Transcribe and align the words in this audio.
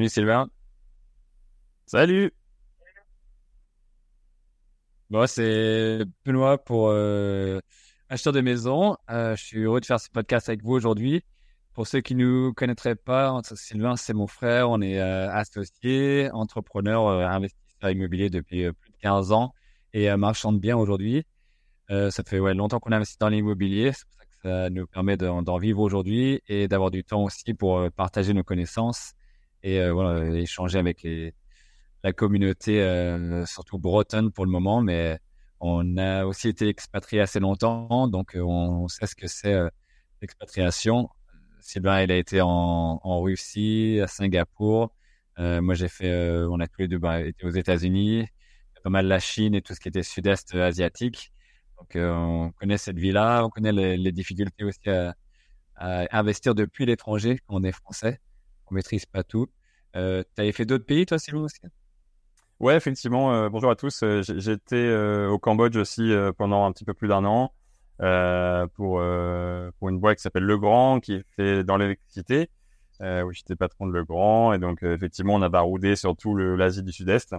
Salut 0.00 0.08
Sylvain. 0.08 0.48
Salut. 1.84 2.32
Bon, 5.10 5.26
c'est 5.26 6.06
Benoît 6.24 6.56
pour 6.56 6.88
euh, 6.88 7.60
acheteur 8.08 8.32
de 8.32 8.40
maison. 8.40 8.96
Euh, 9.10 9.36
je 9.36 9.44
suis 9.44 9.58
heureux 9.58 9.78
de 9.78 9.84
faire 9.84 10.00
ce 10.00 10.08
podcast 10.08 10.48
avec 10.48 10.62
vous 10.62 10.72
aujourd'hui. 10.72 11.22
Pour 11.74 11.86
ceux 11.86 12.00
qui 12.00 12.14
ne 12.14 12.24
nous 12.24 12.54
connaîtraient 12.54 12.96
pas, 12.96 13.38
Sylvain, 13.54 13.96
c'est 13.96 14.14
mon 14.14 14.26
frère. 14.26 14.70
On 14.70 14.80
est 14.80 14.98
euh, 14.98 15.30
associé, 15.30 16.30
entrepreneur, 16.32 17.06
investisseur 17.06 17.90
immobilier 17.90 18.30
depuis 18.30 18.72
plus 18.72 18.92
de 18.92 18.96
15 19.02 19.32
ans 19.32 19.52
et 19.92 20.16
marchand 20.16 20.54
de 20.54 20.58
biens 20.60 20.78
aujourd'hui. 20.78 21.26
ça 21.90 22.22
fait 22.26 22.38
longtemps 22.54 22.80
qu'on 22.80 22.92
investit 22.92 23.18
dans 23.20 23.28
l'immobilier. 23.28 23.92
C'est 23.92 24.06
pour 24.06 24.14
ça 24.16 24.24
que 24.24 24.48
ça 24.48 24.70
nous 24.70 24.86
permet 24.86 25.18
d'en 25.18 25.58
vivre 25.58 25.80
aujourd'hui 25.80 26.40
et 26.48 26.68
d'avoir 26.68 26.90
du 26.90 27.04
temps 27.04 27.22
aussi 27.22 27.52
pour 27.52 27.86
partager 27.92 28.32
nos 28.32 28.44
connaissances 28.44 29.12
et 29.62 29.90
voilà, 29.90 30.24
échanger 30.36 30.78
avec 30.78 31.02
les, 31.02 31.34
la 32.04 32.12
communauté, 32.12 32.82
surtout 33.46 33.78
bretonne 33.78 34.32
pour 34.32 34.44
le 34.44 34.50
moment, 34.50 34.80
mais 34.80 35.18
on 35.60 35.96
a 35.96 36.24
aussi 36.24 36.48
été 36.48 36.68
expatrié 36.68 37.22
assez 37.22 37.40
longtemps, 37.40 38.08
donc 38.08 38.36
on 38.36 38.88
sait 38.88 39.06
ce 39.06 39.14
que 39.14 39.26
c'est 39.26 39.58
l'expatriation. 40.22 41.08
Sylvain, 41.60 42.02
il 42.02 42.10
a 42.10 42.16
été 42.16 42.40
en, 42.40 43.00
en 43.02 43.20
Russie, 43.20 44.00
à 44.02 44.06
Singapour. 44.06 44.92
Euh, 45.38 45.60
moi, 45.60 45.74
j'ai 45.74 45.88
fait, 45.88 46.10
euh, 46.10 46.48
on 46.50 46.60
a 46.60 46.66
tous 46.66 46.80
les 46.82 46.88
deux 46.88 46.98
bah, 46.98 47.20
été 47.20 47.46
aux 47.46 47.50
États-Unis, 47.50 48.26
pas 48.82 48.90
mal 48.90 49.06
la 49.06 49.18
Chine 49.18 49.54
et 49.54 49.62
tout 49.62 49.74
ce 49.74 49.80
qui 49.80 49.88
était 49.88 50.02
sud-est 50.02 50.54
asiatique. 50.54 51.32
Donc, 51.78 51.96
euh, 51.96 52.12
on 52.12 52.50
connaît 52.52 52.78
cette 52.78 52.98
vie-là, 52.98 53.44
on 53.44 53.50
connaît 53.50 53.72
les, 53.72 53.96
les 53.96 54.12
difficultés 54.12 54.64
aussi 54.64 54.88
à, 54.88 55.14
à 55.76 56.18
investir 56.18 56.54
depuis 56.54 56.86
l'étranger 56.86 57.38
quand 57.46 57.56
on 57.56 57.62
est 57.62 57.72
français. 57.72 58.20
On 58.70 58.74
maîtrise 58.74 59.06
pas 59.06 59.22
tout. 59.22 59.48
Euh, 59.96 60.22
tu 60.34 60.42
avais 60.42 60.52
fait 60.52 60.64
d'autres 60.64 60.86
pays, 60.86 61.06
toi, 61.06 61.18
Sylvain 61.18 61.42
aussi? 61.42 61.60
Ouais, 62.60 62.76
effectivement. 62.76 63.48
bonjour 63.48 63.70
à 63.70 63.76
tous. 63.76 64.04
J'étais 64.20 64.94
au 65.28 65.38
Cambodge 65.38 65.76
aussi 65.76 66.12
pendant 66.36 66.66
un 66.66 66.72
petit 66.72 66.84
peu 66.84 66.92
plus 66.92 67.08
d'un 67.08 67.24
an. 67.24 67.52
Euh, 68.02 68.66
pour, 68.76 69.00
euh, 69.00 69.70
pour 69.78 69.90
une 69.90 69.98
boîte 69.98 70.16
qui 70.16 70.22
s'appelle 70.22 70.44
Legrand, 70.44 71.00
qui 71.00 71.14
est 71.14 71.24
fait 71.36 71.64
dans 71.64 71.76
l'électricité, 71.76 72.48
euh, 73.02 73.22
où 73.24 73.32
j'étais 73.32 73.56
patron 73.56 73.86
de 73.86 73.92
Legrand. 73.92 74.54
Et 74.54 74.58
donc, 74.58 74.82
effectivement, 74.82 75.34
on 75.34 75.42
a 75.42 75.48
baroudé 75.48 75.96
sur 75.96 76.16
tout 76.16 76.34
l'Asie 76.34 76.82
du 76.82 76.92
Sud-Est, 76.92 77.34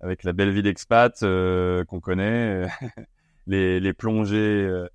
avec 0.00 0.24
la 0.24 0.32
belle 0.32 0.50
vie 0.52 0.62
d'expat 0.62 1.12
qu'on 1.20 2.00
connaît, 2.00 2.66
les 3.46 3.92
plongées 3.92 4.86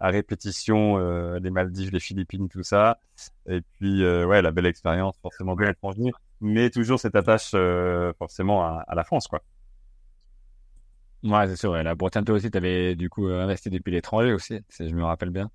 à 0.00 0.08
répétition, 0.08 0.98
les 1.38 1.50
Maldives, 1.50 1.92
les 1.92 2.00
Philippines, 2.00 2.48
tout 2.48 2.62
ça. 2.62 2.98
Et 3.48 3.60
puis, 3.60 4.04
ouais, 4.04 4.42
la 4.42 4.50
belle 4.50 4.66
expérience, 4.66 5.16
forcément, 5.22 5.54
de 5.54 5.64
l'étranger, 5.64 6.10
mais 6.40 6.70
toujours 6.70 6.98
cette 6.98 7.16
attache, 7.16 7.54
forcément, 8.18 8.64
à, 8.64 8.84
à 8.88 8.94
la 8.94 9.04
France, 9.04 9.28
quoi. 9.28 9.42
Ouais, 11.22 11.46
c'est 11.48 11.56
sûr. 11.56 11.74
La 11.74 11.94
Bretagne, 11.94 12.24
toi 12.24 12.36
aussi, 12.36 12.50
tu 12.50 12.56
avais 12.56 12.96
du 12.96 13.10
coup 13.10 13.28
euh, 13.28 13.42
investi 13.42 13.68
depuis 13.68 13.92
l'étranger 13.92 14.32
aussi, 14.32 14.60
si 14.68 14.88
je 14.88 14.94
me 14.94 15.04
rappelle 15.04 15.30
bien. 15.30 15.50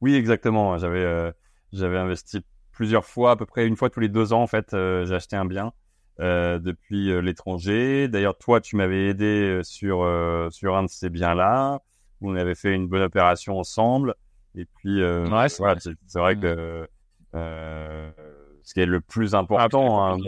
Oui, 0.00 0.14
exactement. 0.14 0.78
J'avais 0.78 1.04
euh, 1.04 1.30
j'avais 1.72 1.98
investi 1.98 2.44
plusieurs 2.72 3.04
fois, 3.04 3.32
à 3.32 3.36
peu 3.36 3.46
près 3.46 3.66
une 3.66 3.76
fois 3.76 3.90
tous 3.90 4.00
les 4.00 4.08
deux 4.08 4.32
ans, 4.32 4.42
en 4.42 4.46
fait, 4.46 4.74
euh, 4.74 5.04
j'ai 5.06 5.14
acheté 5.14 5.36
un 5.36 5.44
bien 5.44 5.72
depuis 6.18 7.22
l'étranger. 7.22 8.06
D'ailleurs, 8.06 8.36
toi, 8.36 8.60
tu 8.60 8.76
m'avais 8.76 9.06
aidé 9.08 9.60
sur, 9.62 10.06
sur 10.50 10.76
un 10.76 10.82
de 10.82 10.88
ces 10.90 11.08
biens-là. 11.08 11.80
On 12.22 12.34
avait 12.34 12.54
fait 12.54 12.74
une 12.74 12.86
bonne 12.86 13.02
opération 13.02 13.58
ensemble. 13.58 14.14
Et 14.54 14.64
puis, 14.64 15.02
ouais, 15.02 15.48
c'est 15.48 15.58
voilà, 15.58 15.78
vrai 16.14 16.36
que 16.36 16.88
ce 17.32 18.74
qui 18.74 18.80
est 18.80 18.86
le 18.86 19.00
plus 19.00 19.34
important, 19.34 20.04
hein, 20.04 20.18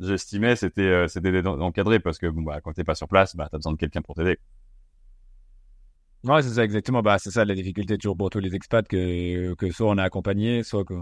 j'estimais 0.00 0.56
c'était 0.56 0.82
euh, 0.82 1.08
c'était 1.08 1.42
d'encadrer 1.42 2.00
parce 2.00 2.18
que 2.18 2.26
bon, 2.26 2.42
bah, 2.42 2.60
quand 2.60 2.72
t'es 2.72 2.84
pas 2.84 2.94
sur 2.94 3.08
place, 3.08 3.36
bah, 3.36 3.48
tu 3.50 3.56
as 3.56 3.58
besoin 3.58 3.72
de 3.72 3.78
quelqu'un 3.78 4.02
pour 4.02 4.14
t'aider. 4.14 4.38
Ouais, 6.24 6.42
c'est 6.42 6.50
ça, 6.50 6.64
exactement. 6.64 7.02
Bah, 7.02 7.18
c'est 7.18 7.30
ça 7.30 7.44
la 7.44 7.54
difficulté 7.54 7.98
toujours 7.98 8.16
pour 8.16 8.30
tous 8.30 8.38
les 8.38 8.54
expats 8.54 8.88
que, 8.88 9.54
que 9.54 9.70
soit 9.70 9.90
on 9.90 9.98
est 9.98 10.02
accompagné, 10.02 10.62
soit 10.62 10.84
que 10.84 10.94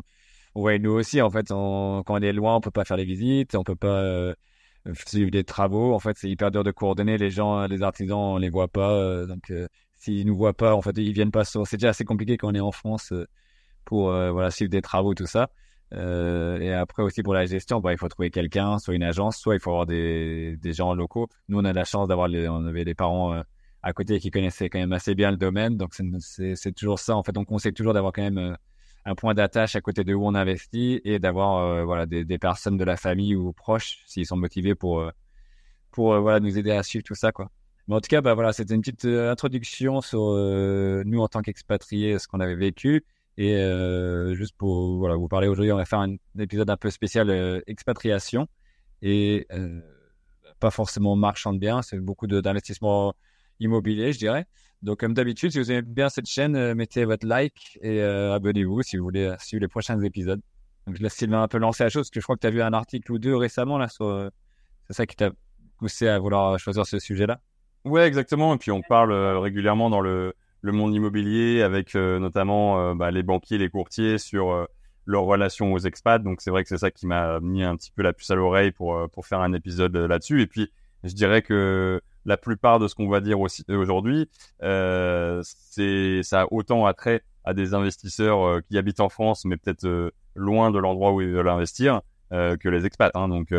ouais, 0.54 0.78
nous 0.78 0.90
aussi, 0.90 1.22
en 1.22 1.30
fait, 1.30 1.48
quand 1.48 2.04
on 2.08 2.20
est 2.20 2.32
loin, 2.32 2.56
on 2.56 2.60
peut 2.60 2.72
pas 2.72 2.84
faire 2.84 2.96
les 2.96 3.04
visites, 3.04 3.54
on 3.54 3.62
peut 3.62 3.76
pas 3.76 4.02
euh, 4.02 4.34
suivre 5.06 5.30
des 5.30 5.44
travaux. 5.44 5.94
En 5.94 5.98
fait, 5.98 6.16
c'est 6.18 6.28
hyper 6.28 6.50
dur 6.50 6.64
de 6.64 6.70
coordonner. 6.70 7.18
Les 7.18 7.30
gens, 7.30 7.66
les 7.66 7.82
artisans, 7.82 8.18
on 8.18 8.38
les 8.38 8.50
voit 8.50 8.68
pas. 8.68 8.92
Euh, 8.92 9.26
donc, 9.26 9.50
euh, 9.50 9.66
s'ils 9.96 10.26
nous 10.26 10.36
voient 10.36 10.54
pas, 10.54 10.74
en 10.74 10.82
fait, 10.82 10.96
ils 10.98 11.12
viennent 11.12 11.30
pas. 11.30 11.44
C'est 11.44 11.74
déjà 11.74 11.90
assez 11.90 12.04
compliqué 12.04 12.36
quand 12.36 12.48
on 12.48 12.54
est 12.54 12.60
en 12.60 12.72
France 12.72 13.12
pour 13.84 14.10
voilà 14.10 14.50
suivre 14.50 14.70
des 14.70 14.82
travaux, 14.82 15.14
tout 15.14 15.26
ça. 15.26 15.48
Euh, 15.94 16.58
et 16.60 16.72
après 16.72 17.02
aussi 17.02 17.22
pour 17.22 17.34
la 17.34 17.44
gestion, 17.46 17.80
bah, 17.80 17.92
il 17.92 17.98
faut 17.98 18.08
trouver 18.08 18.30
quelqu'un, 18.30 18.78
soit 18.78 18.94
une 18.94 19.02
agence, 19.02 19.36
soit 19.36 19.54
il 19.54 19.60
faut 19.60 19.70
avoir 19.70 19.86
des, 19.86 20.56
des 20.56 20.72
gens 20.72 20.94
locaux. 20.94 21.28
Nous, 21.48 21.58
on 21.58 21.64
a 21.64 21.72
la 21.72 21.84
chance 21.84 22.08
d'avoir, 22.08 22.30
on 22.30 22.66
avait 22.66 22.84
des 22.84 22.94
parents 22.94 23.34
euh, 23.34 23.42
à 23.82 23.92
côté 23.92 24.18
qui 24.18 24.30
connaissaient 24.30 24.70
quand 24.70 24.78
même 24.78 24.92
assez 24.92 25.14
bien 25.14 25.30
le 25.30 25.36
domaine, 25.36 25.76
donc 25.76 25.94
c'est 25.94 26.72
toujours 26.72 26.98
ça. 26.98 27.16
En 27.16 27.22
fait, 27.22 27.36
on 27.36 27.44
conseille 27.44 27.74
toujours 27.74 27.92
d'avoir 27.92 28.12
quand 28.12 28.22
même 28.22 28.38
euh, 28.38 28.54
un 29.04 29.14
point 29.14 29.34
d'attache 29.34 29.76
à 29.76 29.80
côté 29.80 30.04
de 30.04 30.14
où 30.14 30.26
on 30.26 30.34
investit 30.34 31.00
et 31.04 31.18
d'avoir 31.18 31.58
euh, 31.58 31.84
voilà 31.84 32.06
des, 32.06 32.24
des, 32.24 32.38
personnes 32.38 32.76
de 32.76 32.84
la 32.84 32.96
famille 32.96 33.34
ou 33.34 33.52
proches 33.52 33.98
s'ils 34.06 34.26
sont 34.26 34.36
motivés 34.36 34.74
pour 34.74 35.10
pour 35.90 36.18
voilà 36.20 36.40
nous 36.40 36.58
aider 36.58 36.70
à 36.70 36.82
suivre 36.82 37.04
tout 37.04 37.14
ça 37.14 37.32
quoi. 37.32 37.50
Mais 37.88 37.96
en 37.96 38.00
tout 38.00 38.08
cas, 38.08 38.20
bah 38.20 38.34
voilà, 38.34 38.52
c'était 38.52 38.76
une 38.76 38.80
petite 38.80 39.04
introduction 39.06 40.00
sur 40.00 40.20
nous 40.20 41.20
en 41.20 41.26
tant 41.26 41.42
qu'expatriés, 41.42 42.20
ce 42.20 42.28
qu'on 42.28 42.38
avait 42.38 42.54
vécu. 42.54 43.04
Et 43.38 43.56
euh, 43.56 44.34
juste 44.34 44.54
pour 44.56 44.98
voilà, 44.98 45.16
vous 45.16 45.28
parler 45.28 45.48
aujourd'hui, 45.48 45.72
on 45.72 45.76
va 45.76 45.84
faire 45.84 46.00
un, 46.00 46.16
épisode 46.38 46.68
un 46.68 46.76
peu 46.76 46.90
spécial 46.90 47.30
euh, 47.30 47.60
expatriation 47.66 48.46
et 49.00 49.46
euh, 49.52 49.80
pas 50.60 50.70
forcément 50.70 51.16
marchand 51.16 51.52
de 51.52 51.58
biens, 51.58 51.82
c'est 51.82 51.98
beaucoup 51.98 52.26
d'investissement 52.26 53.14
immobilier, 53.58 54.12
je 54.12 54.18
dirais. 54.18 54.46
Donc, 54.82 55.00
comme 55.00 55.14
d'habitude, 55.14 55.52
si 55.52 55.58
vous 55.58 55.70
aimez 55.70 55.82
bien 55.82 56.08
cette 56.08 56.26
chaîne, 56.26 56.56
euh, 56.56 56.74
mettez 56.74 57.04
votre 57.04 57.26
like 57.26 57.78
et 57.82 58.00
euh, 58.00 58.34
abonnez-vous 58.34 58.82
si 58.82 58.96
vous 58.96 59.04
voulez 59.04 59.34
suivre 59.38 59.60
les 59.60 59.68
prochains 59.68 60.00
épisodes. 60.02 60.40
Donc, 60.86 60.96
je 60.96 61.02
laisse 61.02 61.14
Sylvain 61.14 61.42
un 61.42 61.48
peu 61.48 61.58
lancer 61.58 61.84
la 61.84 61.90
chose, 61.90 62.02
parce 62.02 62.10
que 62.10 62.20
je 62.20 62.24
crois 62.24 62.36
que 62.36 62.40
tu 62.40 62.46
as 62.48 62.50
vu 62.50 62.62
un 62.62 62.72
article 62.72 63.12
ou 63.12 63.18
deux 63.18 63.36
récemment 63.36 63.78
là 63.78 63.88
sur. 63.88 64.30
c'est 64.88 64.94
ça 64.94 65.06
qui 65.06 65.14
t'a 65.14 65.30
poussé 65.78 66.08
à 66.08 66.18
vouloir 66.18 66.58
choisir 66.58 66.84
ce 66.86 66.98
sujet-là. 66.98 67.40
Ouais, 67.84 68.06
exactement. 68.06 68.54
Et 68.54 68.58
puis 68.58 68.72
on 68.72 68.82
parle 68.82 69.12
régulièrement 69.12 69.90
dans 69.90 70.00
le 70.00 70.34
le 70.62 70.72
monde 70.72 70.94
immobilier 70.94 71.62
avec 71.62 71.94
euh, 71.94 72.18
notamment 72.18 72.80
euh, 72.80 72.94
bah, 72.94 73.10
les 73.10 73.22
banquiers, 73.22 73.58
les 73.58 73.68
courtiers 73.68 74.16
sur 74.16 74.52
euh, 74.52 74.64
leur 75.04 75.24
relation 75.24 75.72
aux 75.72 75.78
expats. 75.78 76.22
Donc 76.22 76.40
c'est 76.40 76.50
vrai 76.50 76.62
que 76.62 76.68
c'est 76.68 76.78
ça 76.78 76.90
qui 76.90 77.06
m'a 77.06 77.40
mis 77.40 77.64
un 77.64 77.76
petit 77.76 77.90
peu 77.90 78.02
la 78.02 78.12
puce 78.12 78.30
à 78.30 78.36
l'oreille 78.36 78.70
pour 78.70 79.08
pour 79.10 79.26
faire 79.26 79.40
un 79.40 79.52
épisode 79.52 79.96
là-dessus. 79.96 80.40
Et 80.40 80.46
puis 80.46 80.72
je 81.02 81.12
dirais 81.12 81.42
que 81.42 82.00
la 82.24 82.36
plupart 82.36 82.78
de 82.78 82.88
ce 82.88 82.94
qu'on 82.94 83.08
va 83.08 83.20
dire 83.20 83.40
aussi 83.40 83.64
aujourd'hui, 83.68 84.28
c'est 84.60 86.20
ça 86.22 86.42
a 86.42 86.46
autant 86.50 86.86
attrait 86.86 87.22
à 87.44 87.54
des 87.54 87.74
investisseurs 87.74 88.62
qui 88.64 88.78
habitent 88.78 89.00
en 89.00 89.08
France, 89.08 89.44
mais 89.44 89.56
peut-être 89.56 90.12
loin 90.34 90.70
de 90.70 90.78
l'endroit 90.78 91.12
où 91.12 91.20
ils 91.20 91.32
veulent 91.32 91.48
investir, 91.48 92.02
que 92.30 92.68
les 92.68 92.86
expats. 92.86 93.10
Hein. 93.14 93.28
Donc 93.28 93.52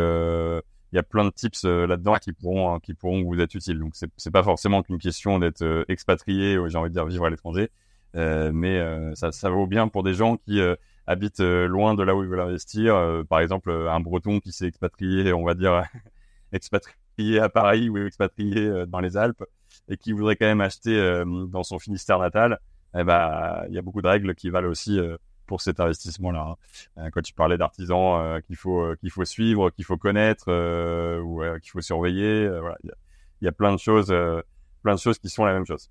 il 0.94 0.96
y 0.96 1.00
a 1.00 1.02
plein 1.02 1.24
de 1.24 1.30
tips 1.30 1.64
euh, 1.64 1.88
là-dedans 1.88 2.14
qui 2.22 2.32
pourront 2.32 2.78
qui 2.78 2.94
pourront 2.94 3.24
vous 3.24 3.40
être 3.40 3.56
utiles. 3.56 3.80
Donc 3.80 3.96
c'est 3.96 4.08
c'est 4.16 4.30
pas 4.30 4.44
forcément 4.44 4.84
qu'une 4.84 4.98
question 4.98 5.40
d'être 5.40 5.62
euh, 5.62 5.84
expatrié 5.88 6.56
ou 6.56 6.68
j'ai 6.68 6.78
envie 6.78 6.88
de 6.88 6.94
dire 6.94 7.04
vivre 7.04 7.26
à 7.26 7.30
l'étranger, 7.30 7.70
euh, 8.14 8.52
mais 8.54 8.80
ça 9.16 9.32
ça 9.32 9.50
vaut 9.50 9.66
bien 9.66 9.88
pour 9.88 10.04
des 10.04 10.14
gens 10.14 10.36
qui 10.36 10.60
habitent 11.08 11.40
loin 11.40 11.94
de 11.94 12.04
là 12.04 12.14
où 12.14 12.22
ils 12.22 12.28
veulent 12.28 12.40
investir. 12.40 12.94
par 13.28 13.40
exemple, 13.40 13.72
un 13.72 14.00
Breton 14.00 14.38
qui 14.38 14.52
s'est 14.52 14.66
expatrié, 14.66 15.32
on 15.32 15.44
va 15.44 15.54
dire 15.54 15.82
expatrié 16.52 16.96
à 17.40 17.48
Paris 17.48 17.88
ou 17.88 17.98
expatrié 17.98 18.86
dans 18.86 19.00
les 19.00 19.16
Alpes 19.16 19.44
et 19.88 19.96
qui 19.96 20.12
voudrait 20.12 20.36
quand 20.36 20.46
même 20.46 20.60
acheter 20.60 21.22
dans 21.48 21.62
son 21.62 21.78
Finistère 21.78 22.18
natal. 22.18 22.58
Eh 22.96 23.04
ben, 23.04 23.64
il 23.68 23.74
y 23.74 23.78
a 23.78 23.82
beaucoup 23.82 24.02
de 24.02 24.08
règles 24.08 24.34
qui 24.34 24.50
valent 24.50 24.68
aussi 24.68 24.98
pour 25.46 25.60
cet 25.60 25.80
investissement-là. 25.80 26.40
Hein. 26.40 26.56
Euh, 26.98 27.10
quand 27.12 27.22
tu 27.22 27.34
parlais 27.34 27.58
d'artisans 27.58 28.20
euh, 28.20 28.40
qu'il 28.40 28.56
faut 28.56 28.82
euh, 28.82 28.96
qu'il 28.96 29.10
faut 29.10 29.24
suivre, 29.24 29.70
qu'il 29.70 29.84
faut 29.84 29.96
connaître 29.96 30.50
ou 31.20 31.42
qu'il 31.60 31.70
faut 31.70 31.80
surveiller, 31.80 32.48
voilà, 32.48 32.76
il 32.84 33.44
y 33.44 33.48
a, 33.48 33.52
plein 33.52 33.72
de 33.72 33.78
choses, 33.78 34.14
plein 34.82 34.94
de 34.94 35.00
choses 35.00 35.18
qui 35.18 35.28
sont 35.28 35.44
la 35.44 35.52
même 35.52 35.66
chose. 35.66 35.90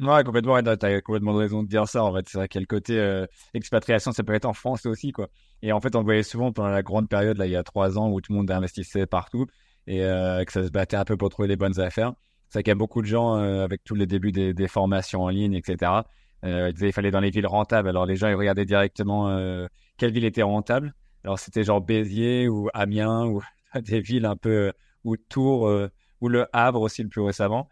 Ouais, 0.00 0.24
complètement. 0.24 0.62
Tu 0.62 0.86
as 0.86 1.00
complètement 1.02 1.34
raison 1.34 1.62
de 1.62 1.68
dire 1.68 1.86
ça. 1.86 2.04
En 2.04 2.14
fait, 2.14 2.28
c'est 2.28 2.38
vrai 2.38 2.48
qu'il 2.48 2.60
le 2.62 2.66
côté 2.66 3.24
expatriation, 3.54 4.12
ça 4.12 4.22
peut 4.22 4.34
être 4.34 4.46
en 4.46 4.54
France 4.54 4.86
aussi, 4.86 5.12
quoi. 5.12 5.28
Et 5.62 5.72
en 5.72 5.80
fait, 5.80 5.94
on 5.94 5.98
le 6.00 6.04
voyait 6.04 6.22
souvent 6.22 6.52
pendant 6.52 6.70
la 6.70 6.82
grande 6.82 7.08
période, 7.08 7.36
là, 7.36 7.46
il 7.46 7.52
y 7.52 7.56
a 7.56 7.62
trois 7.62 7.98
ans, 7.98 8.08
où 8.10 8.20
tout 8.20 8.32
le 8.32 8.38
monde 8.38 8.50
investissait 8.50 9.06
partout 9.06 9.46
et 9.86 9.98
que 9.98 10.52
ça 10.52 10.64
se 10.64 10.70
battait 10.70 10.96
un 10.96 11.04
peu 11.04 11.16
pour 11.16 11.28
trouver 11.28 11.48
les 11.48 11.56
bonnes 11.56 11.78
affaires. 11.80 12.14
C'est 12.48 12.58
vrai 12.58 12.62
qu'il 12.62 12.70
y 12.70 12.72
a 12.72 12.76
beaucoup 12.76 13.02
de 13.02 13.06
gens, 13.06 13.34
avec 13.34 13.84
tous 13.84 13.94
les 13.94 14.06
débuts 14.06 14.32
des, 14.32 14.54
des 14.54 14.68
formations 14.68 15.22
en 15.22 15.28
ligne, 15.28 15.54
etc., 15.54 16.02
euh, 16.44 16.72
il 16.80 16.92
fallait 16.92 17.10
dans 17.10 17.20
les 17.20 17.30
villes 17.30 17.46
rentables. 17.46 17.88
Alors 17.88 18.06
les 18.06 18.16
gens 18.16 18.28
ils 18.28 18.34
regardaient 18.34 18.64
directement 18.64 19.28
euh, 19.28 19.66
quelle 19.96 20.12
ville 20.12 20.24
était 20.24 20.42
rentable. 20.42 20.94
Alors 21.24 21.38
c'était 21.38 21.64
genre 21.64 21.80
Béziers 21.80 22.48
ou 22.48 22.68
Amiens 22.74 23.26
ou 23.26 23.42
des 23.80 24.00
villes 24.00 24.26
un 24.26 24.36
peu 24.36 24.68
euh, 24.68 24.72
ou 25.04 25.16
Tours 25.16 25.68
euh, 25.68 25.90
ou 26.20 26.28
le 26.28 26.46
Havre 26.52 26.80
aussi 26.80 27.02
le 27.02 27.08
plus 27.08 27.22
récemment, 27.22 27.68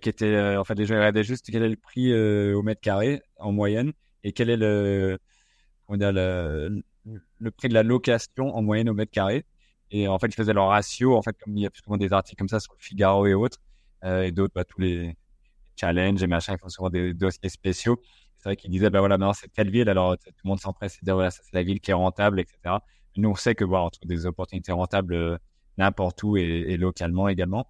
qui 0.00 0.08
était 0.08 0.56
en 0.56 0.64
fait 0.64 0.74
les 0.74 0.86
gens 0.86 0.96
regardaient 0.96 1.22
juste 1.22 1.46
quel 1.50 1.62
est 1.62 1.68
le 1.68 1.76
prix 1.76 2.12
au 2.12 2.62
mètre 2.62 2.80
carré 2.80 3.22
en 3.38 3.52
moyenne 3.52 3.92
et 4.24 4.32
quel 4.32 4.50
est 4.50 4.56
le 4.56 5.18
on 5.88 5.96
dire, 5.96 6.12
le, 6.12 6.82
le 7.38 7.50
prix 7.50 7.68
de 7.68 7.74
la 7.74 7.82
location 7.82 8.54
en 8.54 8.62
moyenne 8.62 8.88
au 8.88 8.94
mètre 8.94 9.12
carré. 9.12 9.44
Et 9.90 10.08
en 10.08 10.18
fait, 10.18 10.28
ils 10.28 10.34
faisaient 10.34 10.52
leur 10.52 10.68
ratio. 10.68 11.16
En 11.16 11.22
fait, 11.22 11.36
comme 11.42 11.56
il 11.56 11.62
y 11.62 11.66
a 11.66 11.70
souvent 11.72 11.96
des 11.96 12.12
articles 12.12 12.38
comme 12.38 12.48
ça 12.48 12.60
sur 12.60 12.74
le 12.74 12.82
Figaro 12.82 13.26
et 13.26 13.34
autres, 13.34 13.58
euh, 14.04 14.22
et 14.22 14.32
d'autres, 14.32 14.52
bah, 14.54 14.64
tous 14.64 14.80
les 14.80 15.16
challenges 15.76 16.22
et 16.22 16.26
machin, 16.26 16.54
ils 16.54 16.58
font 16.58 16.68
souvent 16.68 16.90
des 16.90 17.14
dossiers 17.14 17.48
spéciaux. 17.48 18.00
C'est 18.36 18.50
vrai 18.50 18.56
qu'ils 18.56 18.70
disaient, 18.70 18.90
bah 18.90 19.00
voilà, 19.00 19.18
maintenant 19.18 19.32
c'est 19.32 19.52
telle 19.52 19.70
ville, 19.70 19.88
alors 19.88 20.16
tout 20.18 20.32
le 20.44 20.48
monde 20.48 20.60
s'empresse 20.60 20.98
de 21.00 21.04
dire, 21.04 21.14
voilà, 21.14 21.30
ça 21.30 21.42
c'est 21.44 21.54
la 21.54 21.62
ville 21.62 21.80
qui 21.80 21.90
est 21.90 21.94
rentable, 21.94 22.40
etc. 22.40 22.76
Nous, 23.16 23.30
on 23.30 23.34
sait 23.34 23.54
que 23.54 23.64
voilà, 23.64 23.84
on 23.86 23.90
trouve 23.90 24.08
des 24.08 24.26
opportunités 24.26 24.72
rentables 24.72 25.14
euh, 25.14 25.38
n'importe 25.78 26.22
où 26.22 26.36
et, 26.36 26.42
et, 26.42 26.76
localement 26.76 27.28
également. 27.28 27.66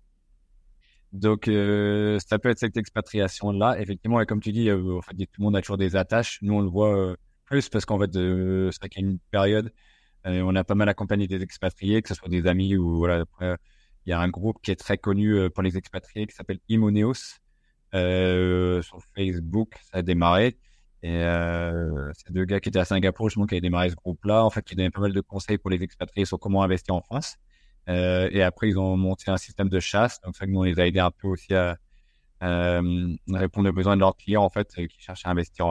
Donc, 1.12 1.49
euh, 1.49 2.19
ça 2.26 2.38
peut 2.38 2.50
être 2.50 2.58
cette 2.58 2.76
expatriation-là. 2.76 3.81
Effectivement, 3.81 4.20
et 4.20 4.26
comme 4.26 4.41
tu 4.41 4.53
dis, 4.53 4.69
euh, 4.69 4.99
en 4.99 5.03
fait, 5.03 5.14
tout 5.14 5.26
le 5.38 5.44
monde 5.44 5.56
a 5.56 5.62
toujours 5.62 5.79
des 5.79 5.97
attaches. 5.97 6.38
Nous, 6.43 6.55
on 6.55 6.61
le 6.61 6.69
voit 6.69 6.97
euh, 6.97 7.17
plus 7.44 7.69
parce 7.69 7.85
qu'en 7.85 7.99
fait, 7.99 8.12
c'est 8.12 8.79
vrai 8.79 8.88
qu'il 8.88 9.03
y 9.03 9.06
a 9.06 9.08
une 9.11 9.19
période, 9.31 9.73
on 10.25 10.56
a 10.56 10.64
pas 10.64 10.75
mal 10.75 10.88
accompagné 10.88 11.29
des 11.29 11.41
expatriés, 11.43 12.03
que 12.03 12.08
ce 12.08 12.14
soit 12.14 12.29
des 12.29 12.47
amis 12.49 12.76
ou 12.76 12.97
voilà. 12.97 13.20
Après, 13.20 13.56
il 14.06 14.11
y 14.11 14.12
a 14.12 14.20
un 14.20 14.29
groupe 14.29 14.58
qui 14.62 14.73
est 14.73 14.76
très 14.76 14.99
connu 14.99 15.50
pour 15.50 15.62
les 15.62 15.76
expatriés 15.76 16.26
qui 16.26 16.35
s'appelle 16.35 16.58
Imoneos. 16.69 17.38
sur 17.93 18.99
Facebook, 19.14 19.75
ça 19.85 19.99
a 19.99 20.03
démarré. 20.03 20.58
Et 21.03 21.23
c'est 22.14 22.32
deux 22.32 22.44
gars 22.44 22.58
qui 22.61 22.70
étaient 22.70 22.81
à 22.81 22.85
Singapour, 22.85 23.29
justement, 23.29 23.47
qui 23.47 23.55
avaient 23.55 23.61
démarré 23.61 23.91
ce 23.91 23.94
groupe-là, 23.94 24.44
en 24.44 24.50
fait, 24.50 24.64
qui 24.64 24.75
donnaient 24.75 24.91
pas 24.91 25.00
mal 25.03 25.12
de 25.12 25.20
conseils 25.20 25.58
pour 25.58 25.70
les 25.70 25.82
expatriés 25.82 26.25
sur 26.26 26.41
comment 26.41 26.62
investir 26.64 26.94
en 26.97 27.03
France. 27.03 27.37
Euh, 27.88 28.28
et 28.32 28.42
après, 28.42 28.68
ils 28.68 28.78
ont 28.78 28.96
monté 28.96 29.30
un 29.30 29.36
système 29.36 29.68
de 29.68 29.80
chasse. 29.80 30.20
Donc, 30.22 30.36
ça, 30.36 30.46
nous, 30.46 30.64
les 30.64 30.78
a 30.80 30.86
aidés 30.86 31.00
un 31.00 31.10
peu 31.10 31.28
aussi 31.28 31.54
à 31.54 31.76
euh, 32.42 33.16
répondre 33.32 33.68
aux 33.68 33.72
besoins 33.72 33.96
de 33.96 34.00
leurs 34.00 34.16
clients, 34.16 34.42
en 34.42 34.50
fait, 34.50 34.68
euh, 34.78 34.86
qui 34.86 35.00
cherchent 35.00 35.26
à 35.26 35.30
investir 35.30 35.66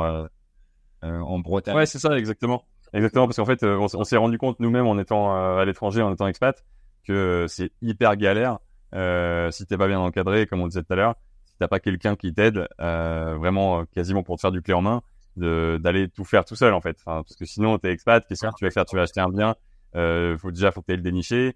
en 1.02 1.40
Bretagne. 1.40 1.76
Ouais, 1.76 1.86
c'est 1.86 2.00
ça, 2.00 2.18
exactement. 2.18 2.64
Exactement, 2.94 3.26
parce 3.28 3.38
qu'en 3.38 3.46
fait, 3.46 3.64
on, 3.64 4.04
s'est 4.04 4.18
rendu 4.18 4.38
compte 4.38 4.60
nous-mêmes 4.60 4.88
en 4.88 4.98
étant 4.98 5.58
à 5.58 5.66
l'étranger, 5.66 6.02
en 6.02 6.14
étant 6.14 6.28
expat, 6.28 6.64
que 7.06 7.46
c'est 7.48 7.72
hyper 7.82 8.16
galère 8.16 8.60
si 9.52 9.66
t'es 9.66 9.78
pas 9.78 9.88
bien 9.88 10.00
encadré, 10.00 10.48
comme 10.48 10.62
on 10.62 10.68
disait 10.68 10.82
tout 10.82 10.94
à 10.94 10.96
l'heure, 10.96 11.16
si 11.46 11.54
t'as 11.60 11.68
pas 11.68 11.80
quelqu'un 11.80 12.16
qui 12.16 12.34
t'aide 12.34 12.68
vraiment 12.80 13.86
quasiment 13.86 14.24
pour 14.24 14.38
te 14.38 14.42
faire 14.42 14.52
du 14.52 14.62
clé 14.62 14.74
en 14.74 14.82
main, 14.82 15.02
d'aller 15.36 16.08
tout 16.10 16.24
faire 16.24 16.46
tout 16.46 16.56
seul 16.56 16.74
en 16.74 16.82
fait. 16.82 16.98
Parce 17.04 17.36
que 17.36 17.46
sinon, 17.46 17.78
t'es 17.78 17.92
expat, 17.92 18.26
qu'est-ce 18.26 18.48
que 18.48 18.56
tu 18.58 18.66
vas 18.66 18.72
faire 18.72 18.86
Tu 18.86 18.96
vas 18.96 19.04
acheter 19.04 19.20
un 19.20 19.30
bien, 19.30 19.56
euh, 19.96 20.38
faut 20.38 20.52
déjà 20.52 20.72
faut 20.72 20.82
que 20.82 20.92
tu 20.92 20.96
le 20.96 21.02
déniché, 21.02 21.48
euh, 21.48 21.52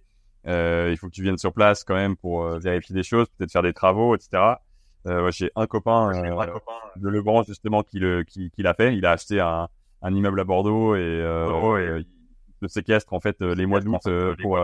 il 0.45 0.97
faut 0.97 1.07
que 1.07 1.13
tu 1.13 1.21
viennes 1.21 1.37
sur 1.37 1.53
place 1.53 1.83
quand 1.83 1.95
même 1.95 2.15
pour 2.15 2.43
euh, 2.43 2.59
vérifier 2.59 2.93
des 2.95 3.03
choses, 3.03 3.27
peut-être 3.37 3.51
faire 3.51 3.63
des 3.63 3.73
travaux, 3.73 4.15
etc. 4.15 4.55
Euh, 5.07 5.31
J'ai 5.31 5.51
un 5.55 5.67
copain 5.67 6.11
euh, 6.13 6.57
de 6.95 7.09
Legrand 7.09 7.43
justement 7.43 7.83
qui 7.83 7.99
le 7.99 8.23
qui, 8.23 8.51
qui 8.51 8.63
l'a 8.63 8.73
fait. 8.73 8.95
Il 8.95 9.05
a 9.05 9.11
acheté 9.11 9.39
un, 9.39 9.67
un 10.01 10.13
immeuble 10.13 10.39
à 10.39 10.43
Bordeaux 10.43 10.95
et, 10.95 10.99
euh, 10.99 11.99
et 11.99 12.05
il 12.61 12.69
séquestre 12.69 13.13
en 13.13 13.19
fait 13.19 13.41
les 13.41 13.65
mois 13.65 13.79
d'août 13.79 14.01
pour 14.41 14.59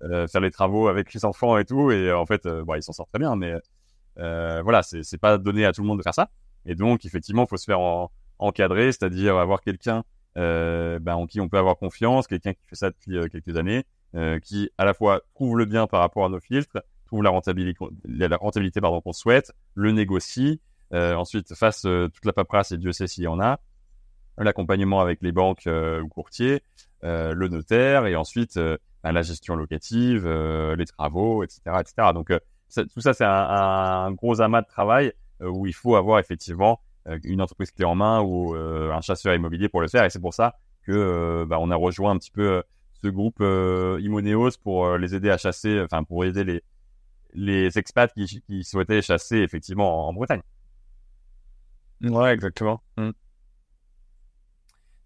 faire 0.00 0.40
les 0.40 0.50
travaux 0.50 0.88
avec 0.88 1.12
les 1.14 1.24
enfants 1.24 1.56
et 1.58 1.64
tout. 1.64 1.90
Et 1.90 2.12
en 2.12 2.26
fait, 2.26 2.46
bon, 2.46 2.74
il 2.74 2.82
s'en 2.82 2.92
sort 2.92 3.06
très 3.06 3.18
bien, 3.18 3.36
mais 3.36 3.54
voilà, 4.16 4.82
c'est 4.82 5.20
pas 5.20 5.38
donné 5.38 5.64
à 5.64 5.72
tout 5.72 5.82
le 5.82 5.88
monde 5.88 5.98
de 5.98 6.02
faire 6.02 6.14
ça. 6.14 6.30
Et 6.66 6.74
donc 6.74 7.04
effectivement, 7.06 7.44
il 7.44 7.48
faut 7.48 7.56
se 7.56 7.64
faire 7.64 7.80
en 7.80 8.10
encadré, 8.38 8.92
c'est-à-dire 8.92 9.36
avoir 9.38 9.60
quelqu'un 9.60 10.02
euh, 10.36 10.98
ben, 11.00 11.14
en 11.14 11.26
qui 11.26 11.40
on 11.40 11.48
peut 11.48 11.58
avoir 11.58 11.76
confiance, 11.76 12.26
quelqu'un 12.26 12.52
qui 12.52 12.64
fait 12.66 12.76
ça 12.76 12.90
depuis 12.90 13.16
euh, 13.16 13.26
quelques 13.28 13.56
années, 13.56 13.84
euh, 14.16 14.40
qui 14.40 14.68
à 14.76 14.84
la 14.84 14.92
fois 14.92 15.20
trouve 15.34 15.56
le 15.56 15.66
bien 15.66 15.86
par 15.86 16.00
rapport 16.00 16.24
à 16.24 16.28
nos 16.28 16.40
filtres, 16.40 16.78
trouve 17.06 17.22
la 17.22 17.30
rentabilité, 17.30 17.78
la 18.04 18.36
rentabilité 18.36 18.80
pardon 18.80 19.00
qu'on 19.00 19.12
souhaite, 19.12 19.52
le 19.74 19.92
négocie, 19.92 20.60
euh, 20.92 21.14
ensuite 21.14 21.54
fasse 21.54 21.84
euh, 21.84 22.08
toute 22.08 22.24
la 22.24 22.32
paperasse 22.32 22.72
et 22.72 22.78
Dieu 22.78 22.90
sait 22.90 23.06
s'il 23.06 23.22
y 23.22 23.28
en 23.28 23.38
a, 23.38 23.60
l'accompagnement 24.36 25.00
avec 25.00 25.22
les 25.22 25.30
banques 25.30 25.68
ou 25.68 26.08
courtiers, 26.08 26.62
le 27.02 27.46
notaire 27.46 28.06
et 28.06 28.16
ensuite 28.16 28.56
ben, 28.56 29.12
la 29.12 29.22
gestion 29.22 29.54
locative, 29.54 30.26
les 30.26 30.86
travaux, 30.86 31.44
etc., 31.44 31.60
etc. 31.78 32.08
Donc 32.12 32.32
tout 32.74 33.00
ça 33.00 33.14
c'est 33.14 33.24
un, 33.24 34.10
gros 34.10 34.40
amas 34.40 34.62
de 34.62 34.66
travail 34.66 35.12
où 35.40 35.66
il 35.66 35.74
faut 35.74 35.94
avoir 35.94 36.18
effectivement 36.18 36.80
une 37.22 37.42
entreprise 37.42 37.70
clé 37.70 37.84
en 37.84 37.94
main 37.94 38.22
ou 38.22 38.54
un 38.54 39.00
chasseur 39.02 39.34
immobilier 39.34 39.68
pour 39.68 39.82
le 39.82 39.88
faire. 39.88 40.04
Et 40.04 40.10
c'est 40.10 40.20
pour 40.20 40.34
ça 40.34 40.56
que 40.82 41.44
bah, 41.44 41.58
on 41.60 41.70
a 41.70 41.76
rejoint 41.76 42.12
un 42.12 42.18
petit 42.18 42.32
peu 42.32 42.62
ce 43.02 43.08
groupe 43.08 43.40
Imoneos 43.40 44.58
pour 44.62 44.96
les 44.96 45.14
aider 45.14 45.30
à 45.30 45.38
chasser, 45.38 45.80
enfin 45.80 46.04
pour 46.04 46.24
aider 46.24 46.44
les 46.44 46.62
les 47.32 47.78
expats 47.78 48.12
qui, 48.12 48.42
qui 48.42 48.64
souhaitaient 48.64 49.02
chasser 49.02 49.36
effectivement 49.36 50.08
en, 50.08 50.12
Bretagne. 50.12 50.42
Ouais, 52.02 52.32
exactement. 52.32 52.82
Mm. 52.96 53.10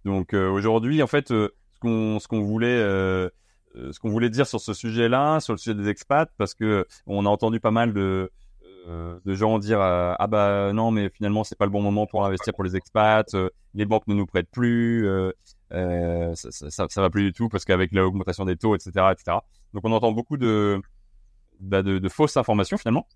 Donc 0.06 0.32
aujourd'hui, 0.32 1.02
en 1.02 1.06
fait, 1.06 1.28
ce 1.28 1.50
qu'on 1.80 2.18
ce 2.18 2.28
qu'on 2.28 2.40
voulait 2.40 2.78
ce 3.74 3.98
qu'on 3.98 4.10
voulait 4.10 4.30
dire 4.30 4.46
sur 4.46 4.60
ce 4.60 4.72
sujet-là, 4.72 5.40
sur 5.40 5.52
le 5.52 5.58
sujet 5.58 5.74
des 5.74 5.88
expats, 5.88 6.30
parce 6.38 6.54
que 6.54 6.86
on 7.06 7.26
a 7.26 7.28
entendu 7.28 7.60
pas 7.60 7.70
mal 7.70 7.92
de 7.92 8.30
euh, 8.86 9.18
de 9.24 9.34
gens 9.34 9.58
dire 9.58 9.80
euh, 9.80 10.12
ah 10.18 10.26
bah 10.26 10.74
non 10.74 10.90
mais 10.90 11.08
finalement 11.08 11.42
c'est 11.42 11.56
pas 11.56 11.64
le 11.64 11.70
bon 11.70 11.80
moment 11.80 12.06
pour 12.06 12.26
investir 12.26 12.52
pour 12.52 12.64
les 12.64 12.76
expats, 12.76 13.32
euh, 13.32 13.48
les 13.72 13.86
banques 13.86 14.06
ne 14.08 14.14
nous 14.14 14.26
prêtent 14.26 14.50
plus, 14.50 15.08
ça, 15.74 16.50
ça, 16.50 16.86
ça, 16.88 17.00
va 17.00 17.10
plus 17.10 17.24
du 17.24 17.32
tout 17.32 17.48
parce 17.48 17.64
qu'avec 17.64 17.92
l'augmentation 17.92 18.44
des 18.44 18.56
taux, 18.56 18.74
etc., 18.74 18.90
etc. 19.12 19.38
Donc 19.72 19.84
on 19.84 19.92
entend 19.92 20.12
beaucoup 20.12 20.36
de 20.36 20.80
bah, 21.60 21.82
fausses 22.08 22.36
informations 22.36 22.76
finalement. 22.76 23.06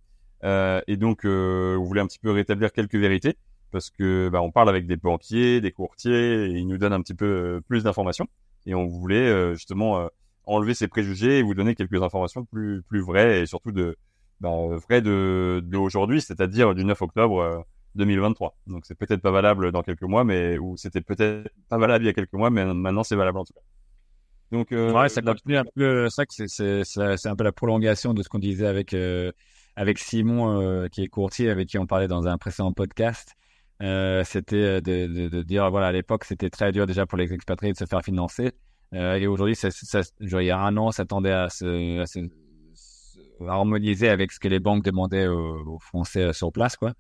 et 0.43 0.97
donc 0.97 1.21
on 1.25 1.83
voulait 1.83 2.01
un 2.01 2.07
petit 2.07 2.19
peu 2.19 2.31
rétablir 2.31 2.73
quelques 2.73 2.97
vérités 2.97 3.37
parce 3.71 3.91
que 3.91 4.29
bah, 4.31 4.41
on 4.43 4.51
parle 4.51 4.69
avec 4.69 4.87
des 4.87 4.97
banquiers, 4.97 5.61
des 5.61 5.73
courtiers, 5.73 6.47
ils 6.47 6.67
nous 6.67 6.79
donnent 6.79 6.95
un 6.95 7.03
petit 7.03 7.15
peu 7.15 7.61
plus 7.69 7.85
d'informations. 7.85 8.27
Et 8.67 8.75
on 8.75 8.87
voulait 8.87 9.55
justement 9.55 10.09
enlever 10.45 10.75
ces 10.75 10.89
préjugés 10.89 11.39
et 11.39 11.43
vous 11.43 11.55
donner 11.55 11.75
quelques 11.75 12.03
informations 12.03 12.45
plus 12.45 12.83
vraies 13.01 13.43
et 13.43 13.47
surtout 13.47 13.73
de 13.73 13.97
bah, 14.41 14.51
vrai 14.89 15.03
de 15.03 15.61
d'aujourd'hui, 15.65 16.21
c'est-à-dire 16.21 16.75
du 16.75 16.85
9 16.85 17.03
octobre 17.03 17.65
2023. 17.99 18.49
Euh, 18.49 18.73
Donc 18.73 18.87
c'est 18.87 18.95
peut-être 18.95 19.21
pas 19.21 19.31
valable 19.31 19.73
dans 19.73 19.83
quelques 19.83 20.03
mois, 20.03 20.25
mais 20.25 20.59
ou 20.59 20.77
c'était 20.77 21.01
peut-être 21.01 21.51
pas 21.69 21.79
valable 21.79 22.05
il 22.05 22.07
y 22.07 22.11
a 22.11 22.15
quelques 22.15 22.33
mois, 22.33 22.51
mais 22.51 22.65
maintenant 22.65 23.03
c'est 23.03 23.17
valable 23.17 23.39
en 23.39 23.45
tout 23.45 23.53
cas. 23.53 23.61
Donc 24.51 24.73
euh, 24.73 24.93
ouais, 24.93 25.11
ça 25.11 25.21
continue 25.21 25.59
un 25.59 25.65
peu 25.75 26.09
ça 26.09 26.25
que 26.25 26.47
c'est 26.47 27.29
un 27.29 27.37
peu 27.37 27.45
la 27.45 27.53
prolongation 27.53 28.15
de 28.15 28.23
ce 28.23 28.29
qu'on 28.29 28.39
disait 28.39 28.67
avec 28.67 28.95
euh, 28.95 29.31
avec 29.77 29.99
Simon 29.99 30.61
euh, 30.61 30.89
qui 30.89 31.03
est 31.03 31.09
courtier 31.09 31.51
avec 31.51 31.69
qui 31.69 31.79
on 31.79 31.87
parlait 31.87 32.09
dans 32.09 32.27
un 32.27 32.39
précédent 32.39 32.73
podcast. 32.73 33.35
Euh, 33.81 34.25
c'était 34.25 34.81
de, 34.81 35.07
de, 35.07 35.29
de, 35.29 35.43
dire 35.43 35.71
voilà 35.71 35.89
à 35.89 35.93
l'époque 35.93 36.25
c'était 36.25 36.51
très 36.51 36.73
dur 36.73 36.87
déjà 36.87 37.07
pour 37.07 37.17
les 37.17 37.33
expatriés 37.33 37.73
de 37.73 37.79
se 37.79 37.85
faire 37.85 38.03
financer 38.03 38.51
et 38.93 39.29
aujourd'hui 39.29 39.55
ça, 39.55 39.71
ça, 39.71 40.01
il 40.19 40.31
y 40.31 40.51
a 40.51 40.59
un 40.59 40.77
an 40.79 40.91
s'attendait 40.91 41.31
à 41.31 41.49
se, 41.49 42.01
à 42.01 42.07
se 42.07 42.19
harmoniser 43.47 44.09
avec 44.09 44.33
ce 44.33 44.41
que 44.41 44.49
les 44.49 44.59
banques 44.59 44.85
demandaient 44.85 45.27
aux, 45.27 45.79
Français 45.81 46.23
euh, 46.23 46.33
sur 46.33 46.53
place, 46.53 46.77
quoi. 46.77 46.93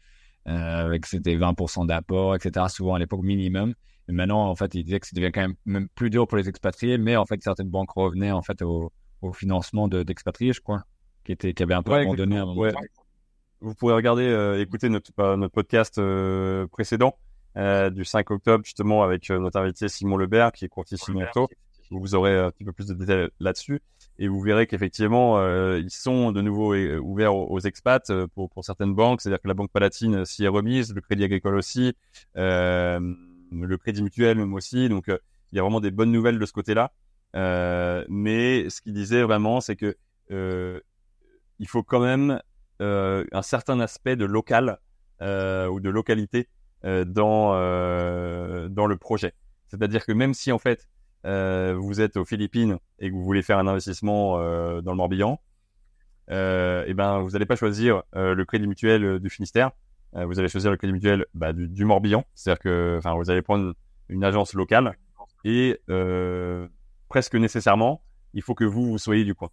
Euh, 0.48 0.86
avec 0.86 1.04
c'était 1.06 1.36
20% 1.36 1.86
d'apport, 1.86 2.34
etc. 2.34 2.66
Souvent 2.68 2.94
à 2.94 2.98
l'époque 2.98 3.22
minimum. 3.22 3.74
Et 4.08 4.12
maintenant, 4.12 4.48
en 4.48 4.54
fait, 4.54 4.74
il 4.74 4.84
disait 4.84 5.00
que 5.00 5.06
ça 5.06 5.14
devient 5.14 5.30
quand 5.32 5.42
même, 5.42 5.54
même 5.66 5.88
plus 5.94 6.08
dur 6.08 6.26
pour 6.26 6.38
les 6.38 6.48
expatriés, 6.48 6.96
mais 6.96 7.16
en 7.16 7.26
fait, 7.26 7.42
certaines 7.42 7.68
banques 7.68 7.90
revenaient 7.90 8.32
en 8.32 8.40
fait 8.40 8.62
au, 8.62 8.90
au 9.20 9.32
financement 9.32 9.88
d'expatriés, 9.88 10.52
je 10.52 10.60
crois, 10.60 10.82
qui 11.24 11.32
était 11.32 11.52
qui 11.52 11.62
avait 11.62 11.74
un 11.74 11.82
peu 11.82 11.92
abandonné. 11.92 12.40
Ouais. 12.40 12.72
Vous 13.60 13.74
pourrez 13.74 13.94
regarder, 13.94 14.22
euh, 14.22 14.60
écouter 14.60 14.88
notre 14.88 15.10
notre 15.36 15.52
podcast 15.52 15.98
euh, 15.98 16.66
précédent 16.68 17.18
euh, 17.56 17.90
du 17.90 18.04
5 18.04 18.30
octobre 18.30 18.64
justement 18.64 19.02
avec 19.02 19.28
notre 19.30 19.58
invité 19.58 19.88
Simon 19.88 20.16
Lebert, 20.16 20.52
qui 20.52 20.64
est 20.64 20.68
courtier 20.68 20.96
Simon 20.96 21.26
Vous 21.90 22.14
aurez 22.14 22.36
un 22.38 22.50
petit 22.50 22.64
peu 22.64 22.72
plus 22.72 22.86
de 22.86 22.94
détails 22.94 23.28
là-dessus 23.40 23.80
et 24.18 24.28
vous 24.28 24.40
verrez 24.40 24.66
qu'effectivement 24.66 25.38
euh, 25.38 25.78
ils 25.78 25.90
sont 25.90 26.32
de 26.32 26.42
nouveau 26.42 26.74
euh, 26.74 26.98
ouverts 26.98 27.34
aux, 27.34 27.60
expats 27.60 28.10
euh, 28.10 28.26
pour, 28.26 28.50
certaines 28.62 28.94
banques, 28.94 29.20
c'est-à-dire 29.20 29.40
que 29.40 29.48
la 29.48 29.54
banque 29.54 29.70
Palatine 29.70 30.24
s'y 30.24 30.44
est 30.44 30.48
remise, 30.48 30.92
le 30.92 31.00
Crédit 31.00 31.24
Agricole 31.24 31.56
aussi, 31.56 31.96
le 32.34 33.76
Crédit 33.76 34.02
Mutuel 34.02 34.38
même 34.38 34.54
aussi, 34.54 34.88
donc 34.88 35.04
il 35.08 35.56
y 35.56 35.58
a 35.58 35.62
vraiment 35.62 35.80
des 35.80 35.90
bonnes 35.90 36.12
nouvelles 36.12 36.38
de 36.38 36.46
ce 36.46 36.52
côté-là. 36.52 36.92
mais 37.34 38.68
ce 38.68 38.80
qu'il 38.80 38.92
disait 38.92 39.22
vraiment, 39.22 39.60
c'est 39.60 39.76
que 39.76 39.96
il 41.60 41.68
faut 41.68 41.82
quand 41.82 42.00
même 42.00 42.40
un 42.80 43.42
certain 43.42 43.80
aspect 43.80 44.16
de 44.16 44.24
local 44.24 44.78
ou 45.20 45.80
de 45.80 45.88
localité 45.88 46.48
dans 46.82 47.52
dans 48.68 48.86
le 48.86 48.96
projet. 48.96 49.32
C'est-à-dire 49.68 50.04
que 50.04 50.12
même 50.12 50.34
si 50.34 50.50
en 50.50 50.58
fait 50.58 50.88
euh, 51.28 51.76
vous 51.78 52.00
êtes 52.00 52.16
aux 52.16 52.24
Philippines 52.24 52.78
et 52.98 53.10
que 53.10 53.14
vous 53.14 53.22
voulez 53.22 53.42
faire 53.42 53.58
un 53.58 53.66
investissement 53.66 54.38
euh, 54.38 54.80
dans 54.80 54.92
le 54.92 54.96
Morbihan, 54.96 55.38
euh, 56.30 56.84
et 56.86 56.94
ben 56.94 57.20
vous 57.20 57.30
n'allez 57.30 57.44
pas 57.44 57.56
choisir 57.56 58.02
le 58.14 58.42
Crédit 58.44 58.66
Mutuel 58.66 59.18
du 59.18 59.28
Finistère, 59.28 59.72
vous 60.14 60.38
allez 60.38 60.48
choisir 60.48 60.70
le 60.70 60.78
Crédit 60.78 60.94
Mutuel 60.94 61.26
bah, 61.34 61.52
du, 61.52 61.84
Morbihan, 61.84 62.24
c'est-à-dire 62.34 62.60
que, 62.60 62.96
enfin, 62.98 63.14
vous 63.14 63.30
allez 63.30 63.42
prendre 63.42 63.74
une 64.08 64.24
agence 64.24 64.54
locale 64.54 64.96
et 65.44 65.78
presque 67.08 67.34
nécessairement, 67.34 68.02
il 68.32 68.42
faut 68.42 68.54
que 68.54 68.64
vous 68.64 68.96
soyez 68.98 69.24
du 69.24 69.34
coin. 69.34 69.50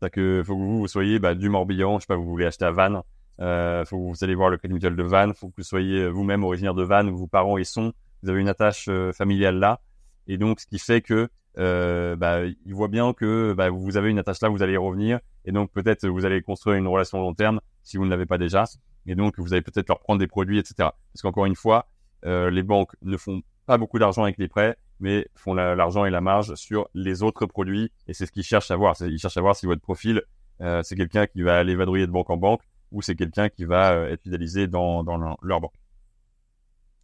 C'est-à-dire 0.00 0.12
que 0.12 0.42
faut 0.44 0.56
que 0.56 0.60
vous 0.60 0.88
soyez 0.88 1.20
bah, 1.20 1.34
du 1.36 1.48
Morbihan, 1.48 1.98
je 1.98 2.02
sais 2.02 2.06
pas, 2.06 2.16
vous 2.16 2.28
voulez 2.28 2.46
acheter 2.46 2.64
à 2.64 2.72
Vannes, 2.72 3.02
faut 3.38 3.96
que 3.96 4.08
vous 4.08 4.24
allez 4.24 4.34
voir 4.34 4.50
le 4.50 4.56
Crédit 4.56 4.74
Mutuel 4.74 4.96
de 4.96 5.02
Vannes, 5.04 5.34
faut 5.34 5.50
que 5.50 5.54
vous 5.58 5.62
soyez 5.62 6.08
vous-même 6.08 6.42
originaire 6.42 6.74
de 6.74 6.82
Vannes, 6.82 7.10
vos 7.10 7.28
parents 7.28 7.58
y 7.58 7.64
sont, 7.64 7.92
vous 8.24 8.28
avez 8.28 8.40
une 8.40 8.48
attache 8.48 8.90
familiale 9.12 9.60
là 9.60 9.80
et 10.26 10.38
donc 10.38 10.60
ce 10.60 10.66
qui 10.66 10.78
fait 10.78 11.00
que 11.00 11.28
euh, 11.58 12.16
bah, 12.16 12.44
ils 12.44 12.74
voient 12.74 12.88
bien 12.88 13.12
que 13.12 13.52
bah, 13.52 13.70
vous 13.70 13.96
avez 13.96 14.10
une 14.10 14.18
attache 14.18 14.40
là, 14.40 14.48
vous 14.48 14.62
allez 14.62 14.74
y 14.74 14.78
revenir, 14.78 15.20
et 15.44 15.52
donc 15.52 15.70
peut-être 15.72 16.06
vous 16.06 16.24
allez 16.24 16.40
construire 16.42 16.76
une 16.76 16.86
relation 16.86 17.20
long 17.20 17.34
terme 17.34 17.60
si 17.82 17.96
vous 17.96 18.04
ne 18.04 18.10
l'avez 18.10 18.26
pas 18.26 18.38
déjà, 18.38 18.64
et 19.06 19.14
donc 19.14 19.38
vous 19.38 19.52
allez 19.52 19.62
peut-être 19.62 19.88
leur 19.88 20.00
prendre 20.00 20.18
des 20.18 20.26
produits, 20.26 20.58
etc. 20.58 20.74
Parce 20.78 21.22
qu'encore 21.22 21.46
une 21.46 21.56
fois, 21.56 21.88
euh, 22.24 22.50
les 22.50 22.62
banques 22.62 22.94
ne 23.02 23.16
font 23.16 23.42
pas 23.66 23.78
beaucoup 23.78 23.98
d'argent 23.98 24.22
avec 24.22 24.38
les 24.38 24.48
prêts, 24.48 24.76
mais 25.00 25.26
font 25.34 25.54
l'argent 25.54 26.04
et 26.04 26.10
la 26.10 26.20
marge 26.20 26.54
sur 26.54 26.88
les 26.94 27.22
autres 27.22 27.46
produits, 27.46 27.90
et 28.06 28.14
c'est 28.14 28.26
ce 28.26 28.32
qu'ils 28.32 28.44
cherchent 28.44 28.70
à 28.70 28.76
voir. 28.76 28.94
Ils 29.00 29.18
cherchent 29.18 29.36
à 29.36 29.40
voir 29.40 29.56
si 29.56 29.66
votre 29.66 29.82
profil, 29.82 30.22
euh, 30.60 30.82
c'est 30.82 30.96
quelqu'un 30.96 31.26
qui 31.26 31.42
va 31.42 31.58
aller 31.58 31.74
vadrouiller 31.74 32.06
de 32.06 32.12
banque 32.12 32.30
en 32.30 32.36
banque, 32.36 32.62
ou 32.92 33.02
c'est 33.02 33.16
quelqu'un 33.16 33.48
qui 33.48 33.64
va 33.64 33.92
euh, 33.92 34.12
être 34.12 34.22
fidélisé 34.22 34.68
dans 34.68 35.02
leur 35.42 35.60
banque. 35.60 35.81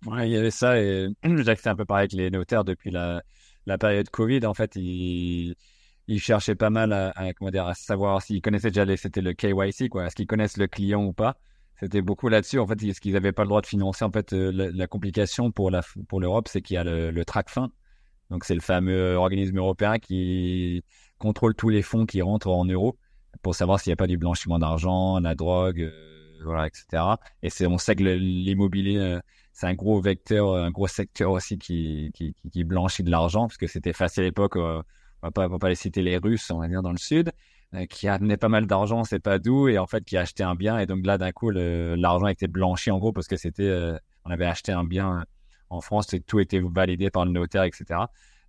Ouais, 0.07 0.29
il 0.29 0.33
y 0.33 0.37
avait 0.37 0.51
ça, 0.51 0.81
et 0.81 1.09
j'ai 1.25 1.57
fait 1.57 1.69
un 1.69 1.77
peu 1.77 1.85
pareil 1.85 2.03
avec 2.03 2.13
les 2.13 2.31
notaires 2.31 2.65
depuis 2.65 2.91
la, 2.91 3.23
la 3.67 3.79
période 3.79 4.09
Covid. 4.11 4.47
En 4.47 4.55
fait, 4.55 4.77
ils, 4.77 5.57
ils 6.07 6.21
cherchaient 6.21 6.55
pas 6.55 6.71
mal 6.71 6.93
à, 6.93 7.13
comment 7.35 7.51
dire, 7.51 7.67
à 7.67 7.75
savoir 7.75 8.23
s'ils 8.23 8.41
connaissaient 8.41 8.71
déjà 8.71 8.97
c'était 8.97 9.21
le 9.21 9.33
KYC, 9.35 9.89
quoi, 9.89 10.07
est-ce 10.07 10.15
qu'ils 10.17 10.27
connaissent 10.27 10.57
le 10.57 10.69
client 10.69 11.05
ou 11.05 11.13
pas? 11.13 11.37
C'était 11.81 12.03
beaucoup 12.03 12.29
là-dessus. 12.29 12.59
En 12.59 12.67
fait, 12.67 12.83
est-ce 12.83 13.01
qu'ils 13.01 13.13
n'avaient 13.13 13.33
pas 13.33 13.43
le 13.43 13.49
droit 13.49 13.61
de 13.61 13.67
financer 13.67 14.05
En 14.05 14.11
fait, 14.11 14.33
euh, 14.33 14.73
la, 14.75 14.87
complication 14.89 15.53
pour 15.53 15.71
la 15.71 15.83
pour 16.09 16.21
l'Europe, 16.21 16.49
c'est 16.49 16.61
qu'il 16.63 16.75
y 16.75 16.77
a 16.77 16.85
le, 16.85 17.11
le 17.11 17.25
TRACFIN. 17.25 17.71
Donc, 18.31 18.45
c'est 18.45 18.55
le 18.55 18.61
fameux 18.61 19.15
organisme 19.15 19.59
européen 19.59 19.99
qui 19.99 20.83
contrôle 21.19 21.55
tous 21.55 21.69
les 21.69 21.83
fonds 21.83 22.07
qui 22.07 22.23
rentrent 22.23 22.49
en 22.49 22.65
euros 22.65 22.99
pour 23.43 23.55
savoir 23.55 23.81
s'il 23.81 23.91
n'y 23.91 23.95
a 23.95 23.97
pas 23.97 24.07
du 24.07 24.19
blanchiment 24.19 24.59
d'argent, 24.59 25.21
la 25.21 25.35
drogue, 25.35 25.81
euh, 25.83 26.39
voilà, 26.45 26.67
etc. 26.67 27.03
Et 27.43 27.51
c'est, 27.51 27.67
on 27.67 27.79
sait 27.79 27.97
que 27.97 28.03
l'immobilier, 28.05 28.97
euh, 28.99 29.21
c'est 29.59 29.67
un 29.67 29.75
gros 29.75 30.01
vecteur, 30.01 30.55
un 30.55 30.71
gros 30.71 30.87
secteur 30.87 31.33
aussi 31.33 31.59
qui, 31.59 32.13
qui, 32.15 32.33
qui 32.53 32.63
blanchit 32.63 33.03
de 33.03 33.11
l'argent, 33.11 33.49
parce 33.49 33.57
que 33.57 33.67
c'était 33.67 33.93
facile 33.93 34.23
à 34.23 34.27
l'époque. 34.27 34.55
on 34.55 34.85
va 35.21 35.33
pas, 35.33 35.47
on 35.47 35.51
va 35.51 35.59
pas 35.59 35.69
les 35.69 35.75
citer 35.75 36.01
les 36.01 36.17
Russes, 36.17 36.49
on 36.53 36.61
va 36.61 36.69
dire 36.69 36.81
dans 36.81 36.93
le 36.93 36.99
sud. 36.99 37.33
Euh, 37.75 37.87
qui 37.87 38.07
amenait 38.07 38.37
pas 38.37 38.49
mal 38.49 38.69
d'argent, 38.69 39.03
c'est 39.03 39.19
pas 39.19 39.41
d'où, 39.41 39.67
et 39.67 39.79
en 39.79 39.89
fait 39.89 40.05
qui 40.05 40.17
a 40.17 40.21
acheté 40.21 40.45
un 40.45 40.55
bien, 40.55 40.79
et 40.79 40.87
donc 40.87 41.05
là 41.05 41.19
d'un 41.19 41.33
coup 41.33 41.51
l'argent 41.51 42.29
était 42.29 42.47
blanchi 42.47 42.93
en 42.93 42.99
gros 42.99 43.13
parce 43.13 43.27
que 43.27 43.37
c'était, 43.37 43.65
euh, 43.65 43.99
on 44.25 44.31
avait 44.31 44.47
acheté 44.47 44.71
un 44.71 44.85
bien 44.85 45.25
en 45.71 45.81
France, 45.81 46.15
et 46.15 46.21
tout 46.21 46.39
était 46.39 46.61
validé 46.61 47.11
par 47.11 47.25
le 47.25 47.33
notaire, 47.33 47.65
etc. 47.65 48.01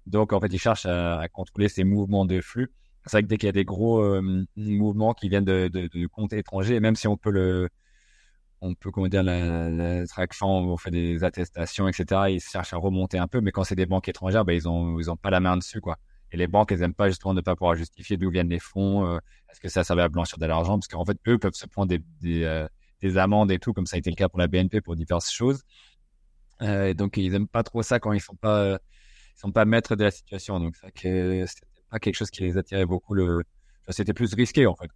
Donc 0.05 0.31
en 0.31 0.39
fait 0.39 0.53
ils 0.53 0.59
cherchent 0.59 0.85
à, 0.85 1.27
contrôler 1.33 1.69
ces 1.69 1.85
mouvements 1.85 2.25
de 2.25 2.39
flux. 2.39 2.71
C'est 3.07 3.13
vrai 3.13 3.23
que 3.23 3.27
dès 3.27 3.37
qu'il 3.37 3.47
y 3.47 3.49
a 3.49 3.53
des 3.53 3.65
gros 3.65 3.99
euh, 3.99 4.45
mouvements 4.55 5.15
qui 5.15 5.27
viennent 5.27 5.43
de, 5.43 5.69
de, 5.69 5.87
de, 5.87 6.07
comptes 6.07 6.33
étrangers, 6.33 6.79
même 6.79 6.95
si 6.95 7.07
on 7.07 7.17
peut 7.17 7.31
le, 7.31 7.69
on 8.61 8.75
peut 8.75 8.91
comment 8.91 9.07
dire 9.07 9.23
la, 9.23 10.05
traction, 10.07 10.47
on 10.47 10.77
fait 10.77 10.91
des 10.91 11.23
attestations, 11.23 11.87
etc. 11.87 12.21
Ils 12.29 12.41
cherchent 12.41 12.73
à 12.73 12.77
remonter 12.77 13.17
un 13.17 13.27
peu, 13.27 13.41
mais 13.41 13.51
quand 13.51 13.63
c'est 13.63 13.75
des 13.75 13.85
banques 13.85 14.07
étrangères, 14.09 14.45
ben, 14.45 14.53
ils 14.53 14.67
ont 14.67 14.99
ils 14.99 15.09
ont 15.09 15.15
pas 15.17 15.29
la 15.29 15.39
main 15.39 15.57
dessus 15.57 15.81
quoi. 15.81 15.97
Et 16.31 16.37
les 16.37 16.47
banques, 16.47 16.71
elles 16.71 16.83
aiment 16.83 16.93
pas 16.93 17.09
justement 17.09 17.33
ne 17.33 17.41
pas 17.41 17.55
pouvoir 17.55 17.75
justifier 17.75 18.17
d'où 18.17 18.29
viennent 18.29 18.49
les 18.49 18.59
fonds. 18.59 19.05
Euh, 19.05 19.17
est-ce 19.51 19.59
que 19.59 19.69
ça 19.69 19.83
servait 19.83 20.03
à 20.03 20.09
blanchir 20.09 20.37
de 20.37 20.45
l'argent 20.45 20.77
Parce 20.77 20.87
qu'en 20.87 21.05
fait, 21.05 21.17
eux 21.27 21.39
peuvent 21.39 21.53
se 21.55 21.65
prendre 21.65 21.87
des, 21.87 22.43
euh, 22.43 22.67
des, 23.01 23.17
amendes 23.17 23.51
et 23.51 23.59
tout, 23.59 23.73
comme 23.73 23.87
ça 23.87 23.95
a 23.95 23.99
été 23.99 24.09
le 24.09 24.15
cas 24.15 24.29
pour 24.29 24.39
la 24.39 24.47
BNP 24.47 24.81
pour 24.81 24.95
diverses 24.95 25.31
choses. 25.31 25.63
Euh, 26.61 26.93
donc, 26.93 27.17
ils 27.17 27.33
aiment 27.33 27.47
pas 27.47 27.63
trop 27.63 27.81
ça 27.81 27.99
quand 27.99 28.13
ils 28.13 28.21
sont 28.21 28.35
pas, 28.35 28.73
ils 28.73 29.39
sont 29.39 29.51
pas 29.51 29.65
maîtres 29.65 29.95
de 29.95 30.03
la 30.03 30.11
situation. 30.11 30.59
Donc, 30.59 30.75
c'est 30.95 31.47
pas 31.89 31.99
quelque 31.99 32.15
chose 32.15 32.29
qui 32.29 32.43
les 32.43 32.57
attirait 32.57 32.85
beaucoup. 32.85 33.15
C'était 33.89 34.13
plus 34.13 34.31
risqué 34.35 34.67
en 34.67 34.75
fait, 34.75 34.89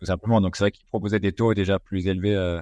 tout 0.00 0.04
simplement. 0.04 0.40
Donc, 0.40 0.56
c'est 0.56 0.64
vrai 0.64 0.72
qu'ils 0.72 0.86
proposaient 0.86 1.20
des 1.20 1.32
taux 1.32 1.54
déjà 1.54 1.78
plus 1.78 2.08
élevés. 2.08 2.60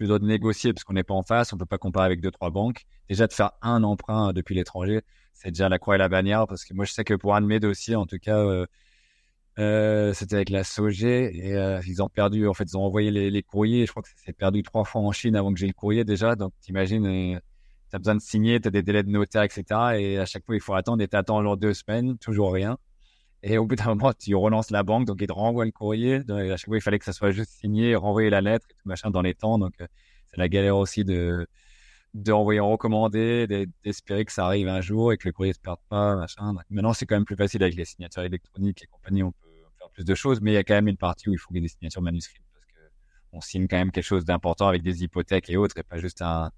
Euh, 0.00 0.06
plus 0.06 0.18
de 0.18 0.26
négocier 0.26 0.72
parce 0.72 0.84
qu'on 0.84 0.94
n'est 0.94 1.04
pas 1.04 1.14
en 1.14 1.22
face, 1.22 1.52
on 1.52 1.58
peut 1.58 1.66
pas 1.66 1.78
comparer 1.78 2.06
avec 2.06 2.20
deux 2.20 2.30
trois 2.30 2.50
banques. 2.50 2.84
Déjà 3.08 3.26
de 3.26 3.32
faire 3.32 3.52
un 3.62 3.82
emprunt 3.82 4.32
depuis 4.32 4.54
l'étranger, 4.54 5.02
c'est 5.32 5.50
déjà 5.50 5.68
la 5.68 5.78
croix 5.78 5.96
et 5.96 5.98
la 5.98 6.08
bannière 6.08 6.46
parce 6.46 6.64
que 6.64 6.74
moi 6.74 6.84
je 6.84 6.92
sais 6.92 7.04
que 7.04 7.14
pour 7.14 7.34
un 7.34 7.40
de 7.40 7.46
mes 7.46 7.60
dossiers 7.60 7.96
en 7.96 8.06
tout 8.06 8.18
cas 8.18 8.38
euh, 8.38 8.66
euh, 9.58 10.14
c'était 10.14 10.36
avec 10.36 10.50
la 10.50 10.64
SOG 10.64 11.02
et 11.02 11.54
euh, 11.54 11.80
ils 11.86 12.02
ont 12.02 12.08
perdu 12.08 12.46
en 12.46 12.54
fait 12.54 12.64
ils 12.64 12.76
ont 12.76 12.82
envoyé 12.84 13.10
les, 13.10 13.30
les 13.30 13.42
courriers. 13.42 13.86
Je 13.86 13.90
crois 13.90 14.02
que 14.02 14.08
c'est 14.16 14.32
perdu 14.32 14.62
trois 14.62 14.84
fois 14.84 15.02
en 15.02 15.12
Chine 15.12 15.36
avant 15.36 15.52
que 15.52 15.58
j'ai 15.58 15.66
le 15.66 15.72
courrier 15.72 16.04
déjà. 16.04 16.36
Donc 16.36 16.52
t'imagines 16.60 17.06
euh, 17.34 17.38
t'as 17.90 17.98
besoin 17.98 18.14
de 18.14 18.20
signer 18.20 18.60
t'as 18.60 18.70
des 18.70 18.82
délais 18.82 19.02
de 19.02 19.10
notaire 19.10 19.42
etc 19.42 19.64
et 19.98 20.18
à 20.18 20.26
chaque 20.26 20.46
fois 20.46 20.54
il 20.54 20.60
faut 20.62 20.74
attendre 20.74 21.02
et 21.02 21.08
t'attends 21.08 21.42
genre 21.42 21.56
deux 21.56 21.74
semaines 21.74 22.16
toujours 22.18 22.52
rien 22.52 22.78
et 23.42 23.58
au 23.58 23.66
bout 23.66 23.76
d'un 23.76 23.94
moment 23.94 24.12
tu 24.12 24.34
relances 24.34 24.70
la 24.70 24.82
banque 24.82 25.06
donc 25.06 25.18
ils 25.20 25.26
te 25.26 25.32
renvoient 25.32 25.64
le 25.64 25.70
courrier 25.70 26.16
à 26.28 26.56
chaque 26.56 26.66
fois 26.66 26.76
il 26.76 26.82
fallait 26.82 26.98
que 26.98 27.04
ça 27.04 27.12
soit 27.12 27.30
juste 27.30 27.52
signé 27.52 27.94
renvoyer 27.96 28.30
la 28.30 28.40
lettre 28.40 28.66
et 28.70 28.74
tout 28.74 28.86
machin 28.86 29.10
dans 29.10 29.22
les 29.22 29.34
temps 29.34 29.58
donc 29.58 29.74
c'est 29.78 30.36
la 30.36 30.48
galère 30.48 30.76
aussi 30.76 31.04
de 31.04 31.46
d'envoyer 32.14 32.60
en 32.60 32.70
recommandé, 32.70 33.46
d'espérer 33.84 34.24
que 34.24 34.32
ça 34.32 34.46
arrive 34.46 34.68
un 34.68 34.80
jour 34.80 35.12
et 35.12 35.16
que 35.16 35.28
le 35.28 35.32
courrier 35.32 35.52
se 35.52 35.60
perde 35.60 35.78
pas, 35.88 36.16
machin. 36.16 36.54
Maintenant, 36.68 36.92
c'est 36.92 37.06
quand 37.06 37.14
même 37.14 37.24
plus 37.24 37.36
facile 37.36 37.62
avec 37.62 37.76
les 37.76 37.84
signatures 37.84 38.22
électroniques 38.22 38.82
et 38.82 38.86
compagnie, 38.86 39.22
on 39.22 39.32
peut 39.32 39.48
faire 39.78 39.90
plus 39.90 40.04
de 40.04 40.14
choses, 40.14 40.40
mais 40.40 40.52
il 40.52 40.54
y 40.54 40.58
a 40.58 40.64
quand 40.64 40.74
même 40.74 40.88
une 40.88 40.96
partie 40.96 41.28
où 41.28 41.32
il 41.32 41.38
faut 41.38 41.52
des 41.52 41.68
signatures 41.68 42.02
manuscrites 42.02 42.42
parce 42.52 42.66
que 42.66 42.80
on 43.32 43.40
signe 43.40 43.68
quand 43.68 43.76
même 43.76 43.92
quelque 43.92 44.04
chose 44.04 44.24
d'important 44.24 44.66
avec 44.66 44.82
des 44.82 45.04
hypothèques 45.04 45.50
et 45.50 45.56
autres 45.56 45.78
et 45.78 45.82
pas 45.84 45.98
juste 45.98 46.20
un, 46.20 46.50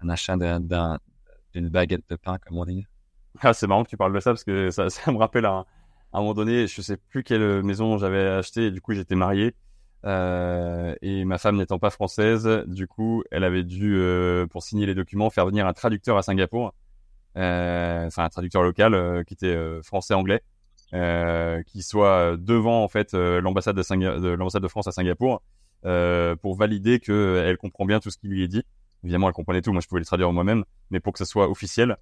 un 0.00 0.08
achat 0.08 0.36
d'une 0.36 1.68
baguette 1.68 2.08
de 2.08 2.16
pain, 2.16 2.38
comme 2.38 2.58
on 2.58 2.64
dit. 2.64 2.86
Ah, 3.40 3.52
c'est 3.52 3.66
marrant 3.66 3.84
que 3.84 3.90
tu 3.90 3.96
parles 3.96 4.14
de 4.14 4.20
ça 4.20 4.30
parce 4.30 4.44
que 4.44 4.70
ça, 4.70 4.88
ça 4.90 5.10
me 5.10 5.18
rappelle 5.18 5.46
à, 5.46 5.66
à 6.16 6.20
un 6.20 6.22
moment 6.22 6.32
donné, 6.32 6.66
je 6.66 6.80
sais 6.80 6.96
plus 6.96 7.22
quelle 7.22 7.62
maison 7.62 7.98
j'avais 7.98 8.26
acheté 8.26 8.68
et 8.68 8.70
du 8.70 8.80
coup 8.80 8.94
j'étais 8.94 9.16
marié 9.16 9.54
euh, 10.06 10.94
et 11.02 11.26
ma 11.26 11.36
femme 11.36 11.56
n'étant 11.56 11.78
pas 11.78 11.90
française, 11.90 12.48
du 12.66 12.86
coup, 12.86 13.22
elle 13.30 13.44
avait 13.44 13.64
dû, 13.64 13.96
euh, 13.96 14.46
pour 14.46 14.62
signer 14.62 14.86
les 14.86 14.94
documents, 14.94 15.28
faire 15.28 15.44
venir 15.44 15.66
un 15.66 15.74
traducteur 15.74 16.16
à 16.16 16.22
Singapour, 16.22 16.74
euh, 17.36 18.06
enfin 18.06 18.24
un 18.24 18.28
traducteur 18.30 18.62
local 18.62 19.24
qui 19.26 19.34
était 19.34 19.82
français-anglais, 19.82 20.40
qui 21.66 21.82
soit 21.82 22.38
devant 22.38 22.82
en 22.82 22.88
fait 22.88 23.12
l'ambassade 23.12 23.76
de, 23.76 24.28
l'ambassade 24.30 24.62
de 24.62 24.68
France 24.68 24.86
à 24.86 24.92
Singapour, 24.92 25.42
pour 25.82 26.56
valider 26.56 26.98
que 26.98 27.44
elle 27.44 27.58
comprend 27.58 27.84
bien 27.84 28.00
tout 28.00 28.08
ce 28.08 28.16
qui 28.16 28.28
lui 28.28 28.42
est 28.42 28.48
dit. 28.48 28.62
Évidemment, 29.04 29.28
elle 29.28 29.34
comprenait 29.34 29.60
tout. 29.60 29.72
Moi, 29.72 29.82
je 29.82 29.86
pouvais 29.86 30.00
le 30.00 30.06
traduire 30.06 30.32
moi-même, 30.32 30.64
mais 30.88 30.98
pour 30.98 31.12
que 31.12 31.18
ça 31.18 31.26
soit 31.26 31.50
officiel 31.50 31.98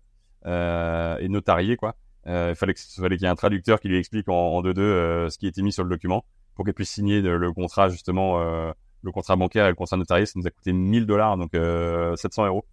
et 0.47 1.29
notarié, 1.29 1.77
quoi. 1.77 1.97
Il 2.27 2.55
fallait 2.55 2.75
qu'il 2.75 3.23
y 3.23 3.25
ait 3.25 3.29
un 3.29 3.35
traducteur 3.35 3.81
qui 3.81 3.89
lui 3.89 3.99
explique 3.99 4.29
en, 4.29 4.35
en 4.35 4.63
deux 4.63 4.75
deux 4.75 5.29
ce 5.31 5.39
qui 5.39 5.47
était 5.47 5.63
mis 5.63 5.73
sur 5.73 5.85
le 5.85 5.91
document 5.91 6.25
pour 6.55 6.65
qu'elle 6.65 6.75
puisse 6.75 6.91
signer 6.91 7.21
le, 7.21 7.53
contrat 7.53 7.89
justement, 7.89 8.41
euh, 8.41 8.73
le 9.03 9.13
contrat 9.13 9.37
bancaire 9.37 9.67
et 9.67 9.69
le 9.69 9.75
contrat 9.75 9.97
notarié, 9.97 10.27
ça 10.27 10.35
nous 10.37 10.47
a 10.47 10.51
coûté 10.51 10.73
1000 10.73 11.07
dollars, 11.07 11.37
donc 11.37 11.51
700 11.53 11.59
euh, 11.59 12.47
euros, 12.47 12.65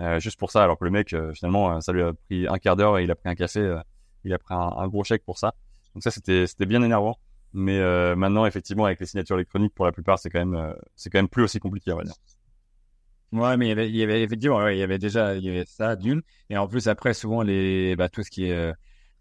euh, 0.00 0.18
juste 0.20 0.38
pour 0.38 0.50
ça. 0.50 0.62
Alors 0.62 0.78
que 0.78 0.84
le 0.84 0.90
mec, 0.90 1.14
finalement, 1.34 1.80
ça 1.80 1.92
lui 1.92 2.02
a 2.02 2.12
pris 2.12 2.46
un 2.48 2.58
quart 2.58 2.76
d'heure 2.76 2.98
et 2.98 3.04
il 3.04 3.10
a 3.10 3.14
pris 3.14 3.28
un 3.28 3.34
café, 3.34 3.78
il 4.24 4.32
a 4.32 4.38
pris 4.38 4.54
un, 4.54 4.88
gros 4.88 5.04
chèque 5.04 5.24
pour 5.24 5.38
ça. 5.38 5.54
Donc 5.94 6.02
ça, 6.02 6.10
c'était 6.10 6.46
c'était 6.46 6.66
bien 6.66 6.82
énervant. 6.82 7.16
Mais 7.54 7.80
maintenant, 8.14 8.44
effectivement, 8.44 8.84
avec 8.84 9.00
les 9.00 9.06
signatures 9.06 9.36
électroniques, 9.36 9.74
pour 9.74 9.86
la 9.86 9.92
plupart, 9.92 10.18
c'est 10.18 10.30
quand 10.30 10.44
même 10.44 10.74
c'est 10.96 11.10
quand 11.10 11.18
même 11.18 11.28
plus 11.28 11.44
aussi 11.44 11.60
compliqué, 11.60 11.92
on 11.92 11.96
va 11.96 12.04
dire. 12.04 12.14
Ouais, 13.30 13.58
mais 13.58 13.66
il 13.66 13.68
y 13.68 13.72
avait, 13.72 13.88
il 13.90 13.96
y 13.96 14.02
avait 14.02 14.22
effectivement, 14.22 14.66
il 14.68 14.78
y 14.78 14.82
avait 14.82 14.98
déjà, 14.98 15.34
il 15.34 15.44
y 15.44 15.50
avait 15.50 15.66
ça 15.66 15.96
d'une, 15.96 16.22
et 16.48 16.56
en 16.56 16.66
plus 16.66 16.88
après, 16.88 17.12
souvent 17.12 17.42
les, 17.42 17.94
bah, 17.94 18.08
tout 18.08 18.22
ce 18.22 18.30
qui 18.30 18.44
est 18.44 18.72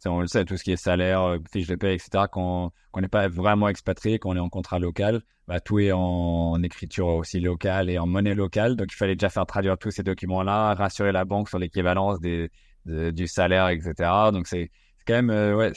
on 0.05 0.21
le 0.21 0.27
sait, 0.27 0.45
tout 0.45 0.57
ce 0.57 0.63
qui 0.63 0.71
est 0.71 0.77
salaire, 0.77 1.21
euh, 1.23 1.37
fiche 1.51 1.67
de 1.67 1.75
paie, 1.75 1.95
etc., 1.95 2.25
quand, 2.31 2.71
on 2.93 3.01
n'est 3.01 3.07
pas 3.07 3.27
vraiment 3.27 3.67
expatrié, 3.67 4.19
quand 4.19 4.29
on 4.29 4.35
est 4.35 4.39
en 4.39 4.49
contrat 4.49 4.79
local, 4.79 5.21
bah, 5.47 5.59
tout 5.59 5.79
est 5.79 5.91
en, 5.91 6.61
écriture 6.63 7.07
aussi 7.07 7.39
locale 7.39 7.89
et 7.89 7.97
en 7.97 8.05
monnaie 8.07 8.35
locale. 8.35 8.75
Donc, 8.75 8.87
il 8.91 8.95
fallait 8.95 9.15
déjà 9.15 9.29
faire 9.29 9.45
traduire 9.45 9.77
tous 9.77 9.91
ces 9.91 10.03
documents-là, 10.03 10.73
rassurer 10.75 11.11
la 11.11 11.25
banque 11.25 11.49
sur 11.49 11.59
l'équivalence 11.59 12.19
des, 12.19 12.49
du 12.85 13.27
salaire, 13.27 13.69
etc. 13.69 13.93
Donc, 14.31 14.47
c'est 14.47 14.71
quand 15.05 15.13
même, 15.13 15.29
euh, 15.29 15.55
ouais, 15.55 15.71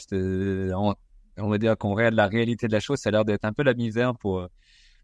on, 0.74 0.94
on, 1.38 1.48
va 1.48 1.58
dire 1.58 1.76
qu'on 1.78 1.94
regarde 1.94 2.14
la 2.14 2.26
réalité 2.26 2.66
de 2.66 2.72
la 2.72 2.80
chose, 2.80 2.98
ça 2.98 3.08
a 3.08 3.12
l'air 3.12 3.24
d'être 3.24 3.44
un 3.44 3.52
peu 3.52 3.62
la 3.62 3.74
misère 3.74 4.14
pour, 4.16 4.48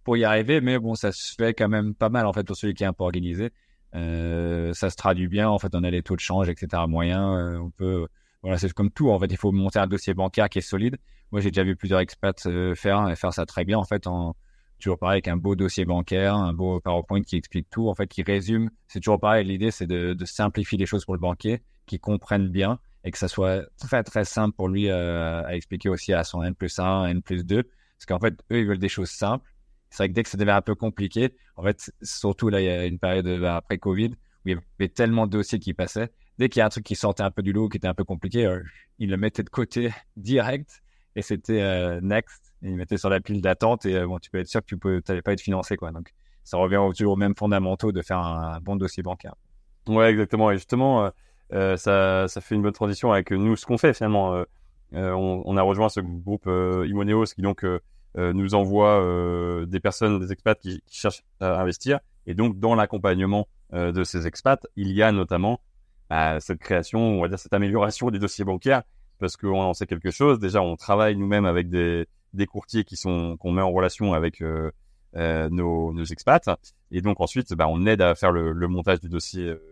pour 0.04 0.16
y 0.16 0.24
arriver, 0.24 0.60
mais 0.60 0.78
bon, 0.78 0.94
ça 0.94 1.12
se 1.12 1.34
fait 1.34 1.54
quand 1.54 1.68
même 1.68 1.94
pas 1.94 2.08
mal, 2.08 2.26
en 2.26 2.32
fait, 2.32 2.44
pour 2.44 2.56
celui 2.56 2.74
qui 2.74 2.84
est 2.84 2.86
un 2.86 2.92
peu 2.92 3.04
organisé. 3.04 3.50
Euh, 3.94 4.72
ça 4.74 4.90
se 4.90 4.96
traduit 4.96 5.28
bien, 5.28 5.48
en 5.48 5.58
fait, 5.58 5.74
on 5.74 5.82
a 5.84 5.90
les 5.90 6.02
taux 6.02 6.16
de 6.16 6.20
change, 6.20 6.48
etc., 6.48 6.82
moyens, 6.88 7.38
euh, 7.38 7.58
on 7.58 7.70
peut 7.70 8.06
voilà, 8.42 8.58
c'est 8.58 8.72
comme 8.72 8.90
tout. 8.90 9.10
En 9.10 9.18
fait, 9.18 9.26
il 9.26 9.36
faut 9.36 9.52
monter 9.52 9.78
un 9.78 9.86
dossier 9.86 10.14
bancaire 10.14 10.48
qui 10.48 10.58
est 10.58 10.62
solide. 10.62 10.98
Moi, 11.32 11.40
j'ai 11.40 11.50
déjà 11.50 11.64
vu 11.64 11.76
plusieurs 11.76 12.00
expats 12.00 12.46
euh, 12.46 12.74
faire 12.74 13.16
faire 13.18 13.32
ça 13.32 13.46
très 13.46 13.64
bien. 13.64 13.78
En 13.78 13.84
fait, 13.84 14.06
en 14.06 14.36
toujours 14.78 14.98
pareil 14.98 15.16
avec 15.16 15.28
un 15.28 15.36
beau 15.36 15.56
dossier 15.56 15.84
bancaire, 15.84 16.34
un 16.34 16.52
beau 16.52 16.80
PowerPoint 16.80 17.22
qui 17.22 17.36
explique 17.36 17.68
tout. 17.70 17.88
En 17.88 17.94
fait, 17.94 18.06
qui 18.06 18.22
résume. 18.22 18.70
C'est 18.88 19.00
toujours 19.00 19.20
pareil. 19.20 19.44
L'idée, 19.46 19.70
c'est 19.70 19.86
de, 19.86 20.16
simplifier 20.24 20.78
les 20.78 20.86
choses 20.86 21.04
pour 21.04 21.14
le 21.14 21.20
banquier, 21.20 21.62
qui 21.86 21.98
comprenne 21.98 22.48
bien 22.48 22.78
et 23.04 23.10
que 23.12 23.18
ça 23.18 23.28
soit 23.28 23.64
très 23.78 24.02
très 24.02 24.24
simple 24.24 24.54
pour 24.56 24.68
lui 24.68 24.90
euh, 24.90 25.44
à 25.44 25.54
expliquer 25.54 25.88
aussi 25.88 26.12
à 26.12 26.24
son 26.24 26.42
N 26.42 26.54
plus 26.54 26.78
1, 26.78 27.06
N 27.06 27.22
plus 27.22 27.44
2. 27.44 27.62
Parce 27.62 28.06
qu'en 28.06 28.18
fait, 28.18 28.34
eux, 28.52 28.60
ils 28.60 28.66
veulent 28.66 28.78
des 28.78 28.88
choses 28.88 29.10
simples. 29.10 29.48
C'est 29.90 29.98
vrai 29.98 30.08
que 30.08 30.14
dès 30.14 30.24
que 30.24 30.28
ça 30.28 30.36
devient 30.36 30.50
un 30.50 30.62
peu 30.62 30.74
compliqué, 30.74 31.34
en 31.54 31.62
fait, 31.62 31.92
surtout 32.02 32.48
là, 32.48 32.60
il 32.60 32.64
y 32.64 32.68
a 32.68 32.84
une 32.84 32.98
période 32.98 33.40
bah, 33.40 33.56
après 33.56 33.78
Covid 33.78 34.08
où 34.08 34.48
il 34.48 34.56
y 34.56 34.58
avait 34.78 34.88
tellement 34.88 35.26
de 35.26 35.32
dossiers 35.32 35.58
qui 35.58 35.72
passaient 35.72 36.10
dès 36.38 36.48
qu'il 36.48 36.60
y 36.60 36.62
a 36.62 36.66
un 36.66 36.70
truc 36.70 36.84
qui 36.84 36.96
sortait 36.96 37.22
un 37.22 37.30
peu 37.30 37.42
du 37.42 37.52
lot, 37.52 37.68
qui 37.68 37.76
était 37.76 37.88
un 37.88 37.94
peu 37.94 38.04
compliqué, 38.04 38.46
euh, 38.46 38.62
il 38.98 39.10
le 39.10 39.16
mettait 39.16 39.42
de 39.42 39.50
côté 39.50 39.90
direct 40.16 40.82
et 41.14 41.22
c'était 41.22 41.62
euh, 41.62 42.00
next. 42.02 42.54
Il 42.62 42.76
mettait 42.76 42.98
sur 42.98 43.10
la 43.10 43.20
pile 43.20 43.40
d'attente 43.40 43.86
et 43.86 43.96
euh, 43.96 44.06
bon, 44.06 44.18
tu 44.18 44.30
peux 44.30 44.38
être 44.38 44.48
sûr 44.48 44.60
que 44.60 44.66
tu 44.66 44.78
peux, 44.78 45.00
pas 45.00 45.32
être 45.32 45.40
financé 45.40 45.76
quoi. 45.76 45.92
Donc 45.92 46.12
ça 46.44 46.56
revient 46.56 46.80
toujours 46.96 47.14
aux 47.14 47.16
mêmes 47.16 47.36
fondamentaux 47.36 47.92
de 47.92 48.02
faire 48.02 48.18
un, 48.18 48.60
bon 48.60 48.76
dossier 48.76 49.02
bancaire. 49.02 49.34
Ouais, 49.88 50.10
exactement. 50.10 50.50
Et 50.50 50.56
justement, 50.56 51.10
ça, 51.50 52.26
fait 52.28 52.54
une 52.54 52.62
bonne 52.62 52.72
transition 52.72 53.12
avec 53.12 53.30
nous, 53.30 53.56
ce 53.56 53.66
qu'on 53.66 53.78
fait 53.78 53.94
finalement. 53.94 54.44
On, 54.92 55.42
on, 55.44 55.56
a 55.56 55.62
rejoint 55.62 55.88
ce 55.88 55.98
groupe 55.98 56.46
Imoneos 56.46 57.24
qui 57.34 57.42
donc 57.42 57.64
nous 58.16 58.54
envoie 58.54 59.64
des 59.66 59.80
personnes, 59.80 60.20
des 60.20 60.30
expats 60.30 60.58
qui, 60.58 60.80
qui, 60.86 61.00
cherchent 61.00 61.24
à 61.40 61.60
investir. 61.60 61.98
Et 62.26 62.34
donc, 62.34 62.60
dans 62.60 62.76
l'accompagnement 62.76 63.48
de 63.72 64.04
ces 64.04 64.28
expats, 64.28 64.64
il 64.76 64.92
y 64.92 65.02
a 65.02 65.10
notamment 65.10 65.60
bah, 66.10 66.38
cette 66.40 66.58
création, 66.58 67.00
on 67.00 67.22
va 67.22 67.28
dire 67.28 67.38
cette 67.38 67.52
amélioration 67.52 68.10
des 68.10 68.18
dossiers 68.18 68.44
bancaires, 68.44 68.82
parce 69.18 69.36
qu'on 69.36 69.60
en 69.60 69.74
sait 69.74 69.86
quelque 69.86 70.10
chose. 70.10 70.38
Déjà, 70.38 70.62
on 70.62 70.76
travaille 70.76 71.16
nous-mêmes 71.16 71.46
avec 71.46 71.68
des, 71.68 72.06
courtiers 72.48 72.84
qui 72.84 72.96
sont 72.96 73.36
qu'on 73.38 73.50
met 73.50 73.62
en 73.62 73.72
relation 73.72 74.12
avec 74.12 74.42
euh, 74.42 74.70
euh, 75.16 75.48
nos, 75.50 76.04
expats, 76.04 76.48
et 76.90 77.00
donc 77.00 77.20
ensuite, 77.20 77.54
bah, 77.54 77.66
on 77.68 77.86
aide 77.86 78.02
à 78.02 78.14
faire 78.14 78.32
le, 78.32 78.68
montage 78.68 79.00
du 79.00 79.08
dossier 79.08 79.46
euh, 79.46 79.62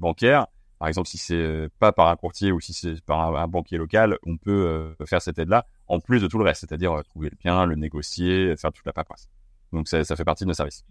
bancaire. 0.00 0.46
Par 0.78 0.88
exemple, 0.88 1.08
si 1.08 1.16
c'est 1.16 1.68
pas 1.78 1.92
par 1.92 2.08
un 2.08 2.16
courtier 2.16 2.52
ou 2.52 2.60
si 2.60 2.74
c'est 2.74 3.00
par 3.02 3.34
un, 3.34 3.48
banquier 3.48 3.78
local, 3.78 4.18
on 4.26 4.36
peut 4.36 4.94
faire 5.06 5.22
cette 5.22 5.38
aide-là, 5.38 5.66
en 5.86 6.00
plus 6.00 6.20
de 6.20 6.26
tout 6.26 6.36
le 6.36 6.44
reste, 6.44 6.60
c'est-à-dire 6.60 7.02
trouver 7.04 7.30
le 7.30 7.36
bien, 7.36 7.64
le 7.64 7.76
négocier, 7.76 8.54
faire 8.58 8.72
toute 8.72 8.84
la 8.84 8.92
paperasse. 8.92 9.30
Donc 9.72 9.88
ça, 9.88 10.04
ça 10.04 10.16
fait 10.16 10.24
partie 10.24 10.44
de 10.44 10.48
nos 10.48 10.54
services. 10.54 10.84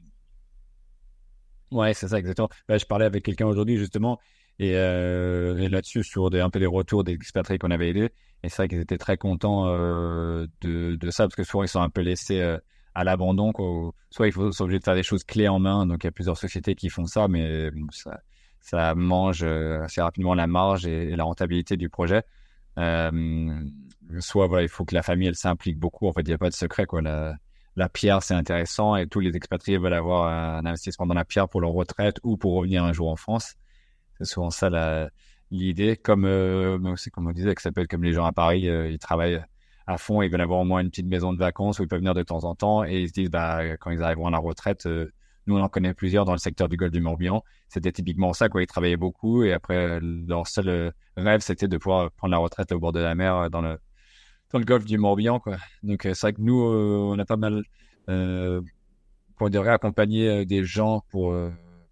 Ouais, 1.71 1.93
c'est 1.93 2.07
ça 2.07 2.17
exactement. 2.17 2.49
Bah, 2.67 2.77
je 2.77 2.85
parlais 2.85 3.05
avec 3.05 3.23
quelqu'un 3.23 3.45
aujourd'hui 3.45 3.77
justement 3.77 4.19
et, 4.59 4.75
euh, 4.75 5.57
et 5.57 5.69
là-dessus, 5.69 6.03
sur 6.03 6.29
des, 6.29 6.39
un 6.39 6.49
peu 6.49 6.59
les 6.59 6.65
retours 6.65 7.03
des 7.03 7.13
expatriés 7.13 7.57
qu'on 7.57 7.71
avait 7.71 7.89
aidés, 7.89 8.11
et 8.43 8.49
c'est 8.49 8.57
vrai 8.57 8.67
qu'ils 8.67 8.79
étaient 8.79 8.97
très 8.97 9.17
contents 9.17 9.67
euh, 9.67 10.47
de, 10.61 10.95
de, 10.95 11.09
ça, 11.09 11.23
parce 11.25 11.35
que 11.35 11.43
souvent 11.43 11.63
ils 11.63 11.67
sont 11.67 11.81
un 11.81 11.89
peu 11.89 12.01
laissés 12.01 12.39
euh, 12.39 12.57
à 12.93 13.03
l'abandon. 13.03 13.51
Soit 14.09 14.27
ils 14.27 14.33
sont 14.33 14.63
obligés 14.63 14.79
de 14.79 14.83
faire 14.83 14.95
des 14.95 15.03
choses 15.03 15.23
clés 15.23 15.47
en 15.47 15.59
main, 15.59 15.85
donc 15.85 16.03
il 16.03 16.07
y 16.07 16.09
a 16.09 16.11
plusieurs 16.11 16.37
sociétés 16.37 16.75
qui 16.75 16.89
font 16.89 17.05
ça, 17.05 17.27
mais 17.27 17.69
ça, 17.91 18.19
ça 18.61 18.95
mange 18.95 19.43
euh, 19.43 19.83
assez 19.83 20.01
rapidement 20.01 20.33
la 20.33 20.47
marge 20.47 20.85
et, 20.85 21.09
et 21.09 21.15
la 21.15 21.23
rentabilité 21.23 21.77
du 21.77 21.89
projet. 21.89 22.23
Euh, 22.77 23.63
soit 24.19 24.47
voilà, 24.47 24.63
il 24.63 24.69
faut 24.69 24.85
que 24.85 24.95
la 24.95 25.03
famille 25.03 25.27
elle 25.27 25.35
s'implique 25.35 25.79
beaucoup. 25.79 26.07
En 26.07 26.13
fait, 26.13 26.21
il 26.21 26.27
n'y 26.27 26.33
a 26.33 26.37
pas 26.37 26.49
de 26.49 26.55
secret 26.55 26.85
quoi. 26.85 27.01
La, 27.01 27.35
la 27.75 27.89
pierre 27.89 28.23
c'est 28.23 28.33
intéressant 28.33 28.95
et 28.95 29.07
tous 29.07 29.19
les 29.19 29.35
expatriés 29.35 29.77
veulent 29.77 29.93
avoir 29.93 30.27
un 30.27 30.65
investissement 30.65 31.05
dans 31.05 31.13
la 31.13 31.25
pierre 31.25 31.49
pour 31.49 31.61
leur 31.61 31.71
retraite 31.71 32.19
ou 32.23 32.37
pour 32.37 32.53
revenir 32.53 32.83
un 32.83 32.93
jour 32.93 33.09
en 33.09 33.15
France. 33.15 33.55
C'est 34.17 34.25
souvent 34.25 34.49
ça 34.51 34.69
la, 34.69 35.09
l'idée. 35.51 35.97
Comme, 35.97 36.25
euh, 36.25 36.77
aussi, 36.91 37.09
comme 37.09 37.27
on 37.27 37.31
disait, 37.31 37.55
que 37.55 37.61
ça 37.61 37.71
peut 37.71 37.81
être 37.81 37.89
comme 37.89 38.03
les 38.03 38.13
gens 38.13 38.25
à 38.25 38.31
Paris, 38.31 38.67
euh, 38.69 38.89
ils 38.89 38.99
travaillent 38.99 39.41
à 39.87 39.97
fond, 39.97 40.21
ils 40.21 40.31
veulent 40.31 40.41
avoir 40.41 40.61
au 40.61 40.63
moins 40.65 40.81
une 40.81 40.89
petite 40.89 41.07
maison 41.07 41.33
de 41.33 41.37
vacances 41.37 41.79
où 41.79 41.83
ils 41.83 41.87
peuvent 41.87 41.99
venir 41.99 42.13
de 42.13 42.23
temps 42.23 42.43
en 42.43 42.55
temps 42.55 42.83
et 42.83 43.01
ils 43.01 43.07
se 43.09 43.13
disent, 43.13 43.29
bah, 43.29 43.77
quand 43.77 43.91
ils 43.91 44.01
arriveront 44.01 44.27
à 44.27 44.31
la 44.31 44.39
retraite, 44.39 44.85
euh, 44.87 45.11
nous, 45.47 45.57
on 45.57 45.61
en 45.61 45.69
connaît 45.69 45.93
plusieurs 45.93 46.25
dans 46.25 46.31
le 46.31 46.39
secteur 46.39 46.69
du 46.69 46.75
golfe 46.75 46.91
du 46.91 47.01
Morbihan. 47.01 47.43
C'était 47.69 47.91
typiquement 47.91 48.33
ça, 48.33 48.49
quoi. 48.49 48.63
Ils 48.63 48.67
travaillaient 48.67 48.97
beaucoup 48.97 49.43
et 49.43 49.53
après, 49.53 49.99
leur 50.01 50.47
seul 50.47 50.91
rêve, 51.17 51.41
c'était 51.41 51.67
de 51.67 51.77
pouvoir 51.77 52.11
prendre 52.11 52.31
la 52.31 52.39
retraite 52.39 52.71
au 52.71 52.79
bord 52.79 52.93
de 52.93 52.99
la 52.99 53.13
mer 53.13 53.51
dans 53.51 53.61
le, 53.61 53.77
dans 54.51 54.57
le 54.57 54.65
golfe 54.65 54.85
du 54.85 54.97
Morbihan, 54.97 55.39
quoi. 55.39 55.57
Donc, 55.83 56.01
c'est 56.01 56.19
vrai 56.19 56.33
que 56.33 56.41
nous, 56.41 56.59
on 56.59 57.19
a 57.19 57.25
pas 57.25 57.37
mal, 57.37 57.61
euh, 58.09 58.59
dire, 59.49 59.69
accompagner 59.69 60.47
des 60.47 60.63
gens 60.63 61.03
pour, 61.11 61.35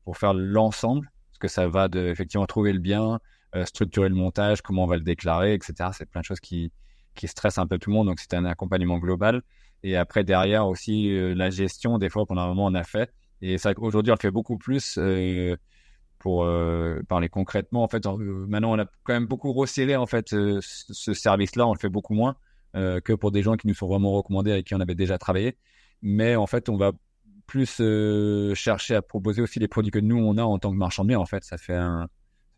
pour 0.04 0.18
faire 0.18 0.34
l'ensemble 0.34 1.13
que 1.44 1.50
ça 1.50 1.68
va 1.68 1.90
de 1.90 2.00
effectivement 2.08 2.46
trouver 2.46 2.72
le 2.72 2.80
bien, 2.80 3.20
euh, 3.54 3.66
structurer 3.66 4.08
le 4.08 4.16
montage, 4.16 4.62
comment 4.62 4.86
on 4.86 4.88
va 4.88 4.96
le 4.96 5.04
déclarer, 5.04 5.54
etc. 5.54 5.90
C'est 5.92 6.10
plein 6.10 6.22
de 6.22 6.26
choses 6.26 6.40
qui, 6.40 6.72
qui 7.16 7.28
stressent 7.28 7.58
un 7.58 7.68
peu 7.68 7.78
tout 7.78 7.90
le 7.90 7.96
monde. 7.96 8.08
Donc, 8.08 8.22
c'est 8.22 8.34
un 8.34 8.46
accompagnement 8.46 8.98
global. 8.98 9.42
Et 9.84 9.98
après, 9.98 10.24
derrière 10.24 10.66
aussi, 10.66 11.12
euh, 11.12 11.36
la 11.36 11.50
gestion, 11.50 11.98
des 11.98 12.10
fois, 12.10 12.26
pendant 12.26 12.44
un 12.44 12.48
moment, 12.48 12.66
on 12.68 12.74
a 12.76 12.86
fait. 12.86 13.14
Et 13.42 13.58
c'est 13.58 13.68
vrai 13.68 13.76
qu'aujourd'hui, 13.76 14.12
on 14.12 14.16
le 14.16 14.22
fait 14.22 14.32
beaucoup 14.32 14.58
plus 14.58 14.98
euh, 14.98 15.58
pour 16.18 16.48
parler 17.10 17.28
concrètement. 17.28 17.84
En 17.84 17.90
fait, 17.90 18.06
maintenant, 18.06 18.72
on 18.72 18.80
a 18.80 18.86
quand 19.04 19.14
même 19.14 19.26
beaucoup 19.26 19.52
resserré, 19.52 19.98
en 19.98 20.06
fait, 20.06 20.30
ce 20.30 21.14
service-là. 21.14 21.68
On 21.68 21.74
le 21.74 21.80
fait 21.80 21.90
beaucoup 21.90 22.14
moins 22.14 22.38
que 22.74 23.14
pour 23.14 23.32
des 23.34 23.42
gens 23.44 23.58
qui 23.58 23.68
nous 23.68 23.74
sont 23.74 23.90
vraiment 23.90 24.14
recommandés 24.14 24.54
avec 24.54 24.68
qui 24.68 24.74
on 24.74 24.80
avait 24.80 24.96
déjà 24.96 25.18
travaillé. 25.18 25.58
Mais 26.02 26.38
en 26.38 26.48
fait, 26.48 26.70
on 26.70 26.78
va 26.78 26.94
plus 27.46 27.78
euh, 27.80 28.54
chercher 28.56 28.96
à 28.96 29.02
proposer 29.02 29.42
aussi 29.42 29.60
les 29.60 29.68
produits 29.68 29.92
que 29.92 30.00
nous 30.00 30.18
on 30.18 30.38
a 30.38 30.44
en 30.44 30.60
tant 30.60 30.72
que 30.72 30.78
marchand 30.78 31.04
de 31.04 31.10
biens 31.10 31.20
en 31.20 31.26
fait. 31.26 31.44
Ça 31.44 31.58
fait 31.58 31.76
un 31.76 32.10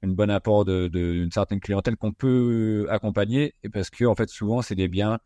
une 0.02 0.14
bonne 0.14 0.30
apport 0.30 0.66
de, 0.66 0.88
d'une 0.88 1.32
certaine 1.32 1.60
clientèle 1.60 1.98
qu'on 1.98 2.14
peut 2.14 2.86
accompagner. 2.90 3.56
Et 3.64 3.70
parce 3.70 3.90
que 3.90 4.06
en 4.06 4.16
fait 4.16 4.30
souvent 4.30 4.62
c'est 4.62 4.76
des 4.76 4.88
biens 4.88 5.20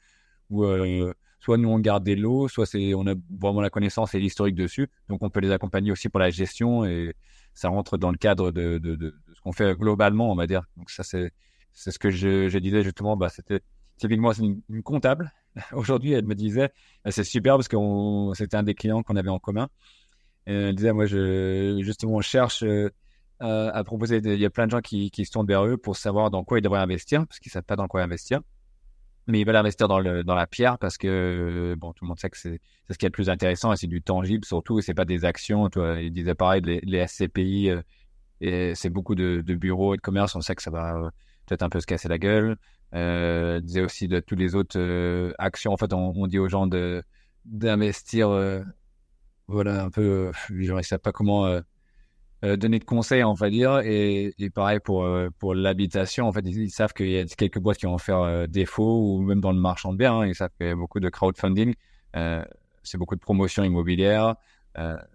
où 0.50 0.64
euh, 0.64 1.14
soit 1.40 1.58
nous 1.58 1.70
on 1.70 1.80
garde 1.80 2.04
des 2.04 2.16
lots 2.16 2.48
soit 2.48 2.66
c'est 2.66 2.94
on 2.94 3.06
a 3.08 3.14
vraiment 3.30 3.62
la 3.62 3.70
connaissance 3.70 4.16
et 4.16 4.20
l'historique 4.20 4.56
dessus. 4.56 4.88
Donc 5.10 5.22
on 5.24 5.30
peut 5.30 5.40
les 5.42 5.52
accompagner 5.52 5.92
aussi 5.92 6.10
pour 6.10 6.20
la 6.20 6.30
gestion 6.30 6.86
et 6.86 7.14
ça 7.54 7.70
rentre 7.70 7.98
dans 7.98 8.12
le 8.12 8.18
cadre 8.18 8.52
de, 8.52 8.78
de, 8.78 8.96
de, 8.96 9.16
ce 9.34 9.42
qu'on 9.42 9.52
fait 9.52 9.76
globalement 9.76 10.32
on 10.32 10.36
va 10.36 10.48
dire. 10.48 10.64
Donc 10.78 10.90
ça 10.90 11.04
c'est 11.04 11.32
c'est 11.74 11.92
ce 11.92 12.00
que 12.00 12.10
je, 12.10 12.50
je 12.50 12.58
disais 12.58 12.84
justement. 12.84 13.18
Bah 13.18 13.30
c'était 13.30 13.62
typiquement 14.00 14.34
c'est 14.34 14.44
une 14.44 14.84
comptable 14.84 15.32
Aujourd'hui, 15.74 16.14
elle 16.14 16.26
me 16.26 16.36
disait, 16.36 16.72
bah, 17.04 17.12
c'est 17.12 17.24
super 17.24 17.56
parce 17.56 17.68
que 17.68 17.78
c'était 18.34 18.58
un 18.58 18.64
des 18.64 18.76
clients 18.76 19.04
qu'on 19.04 19.16
avait 19.16 19.30
en 19.30 19.40
commun. 19.40 19.70
Elle 20.46 20.76
disait, 20.76 20.94
moi, 20.94 21.06
justement, 21.06 22.16
on 22.16 22.22
cherche 22.22 22.64
euh, 22.64 22.90
à 23.40 23.84
proposer, 23.84 24.18
il 24.24 24.40
y 24.40 24.46
a 24.46 24.50
plein 24.50 24.66
de 24.66 24.72
gens 24.72 24.82
qui, 24.82 25.12
se 25.14 25.32
tournent 25.32 25.48
vers 25.48 25.66
eux 25.66 25.78
pour 25.78 25.96
savoir 25.96 26.32
dans 26.32 26.44
quoi 26.44 26.60
ils 26.60 26.62
devraient 26.62 26.80
investir, 26.80 27.26
parce 27.28 27.40
qu'ils 27.40 27.52
savent 27.52 27.64
pas 27.64 27.76
dans 27.76 27.88
quoi 27.88 28.02
investir. 28.02 28.42
Mais 29.28 29.42
ils 29.42 29.46
veulent 29.46 29.56
investir 29.56 29.88
dans, 29.88 30.00
le, 30.00 30.24
dans 30.24 30.34
la 30.34 30.48
pierre 30.48 30.80
parce 30.80 30.98
que, 30.98 31.76
bon, 31.78 31.94
tout 31.94 32.04
le 32.04 32.08
monde 32.08 32.20
sait 32.20 32.32
que 32.32 32.38
c'est 32.38 32.60
ce 32.90 32.98
qui 32.98 33.06
est 33.06 33.10
le 33.10 33.14
plus 33.14 33.30
intéressant 33.30 33.72
et 33.72 33.78
c'est 33.78 33.86
du 33.86 34.02
tangible 34.02 34.44
surtout, 34.44 34.80
et 34.80 34.82
c'est 34.82 34.96
pas 34.96 35.06
des 35.06 35.24
actions. 35.24 35.70
Toi, 35.70 36.02
il 36.02 36.12
disait 36.12 36.34
pareil, 36.34 36.64
les, 36.64 37.08
SCPI, 37.08 37.70
euh, 37.70 38.74
c'est 38.74 38.90
beaucoup 38.90 39.14
de, 39.14 39.44
de, 39.46 39.56
bureaux 39.56 39.94
et 39.94 39.98
de 39.98 40.02
commerce, 40.02 40.36
on 40.36 40.42
sait 40.42 40.56
que 40.56 40.64
ça 40.64 40.72
va 40.72 40.96
euh, 40.96 41.10
peut-être 41.46 41.62
un 41.62 41.70
peu 41.70 41.80
se 41.80 41.86
casser 41.86 42.08
la 42.08 42.18
gueule. 42.18 42.58
Euh, 42.96 43.60
disait 43.60 43.82
aussi 43.82 44.08
de 44.08 44.20
toutes 44.20 44.40
les 44.40 44.56
autres 44.56 44.80
euh, 44.80 45.32
actions. 45.38 45.72
En 45.72 45.78
fait, 45.78 45.94
on, 45.94 46.12
on, 46.16 46.28
dit 46.28 46.40
aux 46.40 46.50
gens 46.50 46.66
de 46.66 47.04
d'investir, 47.46 48.30
euh, 48.30 48.62
voilà, 49.48 49.84
un 49.84 49.90
peu, 49.90 50.32
euh, 50.52 50.62
genre, 50.64 50.80
ils 50.80 50.84
savent 50.84 51.00
pas 51.00 51.12
comment 51.12 51.46
euh, 51.46 52.58
donner 52.58 52.80
de 52.80 52.86
conseils, 52.86 53.24
on 53.24 53.34
va 53.34 53.50
dire. 53.50 53.80
Et, 53.80 54.34
et 54.40 54.50
pareil 54.50 54.80
pour 54.80 55.08
pour 55.40 55.54
l'habitation, 55.54 56.28
en 56.28 56.32
fait, 56.32 56.42
ils, 56.46 56.72
savent 56.72 56.94
qu'il 56.94 57.10
y 57.10 57.20
a 57.20 57.26
quelques 57.26 57.60
boîtes 57.60 57.78
qui 57.78 57.86
vont 57.86 57.98
faire 58.00 58.48
défaut, 58.48 59.18
ou 59.18 59.22
même 59.22 59.42
dans 59.42 59.52
le 59.52 59.60
marchand 59.60 59.94
de 59.94 59.98
biens, 59.98 60.22
hein, 60.22 60.28
ils 60.28 60.36
savent 60.36 60.52
qu'il 60.58 60.68
y 60.68 60.72
a 60.72 60.76
beaucoup 60.76 61.00
de 61.00 61.10
crowdfunding. 61.10 61.76
c'est 62.84 62.98
beaucoup 62.98 63.16
de 63.16 63.22
promotion 63.22 63.64
immobilière. 63.64 64.36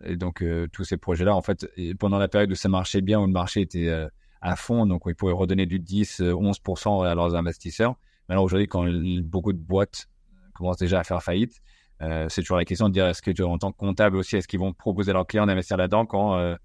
et 0.05 0.17
donc, 0.17 0.45
tous 0.73 0.85
ces 0.85 0.97
projets-là, 0.97 1.35
en 1.35 1.43
fait, 1.43 1.67
pendant 1.99 2.19
la 2.19 2.29
période 2.29 2.53
où 2.53 2.57
ça 2.57 2.69
marchait 2.69 3.01
bien, 3.01 3.21
où 3.21 3.27
le 3.27 3.33
marché 3.33 3.63
était 3.63 4.09
à 4.45 4.57
fond, 4.57 4.87
donc 4.87 5.03
ils 5.07 5.15
pourraient 5.15 5.33
redonner 5.33 5.65
du 5.65 5.81
10, 5.81 6.21
11% 6.21 7.07
à 7.07 7.15
leurs 7.15 7.35
investisseurs. 7.35 7.97
Maintenant, 8.29 8.45
aujourd'hui, 8.45 8.69
quand 8.69 8.87
beaucoup 9.23 9.55
de 9.55 9.59
boîtes 9.59 10.07
commencent 10.55 10.77
déjà 10.77 11.01
à 11.01 11.05
faire 11.05 11.23
faillite, 11.23 11.61
euh, 12.03 12.27
c'est 12.29 12.43
toujours 12.43 12.59
la 12.59 12.67
question 12.67 12.89
de 12.89 12.93
dire 12.93 13.07
est-ce 13.07 13.23
que 13.23 13.43
en 13.43 13.57
tant 13.57 13.73
que 13.73 13.79
comptable 13.79 14.17
aussi, 14.17 14.37
est-ce 14.37 14.47
qu'ils 14.47 14.61
vont 14.61 14.75
proposer 14.75 15.11
à 15.11 15.15
leurs 15.15 15.27
clients 15.27 15.47
d'investir 15.47 15.79
là-dedans 15.79 16.05
quand 16.05 16.37
euh, 16.37 16.57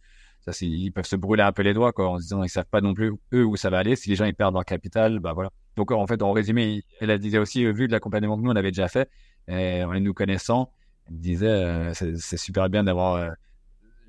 ça, 0.41 0.51
ils 0.61 0.91
peuvent 0.91 1.05
se 1.05 1.15
brûler 1.15 1.43
un 1.43 1.53
peu 1.53 1.61
les 1.61 1.73
doigts 1.73 1.93
quoi, 1.93 2.09
en 2.09 2.17
se 2.17 2.23
disant 2.23 2.43
ils 2.43 2.49
savent 2.49 2.65
pas 2.69 2.81
non 2.81 2.93
plus 2.93 3.13
eux 3.33 3.45
où 3.45 3.55
ça 3.55 3.69
va 3.69 3.77
aller. 3.77 3.95
Si 3.95 4.09
les 4.09 4.17
gens 4.17 4.25
ils 4.25 4.35
perdent 4.35 4.55
leur 4.55 4.65
capital, 4.65 5.19
bah 5.19 5.31
voilà. 5.33 5.49
Donc 5.77 5.91
en 5.91 6.05
fait, 6.05 6.21
en 6.21 6.33
résumé, 6.33 6.83
elle 6.99 7.17
disait 7.17 7.37
aussi 7.37 7.63
vu 7.71 7.87
de 7.87 7.93
l'accompagnement 7.93 8.37
que 8.37 8.41
nous 8.41 8.51
on 8.51 8.55
avait 8.57 8.71
déjà 8.71 8.89
fait, 8.89 9.09
et 9.47 9.83
en 9.85 9.97
nous 10.01 10.13
connaissant, 10.13 10.73
elle 11.07 11.19
disait 11.19 11.47
euh, 11.47 11.93
c'est 11.93 12.37
super 12.37 12.69
bien 12.69 12.83
d'avoir 12.83 13.31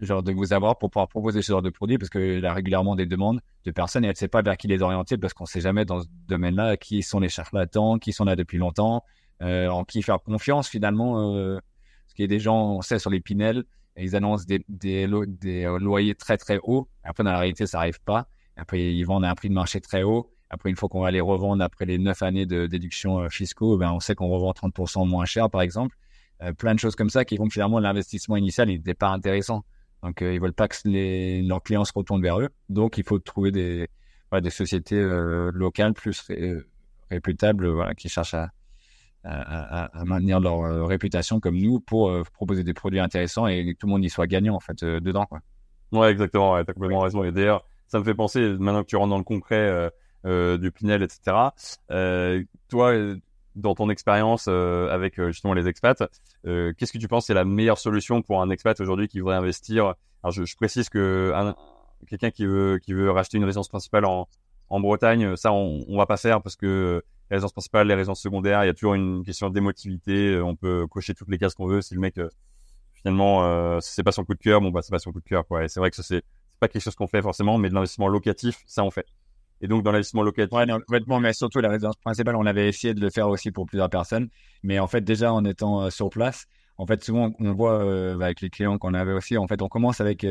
genre 0.07 0.23
de 0.23 0.33
vous 0.33 0.53
avoir 0.53 0.79
pour 0.79 0.91
pouvoir 0.91 1.09
proposer 1.09 1.43
ce 1.43 1.53
genre 1.53 1.63
de 1.63 1.71
produit 1.71 1.99
parce 1.99 2.11
qu'il 2.11 2.45
a 2.45 2.53
régulièrement 2.53 2.97
des 2.97 3.07
demandes 3.07 3.41
de 3.65 3.71
personnes 3.71 4.05
et 4.05 4.09
elle 4.09 4.13
ne 4.13 4.17
sait 4.17 4.29
pas 4.29 4.43
vers 4.43 4.57
qui 4.57 4.69
les 4.69 4.83
orienter 4.83 5.19
parce 5.19 5.35
qu'on 5.35 5.45
ne 5.45 5.49
sait 5.49 5.61
jamais 5.61 5.85
dans 5.85 6.01
ce 6.01 6.07
domaine-là 6.29 6.77
qui 6.77 7.03
sont 7.03 7.21
les 7.21 7.29
charlatans, 7.29 7.99
qui 7.99 8.13
sont 8.13 8.25
là 8.25 8.37
depuis 8.37 8.59
longtemps, 8.59 9.05
euh, 9.43 9.69
en 9.69 9.85
qui 9.85 10.03
faire 10.03 10.21
confiance 10.21 10.69
finalement. 10.69 11.35
Euh, 11.37 11.59
parce 12.07 12.15
qu'il 12.15 12.25
y 12.25 12.29
a 12.29 12.29
des 12.29 12.41
gens, 12.41 12.77
on 12.77 12.83
sait 12.83 12.99
sur 12.99 13.11
les 13.11 13.21
Pinel, 13.21 13.65
ils 13.97 14.17
annoncent 14.17 14.45
des, 14.47 14.65
des, 14.69 15.09
des, 15.27 15.65
loyers 15.79 16.15
très 16.15 16.37
très 16.37 16.59
hauts. 16.63 16.89
Après, 17.05 17.23
dans 17.23 17.33
la 17.33 17.39
réalité, 17.39 17.67
ça 17.67 17.79
n'arrive 17.79 18.01
pas. 18.01 18.29
Après, 18.57 18.93
ils 18.93 19.05
vendent 19.05 19.25
à 19.25 19.31
un 19.31 19.35
prix 19.35 19.49
de 19.49 19.55
marché 19.55 19.81
très 19.81 20.03
haut. 20.03 20.33
Après, 20.51 20.69
une 20.69 20.77
fois 20.77 20.89
qu'on 20.89 21.01
va 21.01 21.11
les 21.11 21.21
revendre 21.21 21.63
après 21.63 21.87
les 21.87 21.99
neuf 21.99 22.23
années 22.23 22.47
de 22.47 22.67
déduction 22.67 23.21
euh, 23.21 23.29
fiscaux, 23.29 23.77
ben, 23.77 23.93
on 23.93 24.01
sait 24.01 24.15
qu'on 24.15 24.29
revend 24.29 24.51
30% 24.51 25.07
moins 25.07 25.25
cher, 25.25 25.49
par 25.49 25.63
exemple. 25.63 25.97
Euh, 26.43 26.53
plein 26.53 26.75
de 26.75 26.81
choses 26.81 26.97
comme 26.97 27.11
ça 27.11 27.25
qui 27.25 27.37
font 27.37 27.47
que 27.47 27.53
finalement 27.53 27.79
l'investissement 27.79 28.37
initial 28.37 28.69
n'était 28.69 28.95
pas 28.95 29.09
intéressant. 29.09 29.65
Donc, 30.03 30.23
euh, 30.23 30.33
ils 30.33 30.41
veulent 30.41 30.53
pas 30.53 30.69
que 30.69 30.77
les, 30.85 31.43
leurs 31.43 31.63
clients 31.63 31.85
se 31.85 31.93
retournent 31.95 32.23
vers 32.23 32.41
eux. 32.41 32.49
Donc, 32.69 32.99
il 32.99 33.05
faut 33.05 33.19
trouver 33.19 33.51
des, 33.51 33.89
voilà, 34.31 34.41
des 34.41 34.51
sociétés 34.51 34.97
euh, 34.97 35.51
locales 35.53 35.93
plus 35.93 36.27
réputables, 37.11 37.69
voilà, 37.69 37.95
qui 37.95 38.09
cherchent 38.09 38.35
à, 38.35 38.51
à, 39.25 40.01
à, 40.01 40.05
maintenir 40.05 40.41
leur 40.41 40.63
euh, 40.63 40.85
réputation 40.85 41.41
comme 41.41 41.59
nous 41.59 41.81
pour 41.81 42.11
proposer 42.33 42.65
des 42.65 42.73
produits 42.73 43.01
intéressants 43.01 43.47
et 43.47 43.75
que 43.75 43.79
tout 43.79 43.87
le 43.87 43.93
monde 43.93 44.05
y 44.05 44.11
soit 44.11 44.27
gagnant 44.27 44.55
en 44.55 44.61
fait 44.61 44.83
dedans. 44.85 45.27
Quoi. 45.27 45.41
Ouais, 45.93 46.11
exactement. 46.11 46.55
Ouais, 46.55 46.65
t'as 46.65 46.73
complètement 46.73 47.01
raison. 47.01 47.23
Et 47.25 47.33
d'ailleurs, 47.33 47.65
ça 47.87 47.99
me 47.99 48.05
fait 48.05 48.15
penser 48.15 48.41
maintenant 48.59 48.83
que 48.83 48.89
tu 48.89 48.97
rentres 48.97 49.11
dans 49.11 49.19
le 49.19 49.25
concret 49.25 49.91
du 50.25 50.71
Pinel, 50.71 51.03
etc. 51.03 51.53
toi, 52.69 52.95
dans 53.61 53.75
ton 53.75 53.90
expérience 53.90 54.46
euh, 54.49 54.88
avec 54.90 55.18
euh, 55.18 55.31
justement 55.31 55.55
les 55.55 55.68
expats, 55.68 56.03
euh, 56.46 56.73
qu'est-ce 56.77 56.92
que 56.92 56.99
tu 56.99 57.09
penses 57.09 57.27
c'est 57.27 57.35
la 57.35 57.44
meilleure 57.44 57.79
solution 57.79 58.23
pour 58.23 58.42
un 58.42 58.51
expat 58.51 58.79
aujourd'hui 58.81 59.09
qui 59.09 59.20
voudrait 59.20 59.37
investir? 59.37 59.94
Alors 60.23 60.33
je, 60.33 60.57
précise 60.57 60.88
que 60.88 61.33
quelqu'un 62.09 62.31
qui 62.31 62.46
veut 62.46 62.79
qui 62.83 62.92
veut 62.92 63.11
racheter 63.11 63.38
une 63.38 63.44
résidence 63.44 63.68
principale 63.68 64.05
en 64.05 64.27
Bretagne, 64.81 65.37
ça, 65.37 65.53
on, 65.53 65.85
on 65.88 65.96
va 65.96 66.07
pas 66.07 66.16
faire 66.16 66.42
parce 66.42 66.57
que 66.57 67.03
les 67.31 67.37
résidences 67.37 67.53
principales, 67.53 67.87
les 67.87 67.94
résidences 67.94 68.20
secondaires, 68.20 68.64
il 68.64 68.66
y 68.66 68.70
a 68.70 68.75
toujours 68.75 68.94
une 68.94 69.25
question 69.25 69.51
d'émotivité. 69.51 70.40
On 70.40 70.57
peut 70.57 70.87
cocher 70.88 71.14
toutes 71.14 71.29
les 71.29 71.38
cases 71.38 71.55
qu'on 71.55 71.66
veut. 71.66 71.81
Si 71.81 71.94
le 71.94 72.01
mec, 72.01 72.18
finalement, 73.01 73.44
euh, 73.44 73.79
c'est 73.81 74.03
pas 74.03 74.12
son 74.12 74.25
coup 74.25 74.35
de 74.35 74.38
cœur, 74.38 74.61
bon, 74.61 74.70
bah, 74.70 74.81
c'est 74.83 74.90
pas 74.90 74.99
son 74.99 75.12
coup 75.12 75.20
de 75.20 75.29
cœur, 75.29 75.46
quoi. 75.46 75.66
C'est 75.68 75.81
vrai 75.81 75.90
que 75.90 75.96
ça, 75.96 76.03
c'est, 76.03 76.23
pas 76.59 76.68
quelque 76.68 76.83
chose 76.83 76.94
qu'on 76.94 77.07
fait 77.07 77.23
forcément, 77.23 77.57
mais 77.57 77.70
de 77.70 77.75
l'investissement 77.75 78.09
locatif, 78.09 78.62
ça, 78.66 78.85
on 78.85 78.90
fait. 78.90 79.07
Et 79.61 79.68
donc, 79.68 79.83
dans 79.83 79.92
l'investissement 79.92 80.23
locatif. 80.23 80.53
Ouais, 80.53 80.66
non, 80.66 80.81
mais 81.20 81.33
surtout 81.33 81.61
la 81.61 81.68
résidence 81.68 81.96
principale, 81.96 82.37
on 82.37 82.46
avait 82.46 82.68
essayé 82.68 82.94
de 82.94 83.01
le 83.01 83.11
faire 83.11 83.29
aussi 83.29 83.51
pour 83.51 83.66
plusieurs 83.66 83.90
personnes. 83.90 84.29
Mais 84.62 84.79
en 84.79 84.87
fait, 84.87 85.03
déjà, 85.03 85.33
en 85.33 85.44
étant 85.44 85.90
sur 85.90 86.11
place, 86.11 86.46
en 86.79 86.87
fait, 86.87 87.05
souvent, 87.05 87.33
on 87.38 87.53
voit 87.53 87.83
avec 88.12 88.40
les 88.40 88.49
clients 88.51 88.79
qu'on 88.79 88.94
avait 88.94 89.12
aussi, 89.12 89.37
en 89.37 89.46
fait, 89.46 89.61
on 89.61 89.68
commence 89.68 90.01
avec 90.01 90.27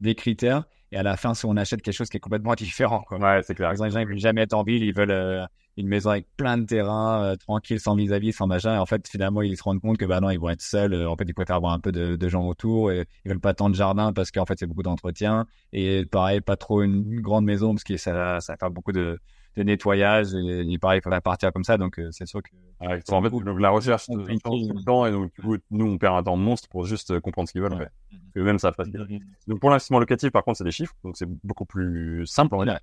des 0.00 0.14
critères 0.14 0.64
et 0.92 0.96
à 0.96 1.02
la 1.02 1.16
fin, 1.16 1.34
si 1.34 1.44
on 1.44 1.56
achète 1.56 1.82
quelque 1.82 1.94
chose 1.94 2.08
qui 2.08 2.16
est 2.16 2.20
complètement 2.20 2.54
différent. 2.54 3.02
Quoi. 3.06 3.18
Ouais, 3.18 3.42
c'est 3.42 3.54
clair. 3.54 3.70
Les 3.70 3.76
gens 3.76 3.84
ils 3.84 4.06
veulent 4.06 4.18
jamais 4.18 4.42
être 4.42 4.54
en 4.54 4.62
ville, 4.62 4.82
ils 4.82 4.94
veulent 4.94 5.10
euh, 5.10 5.44
une 5.76 5.86
maison 5.86 6.10
avec 6.10 6.26
plein 6.36 6.56
de 6.58 6.64
terrain, 6.64 7.22
euh, 7.22 7.36
tranquille, 7.36 7.78
sans 7.78 7.94
vis-à-vis, 7.94 8.32
sans 8.32 8.46
machin. 8.46 8.74
Et 8.74 8.78
en 8.78 8.86
fait, 8.86 9.06
finalement, 9.06 9.42
ils 9.42 9.56
se 9.56 9.62
rendent 9.62 9.80
compte 9.80 9.98
que 9.98 10.06
bah 10.06 10.20
non, 10.20 10.30
ils 10.30 10.40
vont 10.40 10.48
être 10.50 10.62
seuls. 10.62 10.94
Euh, 10.94 11.10
en 11.10 11.16
fait, 11.16 11.24
ils 11.28 11.34
préfèrent 11.34 11.56
avoir 11.56 11.72
un 11.72 11.80
peu 11.80 11.92
de, 11.92 12.16
de, 12.16 12.28
gens 12.28 12.46
autour. 12.46 12.90
Et 12.90 13.06
ils 13.24 13.28
veulent 13.28 13.40
pas 13.40 13.54
tant 13.54 13.68
de 13.68 13.74
jardin 13.74 14.12
parce 14.12 14.30
qu'en 14.30 14.46
fait, 14.46 14.58
c'est 14.58 14.66
beaucoup 14.66 14.82
d'entretien. 14.82 15.46
Et 15.72 16.06
pareil, 16.06 16.40
pas 16.40 16.56
trop 16.56 16.82
une, 16.82 17.20
grande 17.20 17.44
maison 17.44 17.74
parce 17.74 17.84
que 17.84 17.96
ça, 17.96 18.40
ça 18.40 18.56
faire 18.56 18.70
beaucoup 18.70 18.92
de, 18.92 19.18
de 19.56 19.62
nettoyage 19.62 20.34
et, 20.34 20.62
il 20.62 20.78
pareil, 20.78 21.00
il 21.00 21.02
faudrait 21.02 21.20
partir 21.20 21.52
comme 21.52 21.64
ça. 21.64 21.76
Donc, 21.76 22.00
c'est 22.10 22.26
sûr 22.26 22.42
que. 22.42 22.50
en 22.80 23.22
fait, 23.22 23.30
donc 23.30 23.60
la 23.60 23.70
recherche 23.70 24.06
tout 24.06 24.16
le 24.16 24.84
temps 24.84 25.06
et 25.06 25.10
donc, 25.10 25.32
du 25.34 25.42
coup, 25.42 25.56
nous, 25.70 25.86
on 25.86 25.98
perd 25.98 26.16
un 26.16 26.22
temps 26.22 26.36
monstre 26.36 26.68
pour 26.68 26.86
juste 26.86 27.18
comprendre 27.20 27.48
ce 27.48 27.52
qu'ils 27.52 27.62
veulent. 27.62 27.74
Ouais. 27.74 28.58
Savent 28.58 28.74
pas 28.74 28.84
ce 28.84 28.90
qu'ils 28.90 29.20
Donc, 29.46 29.60
pour 29.60 29.70
l'investissement 29.70 29.98
locatif, 29.98 30.30
par 30.30 30.44
contre, 30.44 30.58
c'est 30.58 30.64
des 30.64 30.70
chiffres. 30.70 30.94
Donc, 31.04 31.16
c'est 31.16 31.28
beaucoup 31.44 31.66
plus 31.66 32.26
simple, 32.26 32.54
on 32.54 32.58
va 32.58 32.64
dire. 32.64 32.78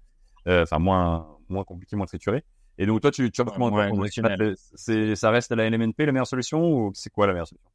Enfin, 0.47 0.80
moins, 0.80 1.28
moins 1.49 1.63
compliqué, 1.63 1.95
moins 1.95 2.06
trituré. 2.06 2.43
Et 2.78 2.86
donc, 2.86 3.01
toi, 3.01 3.12
tu, 3.12 3.32
tu 3.32 3.41
as 3.41 3.45
ouais, 3.45 4.54
c'est, 4.75 5.15
ça 5.15 5.30
reste 5.32 5.51
la 5.51 5.69
LMNP 5.69 6.06
la 6.06 6.12
meilleure 6.12 6.28
solution 6.28 6.62
ou 6.62 6.91
c'est 6.93 7.10
quoi 7.10 7.25
la 7.25 7.34
meilleure 7.34 7.47
solution? 7.47 7.69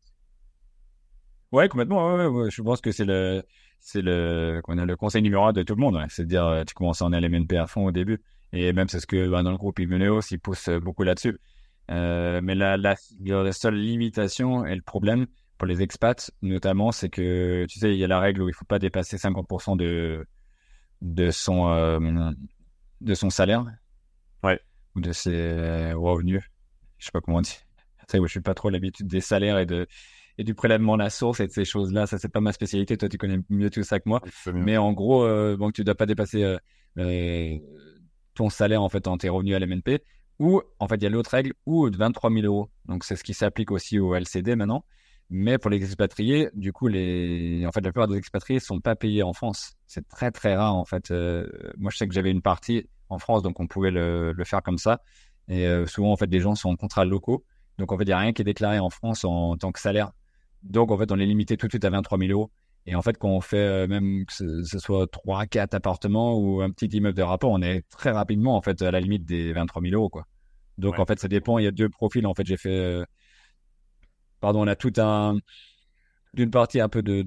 Ouais, 1.52 1.68
complètement. 1.68 2.14
Ouais, 2.14 2.26
ouais, 2.26 2.50
je 2.50 2.62
pense 2.62 2.80
que 2.80 2.92
c'est 2.92 3.04
le, 3.04 3.42
c'est 3.80 4.02
le, 4.02 4.60
qu'on 4.62 4.78
a 4.78 4.84
le 4.84 4.96
conseil 4.96 5.22
numéro 5.22 5.44
un 5.44 5.52
de 5.52 5.62
tout 5.62 5.74
le 5.74 5.80
monde. 5.80 5.98
C'est 6.10 6.24
de 6.24 6.28
dire, 6.28 6.62
tu 6.66 6.74
commences 6.74 7.02
en 7.02 7.10
LMNP 7.10 7.54
à 7.54 7.66
fond 7.66 7.86
au 7.86 7.90
début. 7.90 8.20
Et 8.52 8.72
même, 8.72 8.88
c'est 8.88 9.00
ce 9.00 9.06
que 9.06 9.28
bah, 9.28 9.42
dans 9.42 9.50
le 9.50 9.56
groupe 9.56 9.78
Imeneos, 9.78 10.20
ils 10.30 10.40
poussent 10.40 10.68
beaucoup 10.68 11.02
là-dessus. 11.02 11.38
Euh, 11.90 12.40
mais 12.42 12.54
la, 12.54 12.76
la, 12.76 12.94
la 13.20 13.52
seule 13.52 13.74
limitation 13.74 14.64
et 14.64 14.74
le 14.74 14.82
problème 14.82 15.26
pour 15.58 15.66
les 15.66 15.82
expats, 15.82 16.30
notamment, 16.42 16.92
c'est 16.92 17.10
que, 17.10 17.66
tu 17.68 17.78
sais, 17.78 17.92
il 17.92 17.98
y 17.98 18.04
a 18.04 18.08
la 18.08 18.20
règle 18.20 18.42
où 18.42 18.48
il 18.48 18.54
faut 18.54 18.64
pas 18.64 18.78
dépasser 18.78 19.18
50% 19.18 19.76
de, 19.76 20.26
de 21.02 21.30
son, 21.30 21.68
euh, 21.68 22.30
de 23.00 23.14
son 23.14 23.30
salaire. 23.30 23.64
Ouais 24.42 24.60
ou 24.94 25.00
de 25.00 25.12
ses 25.12 25.92
revenus. 25.92 26.42
Je 26.98 27.06
sais 27.06 27.10
pas 27.12 27.20
comment 27.20 27.38
on 27.38 27.42
dit. 27.42 27.58
Je 28.12 28.26
suis 28.26 28.40
pas 28.40 28.54
trop 28.54 28.70
l'habitude 28.70 29.06
des 29.06 29.20
salaires 29.20 29.58
et 29.58 29.66
de 29.66 29.86
et 30.38 30.44
du 30.44 30.54
prélèvement 30.54 30.94
à 30.94 30.96
la 30.96 31.10
source 31.10 31.40
et 31.40 31.46
de 31.46 31.52
ces 31.52 31.66
choses-là. 31.66 32.06
Ça, 32.06 32.16
c'est 32.16 32.30
pas 32.30 32.40
ma 32.40 32.52
spécialité. 32.52 32.96
Toi, 32.96 33.10
tu 33.10 33.18
connais 33.18 33.40
mieux 33.50 33.68
tout 33.68 33.82
ça 33.82 34.00
que 34.00 34.08
moi. 34.08 34.22
Mais 34.54 34.78
en 34.78 34.92
gros, 34.92 35.22
euh, 35.24 35.56
bon, 35.56 35.70
tu 35.70 35.84
dois 35.84 35.94
pas 35.94 36.06
dépasser 36.06 36.42
euh, 36.42 36.56
euh, 36.98 37.58
ton 38.34 38.50
salaire 38.50 38.82
en 38.82 38.88
fait 38.88 39.06
en 39.08 39.18
tes 39.18 39.28
revenus 39.28 39.54
à 39.56 39.58
l'MNP. 39.58 40.02
Ou 40.38 40.62
en 40.78 40.88
fait, 40.88 40.96
il 40.96 41.02
y 41.02 41.06
a 41.06 41.10
l'autre 41.10 41.30
règle 41.30 41.52
ou 41.66 41.90
de 41.90 41.96
23 41.98 42.30
000 42.30 42.46
euros. 42.46 42.70
Donc, 42.86 43.04
c'est 43.04 43.16
ce 43.16 43.24
qui 43.24 43.34
s'applique 43.34 43.70
aussi 43.70 43.98
au 43.98 44.14
LCD 44.14 44.56
maintenant. 44.56 44.84
Mais 45.28 45.58
pour 45.58 45.70
les 45.70 45.84
expatriés, 45.84 46.48
du 46.54 46.72
coup, 46.72 46.88
les, 46.88 47.64
en 47.66 47.72
fait, 47.72 47.82
la 47.82 47.92
plupart 47.92 48.08
des 48.08 48.16
expatriés 48.16 48.58
sont 48.58 48.80
pas 48.80 48.96
payés 48.96 49.22
en 49.22 49.32
France. 49.32 49.74
C'est 49.86 50.08
très 50.08 50.30
très 50.30 50.56
rare 50.56 50.74
en 50.74 50.84
fait. 50.84 51.10
moi, 51.76 51.90
je 51.90 51.96
sais 51.96 52.08
que 52.08 52.14
j'avais 52.14 52.30
une 52.30 52.42
partie 52.42 52.88
en 53.10 53.18
France, 53.18 53.42
donc 53.42 53.60
on 53.60 53.66
pouvait 53.66 53.90
le, 53.90 54.34
faire 54.44 54.62
comme 54.62 54.78
ça. 54.78 55.02
Et 55.48 55.66
euh, 55.66 55.86
souvent, 55.86 56.12
en 56.12 56.16
fait, 56.16 56.30
les 56.30 56.40
gens 56.40 56.54
sont 56.54 56.70
en 56.70 56.76
contrat 56.76 57.04
locaux. 57.04 57.44
Donc, 57.78 57.92
en 57.92 57.98
fait, 57.98 58.04
il 58.04 58.08
n'y 58.08 58.12
a 58.12 58.18
rien 58.18 58.32
qui 58.32 58.42
est 58.42 58.44
déclaré 58.44 58.78
en 58.78 58.90
France 58.90 59.24
en, 59.24 59.56
tant 59.56 59.72
que 59.72 59.80
salaire. 59.80 60.12
Donc, 60.62 60.90
en 60.90 60.98
fait, 60.98 61.10
on 61.12 61.18
est 61.18 61.26
limité 61.26 61.56
tout 61.56 61.66
de 61.66 61.72
suite 61.72 61.84
à 61.84 61.90
23 61.90 62.18
000 62.18 62.30
euros. 62.30 62.50
Et 62.90 62.96
en 62.96 63.02
fait, 63.02 63.16
quand 63.16 63.28
on 63.28 63.40
fait 63.40 63.56
euh, 63.56 63.86
même 63.86 64.26
que 64.26 64.32
ce, 64.32 64.78
soit 64.80 65.06
3, 65.08 65.46
4 65.46 65.74
appartements 65.74 66.36
ou 66.36 66.60
un 66.60 66.70
petit 66.70 66.86
immeuble 66.86 67.16
de 67.16 67.22
rapport, 67.22 67.52
on 67.52 67.62
est 67.62 67.88
très 67.88 68.10
rapidement, 68.10 68.56
en 68.56 68.62
fait, 68.62 68.82
à 68.82 68.90
la 68.90 68.98
limite 68.98 69.24
des 69.24 69.52
23 69.52 69.80
000 69.80 69.94
euros, 69.94 70.08
quoi. 70.08 70.26
Donc, 70.76 70.98
en 70.98 71.06
fait, 71.06 71.20
ça 71.20 71.28
dépend. 71.28 71.58
Il 71.58 71.64
y 71.64 71.68
a 71.68 71.70
deux 71.70 71.88
profils. 71.88 72.26
En 72.26 72.34
fait, 72.34 72.44
j'ai 72.44 72.56
fait, 72.56 72.76
euh, 72.76 73.04
pardon, 74.40 74.64
on 74.64 74.66
a 74.66 74.74
tout 74.74 74.92
un, 74.98 75.36
d'une 76.34 76.50
partie 76.50 76.80
un 76.80 76.88
peu 76.88 77.00
de, 77.00 77.22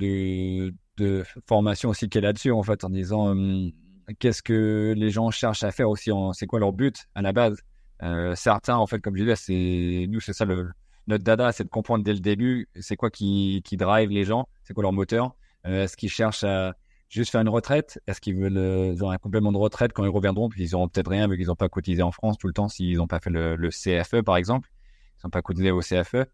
de, 0.98 1.24
formation 1.48 1.92
aussi 1.92 2.10
qui 2.10 2.18
est 2.18 2.22
là-dessus, 2.22 2.52
en 2.52 2.64
fait, 2.64 2.84
en 2.84 2.90
disant, 2.90 3.28
hum, 3.30 3.72
qu'est-ce 4.20 4.44
que 4.44 4.94
les 4.98 5.12
gens 5.12 5.32
cherchent 5.32 5.64
à 5.64 5.72
faire 5.72 5.90
aussi, 5.90 6.12
c'est 6.34 6.46
quoi 6.46 6.60
leur 6.60 6.74
but 6.74 7.06
à 7.16 7.22
la 7.22 7.32
base. 7.32 7.58
Euh, 8.02 8.36
certains, 8.36 8.76
en 8.76 8.86
fait, 8.86 9.00
comme 9.00 9.16
je 9.16 9.24
disais, 9.24 9.38
c'est 9.38 10.08
nous, 10.10 10.20
c'est 10.20 10.34
ça 10.34 10.44
le 10.44 10.72
notre 11.08 11.24
dada, 11.24 11.52
c'est 11.52 11.66
de 11.66 11.70
comprendre 11.70 12.04
dès 12.04 12.14
le 12.14 12.20
début, 12.20 12.70
c'est 12.80 12.96
quoi 12.96 13.10
qui, 13.10 13.62
qui 13.66 13.76
drive 13.78 14.10
les 14.10 14.24
gens, 14.24 14.48
c'est 14.64 14.74
quoi 14.74 14.84
leur 14.84 14.94
moteur. 14.94 15.36
Euh, 15.66 15.84
est-ce 15.84 15.98
qu'ils 15.98 16.10
cherchent 16.10 16.44
à 16.44 16.76
juste 17.10 17.32
faire 17.32 17.42
une 17.42 17.50
retraite? 17.50 18.02
Est-ce 18.08 18.22
qu'ils 18.22 18.36
veulent 18.36 18.58
euh, 18.58 18.96
ils 18.96 19.04
un 19.06 19.18
complément 19.18 19.52
de 19.52 19.58
retraite 19.58 19.94
quand 19.94 20.04
ils 20.04 20.10
reviendront? 20.10 20.50
Puis 20.50 20.64
ils 20.64 20.76
auront 20.76 20.88
peut-être 20.88 21.10
rien 21.10 21.28
vu 21.28 21.38
qu'ils 21.38 21.48
n'ont 21.48 21.56
pas 21.56 21.70
cotisé 21.70 22.02
en 22.02 22.12
France 22.12 22.38
tout 22.38 22.48
le 22.48 22.54
temps 22.54 22.70
s'ils 22.70 22.98
n'ont 22.98 23.08
pas 23.08 23.20
fait 23.20 23.30
le, 23.30 23.56
le, 23.56 23.70
CFE 23.70 24.22
par 24.22 24.38
exemple. 24.38 24.70
Ils 25.18 25.28
n'ont 25.28 25.32
pas 25.32 25.42
cotisé 25.42 25.72
au 25.72 25.80
CFE. 25.80 26.26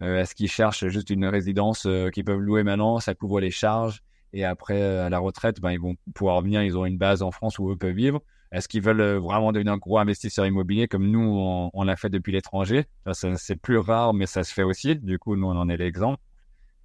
Euh, 0.00 0.20
est-ce 0.20 0.34
qu'ils 0.34 0.50
cherchent 0.50 0.86
juste 0.86 1.10
une 1.10 1.26
résidence 1.26 1.86
qu'ils 2.12 2.24
peuvent 2.24 2.40
louer 2.40 2.62
maintenant? 2.62 3.00
Ça 3.00 3.14
couvre 3.14 3.40
les 3.40 3.50
charges. 3.50 4.02
Et 4.32 4.44
après, 4.44 4.80
euh, 4.80 5.06
à 5.06 5.10
la 5.10 5.18
retraite, 5.18 5.60
ben, 5.60 5.70
ils 5.70 5.80
vont 5.80 5.96
pouvoir 6.14 6.36
revenir, 6.36 6.62
ils 6.62 6.76
auront 6.76 6.86
une 6.86 6.98
base 6.98 7.22
en 7.22 7.30
France 7.30 7.58
où 7.58 7.70
eux 7.70 7.76
peuvent 7.76 7.94
vivre. 7.94 8.22
Est-ce 8.52 8.68
qu'ils 8.68 8.82
veulent 8.82 9.00
euh, 9.00 9.18
vraiment 9.18 9.52
devenir 9.52 9.72
un 9.72 9.78
gros 9.78 9.98
investisseur 9.98 10.46
immobilier 10.46 10.88
comme 10.88 11.10
nous, 11.10 11.70
on, 11.72 11.82
l'a 11.82 11.96
fait 11.96 12.10
depuis 12.10 12.32
l'étranger? 12.32 12.86
C'est 13.12 13.56
plus 13.56 13.78
rare, 13.78 14.14
mais 14.14 14.26
ça 14.26 14.44
se 14.44 14.52
fait 14.52 14.62
aussi. 14.62 14.96
Du 14.96 15.18
coup, 15.18 15.36
nous, 15.36 15.46
on 15.46 15.56
en 15.56 15.68
est 15.68 15.76
l'exemple. 15.76 16.20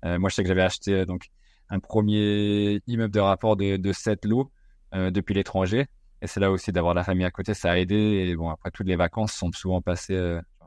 Euh, 0.05 0.19
moi, 0.19 0.29
je 0.29 0.35
sais 0.35 0.43
que 0.43 0.47
j'avais 0.47 0.61
acheté 0.61 1.05
donc 1.05 1.27
un 1.73 1.79
premier 1.79 2.79
immeuble 2.88 3.13
de 3.13 3.19
rapport 3.19 3.55
de, 3.57 3.77
de 3.77 3.93
7 3.93 4.25
lots 4.25 4.51
depuis 4.93 5.33
l'étranger. 5.33 5.88
Et 6.21 6.27
c'est 6.27 6.39
là 6.39 6.51
aussi 6.51 6.71
d'avoir 6.71 6.93
la 6.93 7.03
famille 7.03 7.25
à 7.25 7.31
côté, 7.31 7.53
ça 7.55 7.71
a 7.71 7.77
aidé. 7.77 7.95
Et 7.95 8.36
bon, 8.36 8.49
après, 8.49 8.69
toutes 8.71 8.88
les 8.88 8.95
vacances 8.95 9.33
sont 9.33 9.51
souvent 9.51 9.81
passées. 9.81 10.15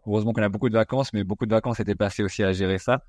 heureusement 0.07 0.33
qu'on 0.33 0.42
a 0.42 0.49
beaucoup 0.49 0.69
de 0.69 0.75
vacances, 0.75 1.12
mais 1.12 1.23
beaucoup 1.23 1.47
de 1.47 1.55
vacances 1.55 1.79
étaient 1.79 1.95
passées 1.95 2.25
aussi 2.25 2.42
à 2.42 2.53
gérer 2.53 2.79
ça 2.79 3.05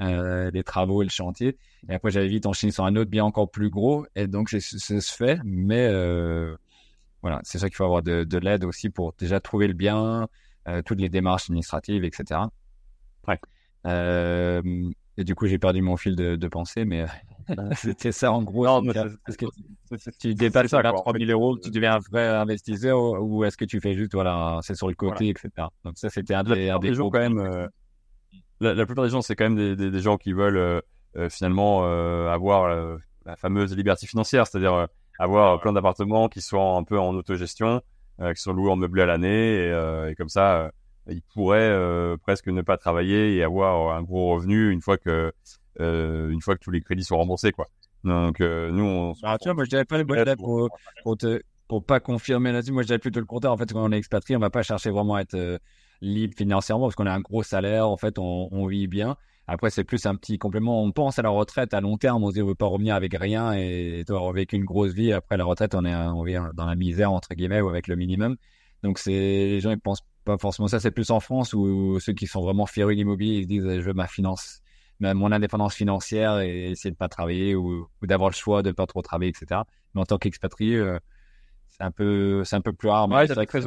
euh, 0.00 0.50
les 0.50 0.62
travaux 0.62 1.02
et 1.02 1.04
le 1.04 1.10
chantier. 1.10 1.56
Et 1.88 1.94
après, 1.94 2.10
j'avais 2.10 2.28
vite 2.28 2.46
enchaîné 2.46 2.70
sur 2.70 2.84
un 2.84 2.96
autre 2.96 3.10
bien 3.10 3.24
encore 3.24 3.50
plus 3.50 3.70
gros. 3.70 4.06
Et 4.14 4.26
donc, 4.26 4.50
c'est 4.50 4.60
se 4.60 5.14
fait. 5.14 5.40
Mais 5.44 5.88
euh, 5.90 6.56
voilà, 7.22 7.40
c'est 7.44 7.58
ça 7.58 7.68
qu'il 7.68 7.76
faut 7.76 7.84
avoir 7.84 8.02
de, 8.02 8.24
de 8.24 8.38
l'aide 8.38 8.64
aussi 8.64 8.90
pour 8.90 9.14
déjà 9.18 9.40
trouver 9.40 9.68
le 9.68 9.74
bien, 9.74 10.28
euh, 10.68 10.82
toutes 10.82 11.00
les 11.00 11.08
démarches 11.08 11.44
administratives, 11.44 12.04
etc. 12.04 12.40
Ouais. 13.26 13.40
Euh, 15.18 15.22
et 15.22 15.24
du 15.24 15.34
coup, 15.34 15.46
j'ai 15.46 15.58
perdu 15.58 15.82
mon 15.82 15.96
fil 15.96 16.16
de, 16.16 16.36
de 16.36 16.48
pensée, 16.48 16.84
mais 16.84 17.06
c'était 17.76 18.12
ça 18.12 18.32
en 18.32 18.42
gros. 18.42 18.66
Non, 18.66 18.82
que 18.82 19.46
tu 20.18 20.34
dépasses 20.34 20.74
à 20.74 20.82
3 20.82 21.12
000 21.18 21.30
euros, 21.30 21.58
tu 21.58 21.70
deviens 21.70 21.94
un 21.94 21.98
vrai 21.98 22.26
investisseur 22.28 22.98
ou 23.22 23.44
est-ce 23.44 23.56
que 23.56 23.64
tu 23.64 23.80
fais 23.80 23.94
juste, 23.94 24.14
voilà, 24.14 24.58
c'est 24.62 24.74
sur 24.74 24.88
le 24.88 24.94
côté, 24.94 25.28
etc. 25.28 25.50
Donc 25.84 25.96
ça, 25.96 26.10
c'était 26.10 26.34
un 26.34 26.44
des, 26.44 26.72
des 26.80 26.96
quand 26.96 27.12
même. 27.12 27.38
Euh, 27.38 27.66
la, 28.60 28.74
la, 28.74 28.86
plupart 28.86 29.04
des 29.04 29.10
gens, 29.10 29.22
c'est 29.22 29.36
quand 29.36 29.44
même 29.44 29.56
des, 29.56 29.76
des, 29.76 29.90
des, 29.90 30.00
gens 30.00 30.16
qui 30.16 30.32
veulent 30.32 30.56
euh, 30.56 30.80
euh 31.16 31.28
finalement 31.28 31.82
euh, 31.84 32.28
avoir 32.30 32.64
euh, 32.64 32.96
la 33.26 33.36
fameuse 33.36 33.76
liberté 33.76 34.06
financière, 34.06 34.46
c'est-à-dire 34.46 34.88
avoir 35.18 35.60
plein 35.60 35.72
d'appartements 35.72 36.28
qui 36.28 36.40
soient 36.40 36.76
un 36.76 36.84
peu 36.84 36.98
en 36.98 37.14
autogestion, 37.14 37.82
qui 38.18 38.40
sont 38.40 38.52
loués 38.52 38.70
en 38.70 38.76
meublé 38.76 39.02
à 39.02 39.06
l'année, 39.06 39.56
et, 39.56 40.10
et, 40.10 40.14
comme 40.14 40.28
ça, 40.28 40.70
ils 41.08 41.22
pourraient 41.34 42.16
presque 42.22 42.48
ne 42.48 42.62
pas 42.62 42.76
travailler 42.76 43.36
et 43.36 43.42
avoir 43.42 43.96
un 43.96 44.02
gros 44.02 44.34
revenu 44.34 44.70
une 44.70 44.80
fois 44.80 44.98
que 44.98 45.32
une 45.78 46.40
fois 46.40 46.56
que 46.56 46.60
tous 46.62 46.70
les 46.70 46.80
crédits 46.80 47.04
sont 47.04 47.16
remboursés, 47.16 47.52
quoi. 47.52 47.66
Donc 48.04 48.40
nous, 48.40 48.84
on... 48.84 49.12
Ah, 49.22 49.36
tu 49.40 49.48
vois, 49.48 49.54
moi 49.54 49.64
je 49.64 49.70
dirais 49.70 49.84
pas 49.84 49.98
le 49.98 50.36
pour, 50.36 50.68
pour 51.02 51.16
te 51.16 51.40
pour 51.68 51.84
pas 51.84 52.00
confirmer 52.00 52.52
là-dessus. 52.52 52.72
Moi 52.72 52.82
je 52.82 52.88
dirais 52.88 52.98
plutôt 52.98 53.20
le 53.20 53.26
contraire. 53.26 53.52
En 53.52 53.56
fait, 53.56 53.72
quand 53.72 53.84
on 53.84 53.92
est 53.92 53.98
expatrié, 53.98 54.36
on 54.36 54.40
va 54.40 54.50
pas 54.50 54.62
chercher 54.62 54.90
vraiment 54.90 55.16
à 55.16 55.22
être 55.22 55.60
libre 56.00 56.34
financièrement 56.36 56.86
parce 56.86 56.94
qu'on 56.94 57.06
a 57.06 57.12
un 57.12 57.20
gros 57.20 57.42
salaire, 57.42 57.88
en 57.88 57.96
fait, 57.96 58.18
on, 58.18 58.48
on 58.50 58.66
vit 58.66 58.86
bien. 58.86 59.16
Après, 59.48 59.70
c'est 59.70 59.84
plus 59.84 60.06
un 60.06 60.16
petit 60.16 60.38
complément. 60.38 60.82
On 60.82 60.90
pense 60.90 61.18
à 61.18 61.22
la 61.22 61.28
retraite 61.28 61.72
à 61.72 61.80
long 61.80 61.98
terme. 61.98 62.24
On 62.24 62.30
se 62.30 62.34
dit, 62.34 62.42
on 62.42 62.46
veut 62.46 62.56
pas 62.56 62.66
revenir 62.66 62.96
avec 62.96 63.14
rien 63.14 63.52
et, 63.52 64.04
avoir 64.08 64.32
vécu 64.32 64.56
une 64.56 64.64
grosse 64.64 64.92
vie. 64.92 65.12
Après 65.12 65.36
la 65.36 65.44
retraite, 65.44 65.74
on 65.74 65.84
est, 65.84 65.94
on 65.94 66.24
vient 66.24 66.50
dans 66.54 66.66
la 66.66 66.74
misère, 66.74 67.12
entre 67.12 67.34
guillemets, 67.34 67.60
ou 67.60 67.68
avec 67.68 67.86
le 67.86 67.94
minimum. 67.94 68.36
Donc, 68.82 68.98
c'est, 68.98 69.12
les 69.12 69.60
gens, 69.60 69.70
ils 69.70 69.78
pensent 69.78 70.02
pas 70.26 70.36
forcément 70.36 70.68
ça. 70.68 70.80
C'est 70.80 70.90
plus 70.90 71.10
en 71.10 71.20
France 71.20 71.54
où, 71.54 71.98
ceux 72.00 72.12
qui 72.12 72.26
sont 72.26 72.42
vraiment 72.42 72.66
férus 72.66 72.96
d'immobilier, 72.96 73.38
ils 73.38 73.42
se 73.44 73.48
disent, 73.48 73.80
je 73.80 73.80
veux 73.80 73.94
ma 73.94 74.06
finance, 74.06 74.60
mon 75.00 75.32
indépendance 75.32 75.74
financière 75.74 76.40
et 76.40 76.72
essayer 76.72 76.90
de 76.90 76.96
pas 76.96 77.08
travailler 77.08 77.54
ou, 77.54 77.88
ou 78.02 78.06
d'avoir 78.06 78.28
le 78.28 78.34
choix 78.34 78.62
de 78.62 78.72
pas 78.72 78.86
trop 78.86 79.00
travailler, 79.00 79.30
etc. 79.30 79.62
Mais 79.94 80.00
en 80.02 80.04
tant 80.04 80.18
qu'expatrié, 80.18 80.76
euh, 80.76 80.98
c'est 81.68 81.84
un 81.84 81.90
peu, 81.90 82.42
c'est 82.44 82.56
un 82.56 82.60
peu 82.60 82.72
plus 82.72 82.88
rare. 82.88 83.08
Ouais, 83.08 83.26
c'est 83.26 83.34
vrai 83.34 83.46
que 83.46 83.60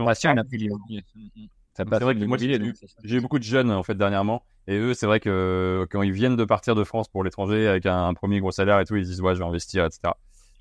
c'est 1.74 1.84
vrai 2.04 2.13
que 2.13 2.26
moi, 2.26 2.38
j'ai 2.38 3.15
eu 3.15 3.22
beaucoup 3.22 3.39
de 3.39 3.43
jeunes 3.43 3.72
en 3.72 3.84
fait 3.84 3.95
dernièrement, 3.95 4.43
et 4.67 4.78
eux, 4.78 4.93
c'est 4.93 5.06
vrai 5.06 5.22
que 5.22 5.88
quand 5.89 6.02
ils 6.02 6.12
viennent 6.12 6.36
de 6.36 6.43
partir 6.43 6.76
de 6.76 6.84
France 6.84 7.08
pour 7.08 7.24
l'étranger 7.24 7.67
avec 7.67 7.86
un, 7.86 8.13
premier 8.13 8.41
gros 8.41 8.52
salaire 8.52 8.80
et 8.80 8.86
tout, 8.86 8.98
ils 8.98 9.06
disent 9.06 9.22
ouais, 9.22 9.34
je 9.34 9.39
vais 9.39 9.45
investir, 9.45 9.86
etc. 9.86 10.13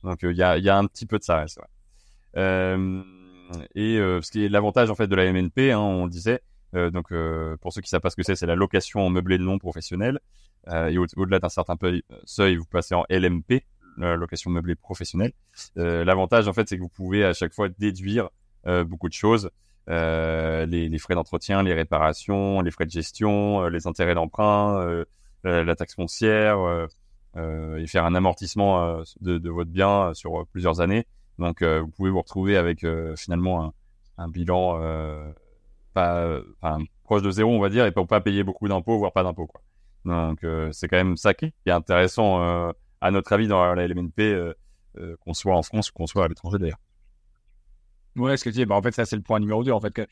Donc 0.05 0.21
il 0.23 0.37
y, 0.37 0.45
a, 0.45 0.59
y, 0.59 0.69
a, 0.69 0.79
un 0.79 0.87
petit 0.87 1.07
peu 1.07 1.19
de 1.19 1.25
ça, 1.25 1.45
c'est 1.49 1.59
vrai. 1.59 1.69
Euh, 2.37 3.03
et 3.75 3.97
ce 3.97 4.31
qui 4.31 4.45
est 4.45 4.49
l'avantage 4.49 4.91
en 4.91 4.95
fait 4.95 5.07
de 5.07 5.15
la 5.15 5.33
MNP, 5.33 5.73
hein, 5.73 5.79
on 5.79 6.07
disait, 6.07 6.41
donc 6.75 7.13
pour 7.61 7.73
ceux 7.73 7.81
qui 7.81 7.89
savent 7.89 8.01
pas 8.01 8.11
ce 8.11 8.17
que 8.17 8.23
c'est, 8.23 8.37
c'est 8.37 8.47
la 8.47 8.57
location 8.57 9.01
en 9.01 9.11
meublé 9.11 9.39
non 9.39 9.59
professionnel. 9.59 10.21
et 10.71 10.99
au-delà 10.99 11.39
d'un 11.39 11.49
certain 11.49 11.77
seuil, 12.25 12.57
vous 12.57 12.67
passez 12.67 12.95
en 12.95 13.05
LMP, 13.11 13.65
location 13.97 14.51
meublée 14.51 14.75
professionnelle. 14.75 15.33
L'avantage 15.77 16.49
en 16.49 16.53
fait, 16.53 16.69
c'est 16.69 16.77
que 16.77 16.83
vous 16.83 16.89
pouvez 16.89 17.25
à 17.25 17.33
chaque 17.33 17.55
fois 17.55 17.69
déduire 17.69 18.29
beaucoup 18.65 19.09
de 19.09 19.15
choses. 19.15 19.51
Euh, 19.89 20.67
les, 20.67 20.89
les, 20.89 20.99
frais 20.99 21.15
d'entretien, 21.15 21.63
les 21.63 21.73
réparations, 21.73 22.61
les 22.61 22.71
frais 22.71 22.85
de 22.85 22.91
gestion, 22.91 23.63
euh, 23.63 23.71
les 23.71 23.87
intérêts 23.87 24.15
d'emprunt, 24.15 24.81
euh, 24.83 25.05
la, 25.45 25.77
taxe 25.77 25.95
foncière, 25.95 26.59
et 27.37 27.87
faire 27.87 28.05
un 28.05 28.15
amortissement 28.15 29.03
de, 29.21 29.39
de, 29.39 29.51
votre 29.51 29.71
bien 29.71 30.13
sur 30.13 30.47
plusieurs 30.49 30.81
années. 30.81 31.07
Donc, 31.38 31.62
vous 31.62 31.88
pouvez 31.88 32.11
vous 32.11 32.20
retrouver 32.20 32.57
avec 32.57 32.85
finalement 33.16 33.72
un, 34.16 34.29
bilan 34.29 34.81
pas, 35.94 36.40
proche 37.05 37.22
de 37.22 37.31
zéro, 37.31 37.53
on 37.53 37.61
va 37.61 37.68
dire, 37.68 37.87
et 37.87 37.92
pour 37.92 38.07
pas 38.07 38.20
payer 38.20 38.42
beaucoup 38.42 38.68
d'impôts, 38.68 38.98
voire 38.98 39.12
pas 39.12 39.22
d'impôts. 39.22 39.48
Donc, 40.05 40.44
c'est 40.72 40.88
quand 40.88 40.96
même 40.96 41.16
ça 41.16 41.35
qui 41.35 41.53
est 41.66 41.70
intéressant, 41.70 42.40
à 43.01 43.11
notre 43.11 43.33
avis, 43.33 43.46
dans 43.46 43.74
la 43.74 43.87
LMNP, 43.87 44.55
qu'on 45.20 45.35
soit 45.35 45.57
en 45.57 45.62
France 45.62 45.90
ou 45.90 45.92
qu'on 45.92 46.07
soit 46.07 46.24
à 46.24 46.29
l'étranger 46.29 46.59
d'ailleurs. 46.59 46.81
Ouais, 48.16 48.37
ce 48.37 48.44
que 48.44 48.51
tu 48.51 48.57
dis, 48.57 48.66
bah, 48.66 48.74
en 48.74 48.83
fait, 48.83 48.92
ça, 48.92 49.05
c'est 49.05 49.16
le 49.16 49.22
point 49.22 49.38
numéro 49.38 49.62
2. 49.62 49.70
En 49.70 49.81
fait, 49.81 49.92
que, 49.92 50.07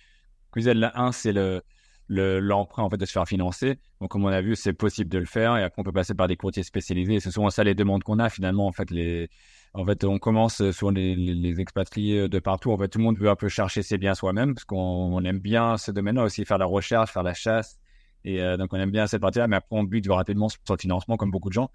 que 0.52 0.60
la 0.60 0.98
1, 0.98 1.12
c'est 1.12 1.32
le, 1.32 1.62
l'emprunt 2.08 2.84
en 2.84 2.90
fait 2.90 2.96
de 2.96 3.04
se 3.04 3.12
faire 3.12 3.26
financer. 3.26 3.78
Donc 4.00 4.10
comme 4.10 4.24
on 4.24 4.28
a 4.28 4.40
vu, 4.40 4.54
c'est 4.54 4.72
possible 4.72 5.10
de 5.10 5.18
le 5.18 5.26
faire 5.26 5.56
et 5.56 5.64
après 5.64 5.80
on 5.80 5.84
peut 5.84 5.92
passer 5.92 6.14
par 6.14 6.28
des 6.28 6.36
courtiers 6.36 6.62
spécialisés. 6.62 7.20
C'est 7.20 7.30
souvent 7.32 7.50
ça 7.50 7.64
les 7.64 7.74
demandes 7.74 8.04
qu'on 8.04 8.18
a 8.18 8.28
finalement. 8.28 8.66
En 8.66 8.72
fait, 8.72 8.90
les, 8.90 9.28
en 9.74 9.85
fait, 9.85 10.05
on 10.05 10.18
commence 10.18 10.70
sur 10.70 10.90
les, 10.90 11.61
expatriés 11.61 12.29
de 12.29 12.38
partout. 12.38 12.72
En 12.72 12.79
fait, 12.79 12.88
tout 12.88 12.98
le 12.98 13.05
monde 13.05 13.18
veut 13.18 13.29
un 13.29 13.37
peu 13.37 13.48
chercher 13.48 13.83
ses 13.83 13.98
biens 13.98 14.14
soi-même 14.14 14.55
parce 14.55 14.64
qu'on 14.64 15.22
aime 15.24 15.38
bien 15.38 15.76
ce 15.76 15.90
domaine-là 15.90 16.24
aussi, 16.24 16.44
faire 16.44 16.59
la 16.59 16.66
recherche, 16.66 17.12
faire 17.12 17.22
la 17.22 17.35
chasse. 17.35 17.79
Et 18.24 18.42
euh, 18.42 18.57
donc 18.57 18.72
on 18.72 18.76
aime 18.76 18.90
bien 18.90 19.07
cette 19.07 19.20
partie-là, 19.20 19.46
mais 19.46 19.57
après 19.57 19.76
on 19.76 19.85
bute 19.85 20.09
rapidement 20.09 20.48
sur 20.48 20.59
le 20.68 20.76
financement 20.79 21.16
comme 21.16 21.31
beaucoup 21.31 21.48
de 21.48 21.55
gens. 21.55 21.70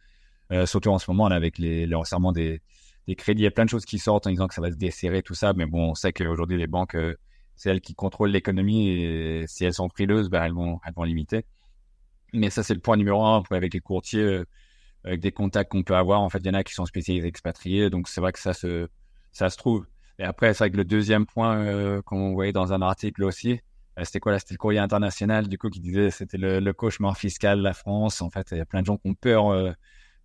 Euh, 0.52 0.66
surtout 0.66 0.90
en 0.90 1.00
ce 1.00 1.10
moment 1.10 1.28
avec 1.28 1.58
les, 1.58 1.88
les 1.88 1.96
des, 3.08 3.16
crédits, 3.16 3.42
il 3.42 3.46
y 3.46 3.48
a 3.48 3.52
plein 3.52 3.66
de 3.66 3.70
choses 3.70 3.86
qui 3.86 4.00
sortent 4.00 4.28
en 4.28 4.32
disant 4.32 4.48
que 4.48 4.54
ça 4.54 4.62
va 4.62 4.70
se 4.70 4.76
desserrer, 4.76 5.22
tout 5.22 5.34
ça. 5.34 5.54
Mais 5.54 5.66
bon, 5.66 5.92
on 5.92 5.96
sait 5.96 6.12
qu'aujourd'hui, 6.12 6.58
les 6.58 6.68
banques, 6.68 6.96
euh, 6.96 7.16
c'est 7.56 7.70
elles 7.70 7.82
qui 7.82 7.96
contrôlent 7.96 8.32
l'économie 8.32 8.90
et 8.90 9.46
si 9.48 9.64
elles 9.64 9.74
sont 9.74 9.88
frileuses, 9.90 10.30
ben, 10.30 10.44
elles, 10.44 10.54
vont, 10.54 10.80
elles 10.86 10.94
vont 10.94 11.04
limiter. 11.04 11.46
Mais 12.34 12.50
ça, 12.50 12.64
c'est 12.64 12.74
le 12.74 12.80
point 12.80 12.98
numéro 12.98 13.24
un 13.24 13.44
avec 13.52 13.74
les 13.74 13.80
courtiers, 13.80 14.22
euh, 14.22 14.46
avec 15.04 15.20
des 15.20 15.32
contacts 15.32 15.72
qu'on 15.72 15.84
peut 15.84 15.96
avoir. 15.96 16.22
En 16.22 16.30
fait, 16.30 16.40
il 16.40 16.48
y 16.48 16.50
en 16.50 16.54
a 16.54 16.64
qui 16.64 16.74
sont 16.74 16.86
spécialisés 16.86 17.28
expatriés. 17.28 17.90
Donc, 17.90 18.08
c'est 18.08 18.22
vrai 18.22 18.32
que 18.32 18.40
ça 18.40 18.54
se, 18.54 18.88
ça 19.32 19.50
se 19.50 19.58
trouve. 19.58 19.86
Et 20.20 20.24
après, 20.24 20.54
c'est 20.54 20.66
vrai 20.66 20.72
que 20.72 20.78
le 20.78 20.86
deuxième 20.86 21.26
point 21.26 21.58
euh, 21.58 22.02
qu'on 22.02 22.34
voyait 22.34 22.54
dans 22.54 22.74
un 22.74 22.82
article 22.82 23.24
aussi, 23.24 23.60
c'était 24.04 24.20
quoi? 24.20 24.38
C'était 24.40 24.54
le 24.54 24.60
courrier 24.60 24.80
international, 24.80 25.48
du 25.48 25.58
coup, 25.58 25.70
qui 25.70 25.80
disait 25.80 26.12
c'était 26.12 26.38
le, 26.38 26.60
le, 26.60 26.74
cauchemar 26.74 27.18
fiscal 27.18 27.58
de 27.60 27.64
la 27.64 27.74
France. 27.74 28.22
En 28.22 28.30
fait, 28.30 28.48
il 28.52 28.58
y 28.58 28.62
a 28.62 28.66
plein 28.66 28.82
de 28.82 28.86
gens 28.86 28.98
qui 28.98 29.10
ont 29.10 29.16
peur 29.16 29.76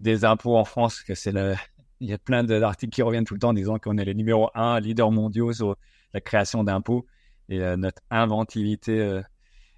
des 0.01 0.25
impôts 0.25 0.57
en 0.57 0.65
France, 0.65 1.03
que 1.03 1.15
c'est 1.15 1.33
le, 1.33 1.55
il 2.01 2.09
y 2.09 2.13
a 2.13 2.19
plein 2.19 2.45
d'articles 2.45 2.95
qui 2.95 3.03
reviennent 3.03 3.25
tout 3.25 3.35
le 3.35 3.41
temps 3.41 3.51
en 3.51 3.55
disant 3.55 3.79
qu'on 3.79 3.99
est 3.99 4.05
les 4.05 4.15
numéro 4.15 4.51
un 4.55 4.79
leader 4.81 5.11
mondiaux 5.11 5.53
sur 5.53 5.77
la 6.13 6.21
création 6.21 6.65
d'impôts. 6.65 7.07
Et 7.49 7.61
euh, 7.61 7.77
notre 7.77 8.03
inventivité, 8.11 9.01
euh, 9.01 9.23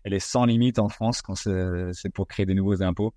elle 0.05 0.15
est 0.15 0.21
sans 0.21 0.45
limite 0.45 0.79
en 0.79 0.89
France 0.89 1.23
quand 1.23 1.35
c'est 1.35 2.11
pour 2.13 2.27
créer 2.27 2.47
des 2.47 2.55
nouveaux 2.55 2.83
impôts. 2.83 3.15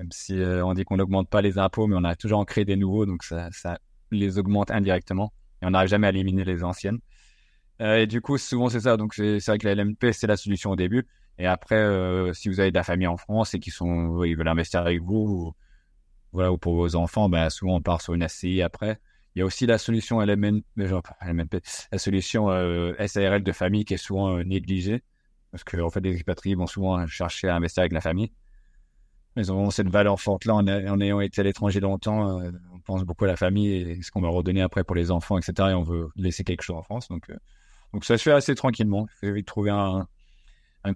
Même 0.00 0.10
si 0.10 0.40
euh, 0.40 0.64
on 0.64 0.74
dit 0.74 0.84
qu'on 0.84 0.96
n'augmente 0.96 1.28
pas 1.28 1.42
les 1.42 1.58
impôts, 1.58 1.86
mais 1.86 1.94
on 1.96 2.02
a 2.02 2.16
toujours 2.16 2.44
créé 2.44 2.64
des 2.64 2.74
nouveaux, 2.74 3.06
donc 3.06 3.22
ça, 3.22 3.48
ça 3.52 3.78
les 4.10 4.38
augmente 4.38 4.72
indirectement. 4.72 5.32
Et 5.62 5.66
on 5.66 5.70
n'arrive 5.70 5.90
jamais 5.90 6.08
à 6.08 6.10
éliminer 6.10 6.44
les 6.44 6.64
anciennes. 6.64 6.98
et 7.78 8.06
du 8.08 8.20
coup, 8.20 8.38
souvent 8.38 8.68
c'est 8.68 8.80
ça. 8.80 8.96
Donc 8.96 9.14
c'est 9.14 9.38
vrai 9.46 9.58
que 9.58 9.68
la 9.68 9.74
LMP, 9.76 10.12
c'est 10.12 10.26
la 10.26 10.36
solution 10.36 10.70
au 10.70 10.76
début. 10.76 11.06
Et 11.38 11.46
après, 11.46 11.86
si 12.34 12.48
vous 12.48 12.60
avez 12.60 12.70
de 12.70 12.76
la 12.76 12.82
famille 12.82 13.06
en 13.06 13.16
France 13.16 13.54
et 13.54 13.60
qui 13.60 13.70
sont, 13.70 14.24
ils 14.24 14.36
veulent 14.36 14.48
investir 14.48 14.80
avec 14.80 15.00
vous, 15.02 15.54
voilà, 16.32 16.52
ou 16.52 16.58
pour 16.58 16.74
vos 16.74 16.96
enfants, 16.96 17.28
ben, 17.28 17.50
souvent 17.50 17.76
on 17.76 17.82
part 17.82 18.00
sur 18.00 18.14
une 18.14 18.26
SCI 18.26 18.62
après. 18.62 19.00
Il 19.34 19.40
y 19.40 19.42
a 19.42 19.44
aussi 19.44 19.66
la 19.66 19.78
solution 19.78 20.20
LMN, 20.20 20.62
la 20.76 21.98
solution 21.98 22.50
euh, 22.50 22.94
SARL 23.06 23.42
de 23.42 23.52
famille 23.52 23.84
qui 23.84 23.94
est 23.94 23.96
souvent 23.96 24.36
euh, 24.36 24.42
négligée. 24.42 25.02
Parce 25.52 25.64
que, 25.64 25.80
en 25.80 25.90
fait, 25.90 26.00
les 26.00 26.14
expatriés 26.14 26.54
vont 26.54 26.66
souvent 26.66 27.06
chercher 27.06 27.48
à 27.48 27.56
investir 27.56 27.82
avec 27.82 27.92
la 27.92 28.00
famille. 28.00 28.32
Ils 29.36 29.52
ont 29.52 29.70
cette 29.70 29.88
valeur 29.88 30.20
forte-là 30.20 30.54
en, 30.54 31.00
ayant 31.00 31.20
été 31.20 31.40
à 31.40 31.44
l'étranger 31.44 31.80
longtemps. 31.80 32.40
Euh, 32.40 32.50
on 32.74 32.80
pense 32.80 33.04
beaucoup 33.04 33.24
à 33.24 33.28
la 33.28 33.36
famille 33.36 33.72
et 33.72 34.02
ce 34.02 34.10
qu'on 34.10 34.20
va 34.20 34.28
redonner 34.28 34.60
après 34.60 34.84
pour 34.84 34.96
les 34.96 35.10
enfants, 35.10 35.38
etc. 35.38 35.68
Et 35.70 35.74
on 35.74 35.82
veut 35.82 36.08
laisser 36.16 36.44
quelque 36.44 36.62
chose 36.62 36.76
en 36.76 36.82
France. 36.82 37.08
Donc, 37.08 37.30
donc 37.92 38.04
ça 38.04 38.18
se 38.18 38.22
fait 38.24 38.32
assez 38.32 38.54
tranquillement. 38.54 39.06
Il 39.22 39.34
faut 39.34 39.42
trouver 39.42 39.70
un, 39.70 40.06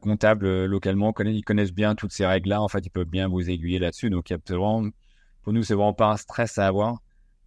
comptable 0.01 0.64
localement. 0.64 1.14
Ils 1.20 1.44
connaissent 1.44 1.73
bien 1.73 1.94
toutes 1.94 2.12
ces 2.12 2.27
règles-là. 2.27 2.61
En 2.61 2.68
fait, 2.68 2.85
ils 2.85 2.90
peuvent 2.90 3.07
bien 3.07 3.29
vous 3.29 3.49
aiguiller 3.49 3.79
là-dessus. 3.79 4.11
Donc, 4.11 4.31
y 4.31 4.35
a 4.35 4.38
vraiment 4.49 4.90
pour 5.44 5.53
nous, 5.53 5.62
c'est 5.62 5.75
vraiment 5.75 5.92
pas 5.92 6.11
un 6.11 6.16
stress 6.16 6.59
à 6.59 6.66
avoir. 6.66 6.99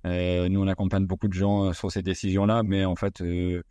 Euh, 0.05 0.47
nous, 0.49 0.61
on 0.61 0.67
accompagne 0.67 1.05
beaucoup 1.05 1.27
de 1.27 1.33
gens 1.33 1.65
euh, 1.65 1.73
sur 1.73 1.91
ces 1.91 2.03
décisions-là, 2.03 2.61
mais 2.63 2.85
en 2.85 2.95
fait, 2.95 3.21
euh, 3.21 3.63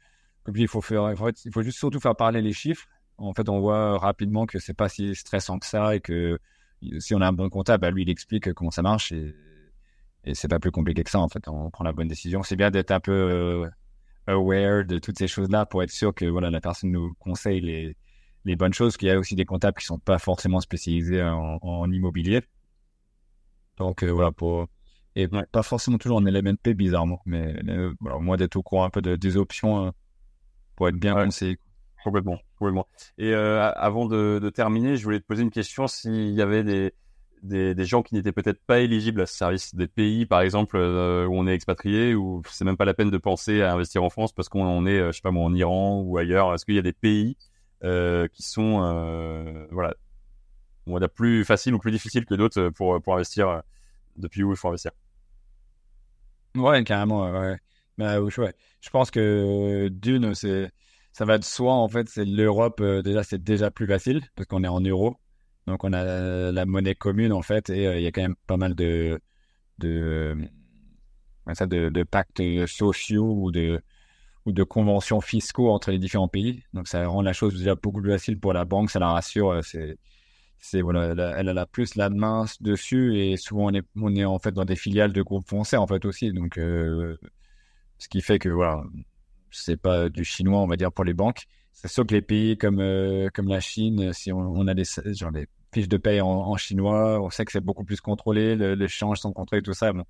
il 0.54 0.68
faut 0.68 0.80
faire, 0.80 1.12
il 1.12 1.52
faut 1.52 1.62
juste 1.62 1.78
surtout 1.78 2.00
faire 2.00 2.16
parler 2.16 2.42
les 2.42 2.52
chiffres. 2.52 2.86
En 3.18 3.32
fait, 3.32 3.48
on 3.48 3.60
voit 3.60 3.98
rapidement 3.98 4.44
que 4.44 4.58
c'est 4.58 4.74
pas 4.74 4.88
si 4.88 5.14
stressant 5.14 5.58
que 5.58 5.66
ça 5.66 5.94
et 5.94 6.00
que 6.00 6.38
si 6.98 7.14
on 7.14 7.20
a 7.20 7.28
un 7.28 7.32
bon 7.32 7.48
comptable, 7.48 7.82
bah, 7.82 7.90
lui, 7.90 8.02
il 8.02 8.10
explique 8.10 8.52
comment 8.54 8.70
ça 8.70 8.82
marche 8.82 9.12
et, 9.12 9.34
et 10.24 10.34
c'est 10.34 10.48
pas 10.48 10.58
plus 10.58 10.70
compliqué 10.70 11.04
que 11.04 11.10
ça. 11.10 11.20
En 11.20 11.28
fait, 11.28 11.48
on 11.48 11.70
prend 11.70 11.84
la 11.84 11.92
bonne 11.92 12.08
décision. 12.08 12.42
C'est 12.42 12.56
bien 12.56 12.70
d'être 12.70 12.90
un 12.90 13.00
peu 13.00 13.12
euh, 13.12 13.68
aware 14.26 14.84
de 14.84 14.98
toutes 14.98 15.18
ces 15.18 15.28
choses-là 15.28 15.66
pour 15.66 15.82
être 15.82 15.90
sûr 15.90 16.14
que 16.14 16.24
voilà, 16.26 16.50
la 16.50 16.60
personne 16.60 16.90
nous 16.90 17.14
conseille 17.18 17.60
les, 17.60 17.96
les 18.44 18.56
bonnes 18.56 18.74
choses. 18.74 18.96
Qu'il 18.96 19.08
y 19.08 19.10
a 19.10 19.18
aussi 19.18 19.36
des 19.36 19.44
comptables 19.44 19.78
qui 19.78 19.86
sont 19.86 19.98
pas 19.98 20.18
forcément 20.18 20.60
spécialisés 20.60 21.22
en, 21.22 21.58
en 21.62 21.90
immobilier. 21.90 22.42
Donc 23.78 24.02
euh, 24.02 24.10
voilà, 24.10 24.32
pour 24.32 24.68
et 25.14 25.28
pas 25.28 25.62
forcément 25.62 25.96
toujours 25.96 26.18
en 26.18 26.20
LMNP 26.20 26.74
bizarrement, 26.74 27.22
mais 27.24 27.56
euh, 27.68 27.94
voilà, 28.00 28.18
moi 28.18 28.36
d'être 28.36 28.56
au 28.56 28.62
courant 28.62 28.84
un 28.84 28.90
peu 28.90 29.00
de, 29.00 29.16
des 29.16 29.38
options 29.38 29.86
euh, 29.86 29.90
pour 30.76 30.88
être 30.88 30.96
bien 30.96 31.14
conseillé. 31.14 31.58
Complètement, 32.04 32.38
complètement. 32.58 32.86
Et 33.18 33.34
avant 33.34 34.06
de, 34.06 34.50
terminer, 34.54 34.96
je 34.96 35.04
voulais 35.04 35.20
te 35.20 35.26
poser 35.26 35.42
une 35.42 35.50
question 35.50 35.86
s'il 35.86 36.30
y 36.30 36.42
avait 36.42 36.62
des, 36.62 36.94
des, 37.42 37.84
gens 37.84 38.02
qui 38.02 38.14
n'étaient 38.14 38.32
peut-être 38.32 38.60
pas 38.64 38.78
éligibles 38.78 39.20
à 39.20 39.26
ce 39.26 39.36
service, 39.36 39.74
des 39.74 39.88
pays 39.88 40.24
par 40.24 40.40
exemple 40.40 40.76
où 40.76 40.80
on 41.34 41.46
est 41.48 41.54
expatrié, 41.54 42.14
ou 42.14 42.42
c'est 42.48 42.64
même 42.64 42.76
pas 42.76 42.84
la 42.84 42.94
peine 42.94 43.10
de 43.10 43.18
penser 43.18 43.62
à 43.62 43.72
investir 43.72 44.04
en 44.04 44.10
France 44.10 44.32
parce 44.32 44.48
qu'on 44.48 44.86
est, 44.86 44.98
je 44.98 45.12
sais 45.12 45.22
pas 45.22 45.32
moi, 45.32 45.44
en 45.44 45.54
Iran 45.54 46.02
ou 46.04 46.16
ailleurs. 46.16 46.54
Est-ce 46.54 46.64
qu'il 46.64 46.76
y 46.76 46.78
a 46.78 46.82
des 46.82 46.92
pays 46.92 47.36
qui 47.82 48.42
sont, 48.42 49.66
voilà, 49.72 49.94
on 50.86 50.98
va 50.98 51.08
plus 51.08 51.44
facile 51.44 51.74
ou 51.74 51.78
plus 51.78 51.90
difficile 51.90 52.24
que 52.24 52.34
d'autres 52.34 52.60
euh, 52.60 52.70
pour, 52.70 53.00
pour 53.02 53.14
investir 53.14 53.48
euh, 53.48 53.60
depuis 54.16 54.42
où 54.42 54.52
il 54.52 54.56
faut 54.56 54.68
investir? 54.68 54.92
Ouais, 56.56 56.82
carrément. 56.84 57.30
Ouais. 57.30 57.56
Bah, 57.98 58.20
ouais. 58.20 58.54
Je 58.80 58.90
pense 58.90 59.10
que 59.10 59.88
d'une, 59.88 60.34
c'est 60.34 60.70
ça 61.16 61.24
va 61.24 61.38
de 61.38 61.44
soi 61.44 61.72
en 61.72 61.88
fait. 61.88 62.08
C'est 62.10 62.26
l'Europe 62.26 62.80
euh, 62.82 63.02
déjà, 63.02 63.22
c'est 63.22 63.42
déjà 63.42 63.70
plus 63.70 63.86
facile 63.86 64.22
parce 64.36 64.46
qu'on 64.46 64.64
est 64.64 64.68
en 64.68 64.80
euros, 64.80 65.16
donc 65.66 65.82
on 65.84 65.92
a 65.94 66.52
la 66.52 66.66
monnaie 66.66 66.94
commune 66.94 67.32
en 67.32 67.42
fait, 67.42 67.70
et 67.70 67.84
il 67.96 68.02
y 68.02 68.06
a 68.06 68.12
quand 68.12 68.22
même 68.22 68.36
pas 68.46 68.58
mal 68.58 68.74
de 68.74 69.20
de 69.78 70.36
de, 71.46 72.02
pactes 72.02 72.42
sociaux 72.66 73.50
ou 74.44 74.52
de 74.52 74.62
conventions 74.64 75.20
fiscaux 75.22 75.70
entre 75.70 75.90
les 75.90 75.98
différents 75.98 76.28
pays. 76.28 76.62
Donc 76.74 76.88
ça 76.88 77.06
rend 77.06 77.22
la 77.22 77.32
chose 77.32 77.56
déjà 77.56 77.74
beaucoup 77.76 78.02
plus 78.02 78.12
facile 78.12 78.38
pour 78.38 78.52
la 78.52 78.64
banque, 78.66 78.90
ça 78.90 78.98
la 78.98 79.12
rassure. 79.12 79.60
C'est 80.58 80.80
voilà, 80.82 81.12
elle 81.12 81.20
a, 81.20 81.38
elle 81.38 81.58
a, 81.58 81.66
plus 81.66 81.94
la 81.96 82.10
main 82.10 82.44
dessus 82.60 83.18
et 83.18 83.36
souvent 83.36 83.70
on 83.96 84.14
est, 84.14 84.24
en 84.24 84.38
fait 84.38 84.52
dans 84.52 84.64
des 84.64 84.76
filiales 84.76 85.12
de 85.12 85.22
groupes 85.22 85.46
français 85.46 85.76
en 85.76 85.86
fait 85.86 86.04
aussi. 86.04 86.32
Donc, 86.32 86.58
euh, 86.58 87.16
ce 87.98 88.08
qui 88.08 88.20
fait 88.22 88.38
que 88.38 88.48
voilà, 88.48 88.82
c'est 89.50 89.76
pas 89.76 90.08
du 90.08 90.24
chinois 90.24 90.60
on 90.60 90.66
va 90.66 90.76
dire 90.76 90.92
pour 90.92 91.04
les 91.04 91.14
banques. 91.14 91.46
C'est 91.72 91.88
sûr 91.88 92.06
que 92.06 92.14
les 92.14 92.22
pays 92.22 92.56
comme 92.56 92.80
euh, 92.80 93.28
comme 93.34 93.48
la 93.48 93.60
Chine, 93.60 94.12
si 94.12 94.32
on, 94.32 94.38
on, 94.38 94.66
a 94.66 94.74
des 94.74 94.84
genre 95.14 95.32
des 95.32 95.46
fiches 95.74 95.88
de 95.88 95.96
paye 95.98 96.20
en, 96.20 96.56
chinois, 96.56 97.20
on 97.20 97.30
sait 97.30 97.44
que 97.44 97.52
c'est 97.52 97.60
beaucoup 97.60 97.84
plus 97.84 98.00
contrôlé, 98.00 98.56
le, 98.56 98.74
les 98.74 98.88
changes 98.88 99.18
sont 99.18 99.32
contrôlés, 99.32 99.62
tout 99.62 99.74
ça. 99.74 99.92
Bon, 99.92 100.04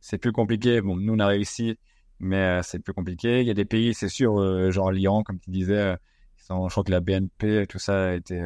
c'est 0.00 0.18
plus 0.18 0.32
compliqué. 0.32 0.80
Bon, 0.80 0.96
nous 0.96 1.14
on 1.14 1.18
a 1.20 1.26
réussi, 1.26 1.78
mais 2.18 2.36
euh, 2.36 2.62
c'est 2.62 2.80
plus 2.80 2.92
compliqué. 2.94 3.40
Il 3.40 3.46
y 3.46 3.50
a 3.50 3.54
des 3.54 3.64
pays, 3.64 3.94
c'est 3.94 4.08
sûr, 4.08 4.70
genre 4.72 4.90
l'Iran, 4.90 5.22
comme 5.22 5.38
tu 5.38 5.50
disais, 5.50 5.96
je 6.38 6.44
crois 6.70 6.84
que 6.84 6.90
la 6.90 7.00
BNP, 7.00 7.66
tout 7.68 7.78
ça 7.78 8.10
a 8.10 8.14
été 8.14 8.40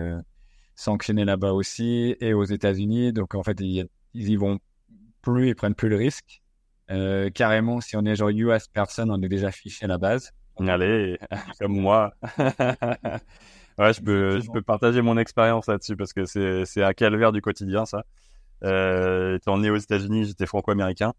sanctionnés 0.76 1.24
là-bas 1.24 1.52
aussi 1.52 2.14
et 2.20 2.34
aux 2.34 2.44
États-Unis. 2.44 3.12
Donc 3.12 3.34
en 3.34 3.42
fait, 3.42 3.58
ils, 3.60 3.88
ils, 4.14 4.30
y 4.30 4.36
vont 4.36 4.60
plus, 5.22 5.48
ils 5.48 5.56
prennent 5.56 5.74
plus 5.74 5.88
le 5.88 5.96
risque. 5.96 6.42
Euh, 6.90 7.30
carrément, 7.30 7.80
si 7.80 7.96
on 7.96 8.04
est 8.04 8.16
genre 8.16 8.30
US 8.30 8.68
personne, 8.68 9.10
on 9.10 9.20
est 9.22 9.28
déjà 9.28 9.50
fiché 9.50 9.84
à 9.84 9.88
la 9.88 9.98
base. 9.98 10.32
Allez, 10.58 11.18
comme 11.60 11.78
moi. 11.78 12.14
ouais, 13.78 13.92
je 13.92 14.00
peux, 14.00 14.40
je 14.40 14.50
peux 14.50 14.62
partager 14.62 15.02
mon 15.02 15.18
expérience 15.18 15.66
là-dessus 15.66 15.96
parce 15.96 16.12
que 16.12 16.24
c'est, 16.24 16.64
c'est 16.64 16.82
un 16.82 16.92
calvaire 16.92 17.32
du 17.32 17.40
quotidien, 17.40 17.84
ça. 17.84 18.04
Euh, 18.64 19.36
étant 19.36 19.58
né 19.58 19.70
aux 19.70 19.76
États-Unis, 19.76 20.24
j'étais 20.24 20.46
franco-américain 20.46 21.12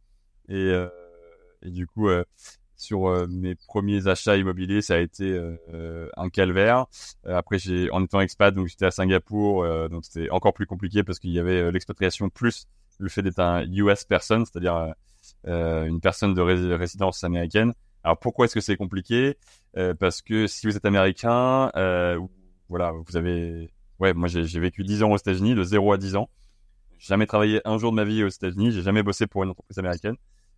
et, 0.50 0.56
euh, 0.56 0.88
et 1.62 1.70
du 1.70 1.86
coup, 1.86 2.10
euh, 2.10 2.24
sur 2.76 3.28
mes 3.28 3.56
premiers 3.56 4.08
achats 4.08 4.38
immobiliers, 4.38 4.82
ça 4.84 4.96
a 4.96 4.98
été 5.00 5.40
un 6.16 6.30
calvaire. 6.30 6.86
après, 7.26 7.58
j'ai 7.58 7.90
en 7.90 8.04
étant 8.04 8.22
expat, 8.22 8.54
donc 8.54 8.68
j'étais 8.68 8.86
à 8.86 8.92
Singapour, 8.92 9.66
donc 9.90 10.06
c'était 10.06 10.30
encore 10.30 10.54
plus 10.54 10.68
compliqué 10.68 11.04
parce 11.04 11.18
qu'il 11.18 11.32
y 11.32 11.40
avait 11.40 11.72
l'expatriation 11.72 12.30
plus 12.30 12.68
le 13.00 13.10
fait 13.10 13.24
d'être 13.24 13.40
un 13.40 13.64
US 13.64 14.04
person, 14.04 14.46
c'est-à-dire 14.46 14.94
une 15.46 16.00
personne 16.02 16.34
de 16.34 16.42
résidence 16.42 17.24
américaine. 17.24 17.74
Alors 18.04 18.18
pourquoi 18.20 18.46
est-ce 18.46 18.54
que 18.54 18.62
c'est 18.62 18.78
compliqué? 18.78 19.38
Parce 20.00 20.22
que 20.22 20.48
si 20.48 20.68
vous 20.68 20.76
êtes 20.76 20.86
américain, 20.86 21.72
voilà, 22.70 22.92
vous 22.92 23.18
avez 23.18 23.72
ouais, 24.00 24.14
moi 24.14 24.28
j'ai 24.28 24.60
vécu 24.60 24.84
10 24.84 25.04
ans 25.04 25.12
aux 25.12 25.18
États-Unis, 25.18 25.56
de 25.56 25.64
0 25.64 25.94
à 25.94 25.98
10 25.98 26.16
ans. 26.16 26.30
J'ai 27.00 27.10
jamais 27.10 27.28
travaillé 27.28 27.62
un 27.66 27.78
jour 27.78 27.92
de 27.92 27.96
ma 27.96 28.04
vie 28.04 28.24
aux 28.24 28.30
États-Unis, 28.30 28.72
j'ai 28.72 28.82
jamais 28.82 29.04
bossé 29.04 29.28
pour 29.28 29.44
une 29.44 29.52
entreprise 29.52 29.78
américaine. 29.78 30.16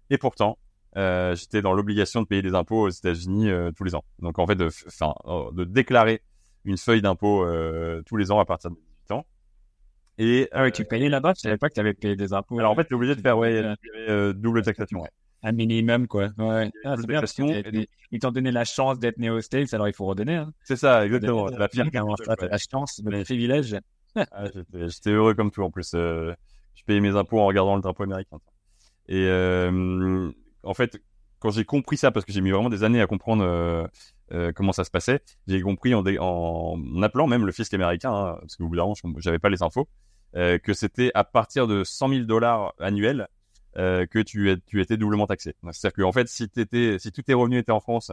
Et 0.10 0.18
pourtant, 0.18 0.58
euh, 0.98 1.36
j'étais 1.36 1.62
dans 1.62 1.74
l'obligation 1.74 2.22
de 2.22 2.28
payer 2.28 2.42
des 2.42 2.56
impôts 2.56 2.88
aux 2.88 2.90
États-Unis 2.90 3.50
euh, 3.50 3.72
tous 3.72 3.84
les 3.84 3.96
ans. 3.96 4.04
Donc 4.20 4.40
en 4.40 4.48
fait, 4.48 4.56
de, 4.56 4.70
euh, 5.02 5.52
de 5.52 5.64
déclarer 5.64 6.22
une 6.66 6.78
feuille 6.78 7.02
d'impôt 7.02 7.44
euh, 7.44 8.02
tous 8.06 8.18
les 8.18 8.32
ans 8.32 8.40
à 8.40 8.46
partir 8.46 8.72
de 8.72 8.76
18 8.76 8.82
ans. 8.82 8.89
Et 10.22 10.50
ah 10.52 10.64
ouais, 10.64 10.72
tu 10.72 10.84
payais 10.84 11.08
là-bas? 11.08 11.34
Je 11.36 11.42
savais 11.42 11.58
pas 11.58 11.70
que 11.70 11.76
tu 11.76 11.80
avais 11.80 11.94
payé 11.94 12.16
des 12.16 12.34
impôts. 12.34 12.60
Alors 12.60 12.72
en 12.72 12.76
fait, 12.76 12.84
tu 12.86 12.94
es 12.94 12.96
obligé 12.96 13.16
de 13.16 13.22
faire 13.22 13.38
ouais, 13.38 13.64
double 14.34 14.62
taxation. 14.62 15.02
Ouais. 15.02 15.10
Un 15.42 15.54
minimum, 15.54 16.08
quoi. 16.08 16.30
Ouais. 16.38 16.70
Ah, 16.84 16.96
c'est 16.98 17.08
bien 17.08 17.22
parce 17.22 17.34
qu'ils 17.34 18.20
t'ont 18.20 18.32
donné 18.32 18.52
la 18.52 18.66
chance 18.66 19.00
d'être 19.00 19.18
né 19.18 19.30
aux 19.30 19.40
States, 19.40 19.74
alors 19.74 19.88
il 19.88 19.94
faut 19.94 20.06
redonner. 20.06 20.36
Hein. 20.36 20.52
C'est 20.66 20.76
ça, 20.76 21.06
exactement. 21.06 21.48
La, 21.48 21.70
la, 21.74 21.84
la, 21.94 22.48
la 22.52 22.58
chance, 22.58 23.02
le 23.06 23.24
privilège? 23.24 23.78
ah, 24.16 24.46
J'étais 24.74 25.12
heureux 25.12 25.34
comme 25.34 25.52
tout 25.52 25.64
en 25.64 25.72
plus. 25.72 25.94
Euh, 25.96 26.34
je 26.76 26.84
payais 26.84 27.00
mes 27.00 27.16
impôts 27.16 27.40
en 27.40 27.46
regardant 27.46 27.76
le 27.78 27.82
drapeau 27.82 28.04
américain. 28.04 28.38
Et 29.08 29.26
euh, 29.28 30.30
en 30.64 30.74
fait, 30.74 31.02
quand 31.40 31.52
j'ai 31.52 31.64
compris 31.64 31.98
ça, 31.98 32.12
parce 32.12 32.26
que 32.26 32.34
j'ai 32.34 32.42
mis 32.42 32.52
vraiment 32.52 32.70
des 32.70 32.84
années 32.84 33.02
à 33.02 33.08
comprendre 33.08 33.44
euh, 33.44 33.88
euh 34.34 34.52
comment 34.54 34.74
ça 34.74 34.84
se 34.84 34.92
passait, 34.92 35.22
j'ai 35.48 35.62
compris 35.62 35.96
en, 35.96 36.04
en, 36.06 37.02
appelant 37.02 37.28
même 37.28 37.46
le 37.46 37.52
fisc 37.52 37.74
américain, 37.74 38.14
hein, 38.14 38.38
parce 38.42 38.58
que 38.58 38.64
au 38.64 38.68
bout 38.68 38.76
d'un 38.76 38.84
moment, 38.84 38.96
j'avais 39.18 39.40
pas 39.40 39.50
les 39.50 39.64
infos, 39.64 39.82
euh, 39.82 40.09
que 40.34 40.74
c'était 40.74 41.12
à 41.14 41.24
partir 41.24 41.68
de 41.68 41.84
100 41.84 42.10
000 42.10 42.22
dollars 42.24 42.74
annuels 42.80 43.28
euh, 43.78 44.06
que 44.06 44.20
tu, 44.20 44.52
étais 44.52 44.98
doublement 44.98 45.28
taxé. 45.28 45.56
C'est-à-dire 45.72 45.94
que 45.94 46.02
en 46.02 46.12
fait, 46.12 46.28
si, 46.28 46.44
étais, 46.44 46.98
tous 47.14 47.22
tes 47.22 47.34
revenus 47.34 47.62
étaient 47.62 47.72
en 47.72 47.80
France 47.80 48.12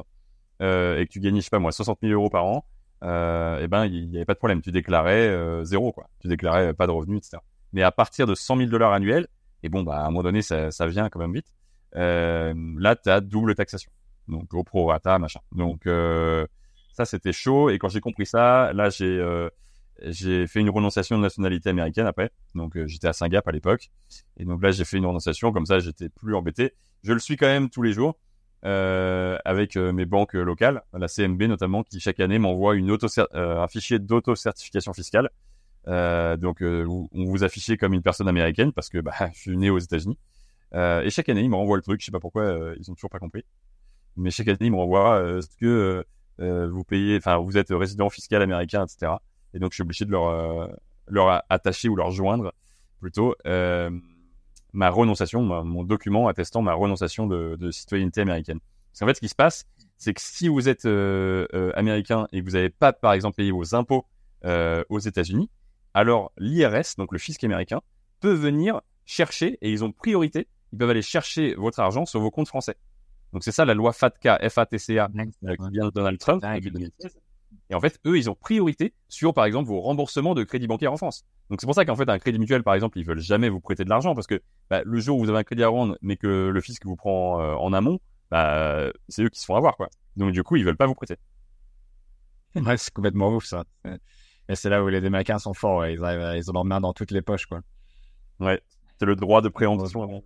et 0.60 1.04
que 1.06 1.08
tu 1.10 1.20
gagnais, 1.20 1.40
je 1.40 1.44
sais 1.44 1.50
pas 1.50 1.58
moi, 1.58 1.72
60 1.72 1.98
000 2.02 2.12
euros 2.12 2.30
par 2.30 2.44
an, 2.46 2.64
euh, 3.02 3.60
eh 3.62 3.68
ben 3.68 3.84
il 3.86 4.08
n'y 4.08 4.16
avait 4.16 4.24
pas 4.24 4.34
de 4.34 4.38
problème. 4.38 4.62
Tu 4.62 4.72
déclarais 4.72 5.28
euh, 5.28 5.64
zéro, 5.64 5.92
quoi. 5.92 6.08
Tu 6.20 6.28
déclarais 6.28 6.74
pas 6.74 6.86
de 6.86 6.92
revenus, 6.92 7.18
etc. 7.18 7.38
Mais 7.72 7.82
à 7.82 7.92
partir 7.92 8.26
de 8.26 8.34
100 8.34 8.56
000 8.56 8.70
dollars 8.70 8.92
annuels, 8.92 9.26
et 9.62 9.68
bon, 9.68 9.82
bah 9.82 9.98
à 9.98 10.02
un 10.02 10.10
moment 10.10 10.22
donné, 10.22 10.42
ça, 10.42 10.70
vient 10.86 11.08
quand 11.08 11.18
même 11.18 11.32
vite. 11.32 11.52
Euh, 11.96 12.54
là, 12.78 12.96
tu 12.96 13.10
as 13.10 13.20
double 13.20 13.54
taxation. 13.54 13.90
Donc 14.28 14.52
au 14.54 14.64
prorata, 14.64 15.18
machin. 15.18 15.40
Donc 15.52 15.86
euh, 15.86 16.46
ça, 16.92 17.04
c'était 17.04 17.32
chaud. 17.32 17.70
Et 17.70 17.78
quand 17.78 17.88
j'ai 17.88 18.00
compris 18.00 18.26
ça, 18.26 18.72
là, 18.72 18.90
j'ai 18.90 19.04
euh, 19.06 19.48
j'ai 20.02 20.46
fait 20.46 20.60
une 20.60 20.70
renonciation 20.70 21.16
de 21.16 21.22
nationalité 21.22 21.70
américaine 21.70 22.06
après. 22.06 22.30
Donc 22.54 22.76
j'étais 22.86 23.08
à 23.08 23.12
Singapour 23.12 23.50
à 23.50 23.52
l'époque. 23.52 23.90
Et 24.36 24.44
donc 24.44 24.62
là, 24.62 24.70
j'ai 24.70 24.84
fait 24.84 24.98
une 24.98 25.06
renonciation. 25.06 25.52
Comme 25.52 25.66
ça, 25.66 25.78
j'étais 25.78 26.08
plus 26.08 26.34
embêté. 26.34 26.74
Je 27.02 27.12
le 27.12 27.18
suis 27.18 27.36
quand 27.36 27.46
même 27.46 27.70
tous 27.70 27.82
les 27.82 27.92
jours 27.92 28.18
euh, 28.64 29.38
avec 29.44 29.76
euh, 29.76 29.92
mes 29.92 30.06
banques 30.06 30.34
locales, 30.34 30.82
la 30.92 31.08
CMB 31.08 31.42
notamment, 31.42 31.82
qui 31.84 32.00
chaque 32.00 32.20
année 32.20 32.38
m'envoie 32.38 32.74
une 32.74 32.90
auto 32.90 33.06
euh, 33.18 33.60
un 33.60 33.68
fichier 33.68 33.98
d'auto-certification 33.98 34.92
fiscale. 34.92 35.30
Euh, 35.88 36.36
donc, 36.36 36.62
on 36.62 37.24
vous 37.24 37.44
affichez 37.44 37.76
comme 37.76 37.94
une 37.94 38.02
personne 38.02 38.28
américaine 38.28 38.72
parce 38.72 38.88
que 38.88 38.98
bah, 38.98 39.12
je 39.34 39.40
suis 39.40 39.56
né 39.56 39.70
aux 39.70 39.78
États-Unis. 39.78 40.18
et 40.74 41.10
chaque 41.10 41.28
année, 41.28 41.42
ils 41.42 41.50
me 41.50 41.56
renvoient 41.56 41.76
le 41.76 41.82
truc. 41.82 42.00
Je 42.00 42.06
sais 42.06 42.12
pas 42.12 42.20
pourquoi, 42.20 42.74
ils 42.78 42.90
ont 42.90 42.94
toujours 42.94 43.10
pas 43.10 43.20
compris. 43.20 43.44
Mais 44.16 44.30
chaque 44.30 44.48
année, 44.48 44.58
ils 44.62 44.72
me 44.72 44.76
renvoient 44.76 45.40
ce 45.40 45.56
que 45.60 46.04
vous 46.38 46.84
payez, 46.84 47.18
enfin, 47.18 47.36
vous 47.38 47.56
êtes 47.56 47.70
résident 47.70 48.10
fiscal 48.10 48.42
américain, 48.42 48.84
etc. 48.84 49.12
Et 49.54 49.58
donc, 49.58 49.72
je 49.72 49.76
suis 49.76 49.82
obligé 49.82 50.04
de 50.04 50.10
leur 50.10 50.70
leur 51.08 51.42
attacher 51.48 51.88
ou 51.88 51.96
leur 51.96 52.10
joindre 52.10 52.52
plutôt 53.00 53.34
ma 54.72 54.90
renonciation, 54.90 55.42
mon 55.42 55.84
document 55.84 56.28
attestant 56.28 56.62
ma 56.62 56.74
renonciation 56.74 57.26
de, 57.26 57.56
de 57.58 57.70
citoyenneté 57.70 58.20
américaine. 58.20 58.60
Parce 58.96 59.00
qu'en 59.00 59.06
fait, 59.06 59.14
ce 59.14 59.20
qui 59.20 59.28
se 59.28 59.34
passe, 59.34 59.66
c'est 59.98 60.14
que 60.14 60.20
si 60.20 60.48
vous 60.48 60.68
êtes 60.68 60.86
euh, 60.86 61.46
euh, 61.54 61.70
américain 61.74 62.28
et 62.32 62.40
que 62.40 62.44
vous 62.46 62.56
n'avez 62.56 62.70
pas, 62.70 62.92
par 62.92 63.12
exemple, 63.12 63.36
payé 63.36 63.50
vos 63.50 63.74
impôts 63.74 64.06
euh, 64.44 64.84
aux 64.88 64.98
États-Unis, 64.98 65.50
alors 65.94 66.32
l'IRS, 66.38 66.96
donc 66.98 67.12
le 67.12 67.18
fisc 67.18 67.42
américain, 67.44 67.80
peut 68.20 68.32
venir 68.32 68.80
chercher 69.04 69.58
et 69.62 69.70
ils 69.70 69.84
ont 69.84 69.92
priorité. 69.92 70.48
Ils 70.72 70.78
peuvent 70.78 70.90
aller 70.90 71.02
chercher 71.02 71.54
votre 71.54 71.80
argent 71.80 72.06
sur 72.06 72.20
vos 72.20 72.30
comptes 72.30 72.48
français. 72.48 72.76
Donc 73.32 73.44
c'est 73.44 73.52
ça 73.52 73.64
la 73.64 73.74
loi 73.74 73.92
FATCA, 73.92 74.38
FATCA, 74.48 75.08
qui 75.08 75.70
vient 75.70 75.86
de 75.86 75.90
Donald 75.90 76.18
Trump 76.18 76.42
depuis 76.42 76.70
2016 76.70 77.16
et 77.68 77.74
en 77.74 77.80
fait, 77.80 77.98
eux, 78.06 78.16
ils 78.16 78.30
ont 78.30 78.34
priorité 78.34 78.94
sur, 79.08 79.34
par 79.34 79.44
exemple, 79.44 79.68
vos 79.68 79.80
remboursements 79.80 80.34
de 80.34 80.44
crédit 80.44 80.66
bancaire 80.66 80.92
en 80.92 80.96
France. 80.96 81.24
Donc 81.50 81.60
c'est 81.60 81.66
pour 81.66 81.74
ça 81.74 81.84
qu'en 81.84 81.96
fait, 81.96 82.08
un 82.08 82.18
crédit 82.18 82.38
mutuel, 82.38 82.62
par 82.62 82.74
exemple, 82.74 82.98
ils 82.98 83.04
veulent 83.04 83.20
jamais 83.20 83.48
vous 83.48 83.60
prêter 83.60 83.84
de 83.84 83.88
l'argent 83.88 84.14
parce 84.14 84.26
que 84.26 84.40
bah, 84.70 84.82
le 84.84 85.00
jour 85.00 85.18
où 85.18 85.24
vous 85.24 85.30
avez 85.30 85.38
un 85.38 85.44
crédit 85.44 85.64
à 85.64 85.68
rendre, 85.68 85.98
mais 86.00 86.16
que 86.16 86.48
le 86.48 86.60
fisc 86.60 86.84
vous 86.84 86.96
prend 86.96 87.40
euh, 87.40 87.54
en 87.54 87.72
amont, 87.72 87.98
bah, 88.30 88.90
c'est 89.08 89.22
eux 89.22 89.28
qui 89.28 89.40
se 89.40 89.46
font 89.46 89.56
avoir, 89.56 89.76
quoi. 89.76 89.88
Donc 90.16 90.32
du 90.32 90.42
coup, 90.42 90.56
ils 90.56 90.64
veulent 90.64 90.76
pas 90.76 90.86
vous 90.86 90.94
prêter. 90.94 91.16
Ouais, 92.54 92.78
c'est 92.78 92.92
complètement 92.92 93.28
ouf 93.28 93.44
ça. 93.44 93.64
Et 94.48 94.54
c'est 94.54 94.70
là 94.70 94.82
où 94.82 94.88
les 94.88 95.04
Américains 95.04 95.38
sont 95.38 95.52
forts. 95.52 95.86
Ils, 95.86 96.02
arrivent, 96.02 96.38
ils 96.38 96.50
ont 96.50 96.54
leur 96.54 96.64
main 96.64 96.80
dans 96.80 96.94
toutes 96.94 97.10
les 97.10 97.20
poches, 97.20 97.44
quoi. 97.44 97.60
Ouais, 98.40 98.62
c'est 98.98 99.04
le 99.04 99.14
droit 99.14 99.42
de 99.42 99.50
préemption 99.50 100.02
avant. 100.02 100.22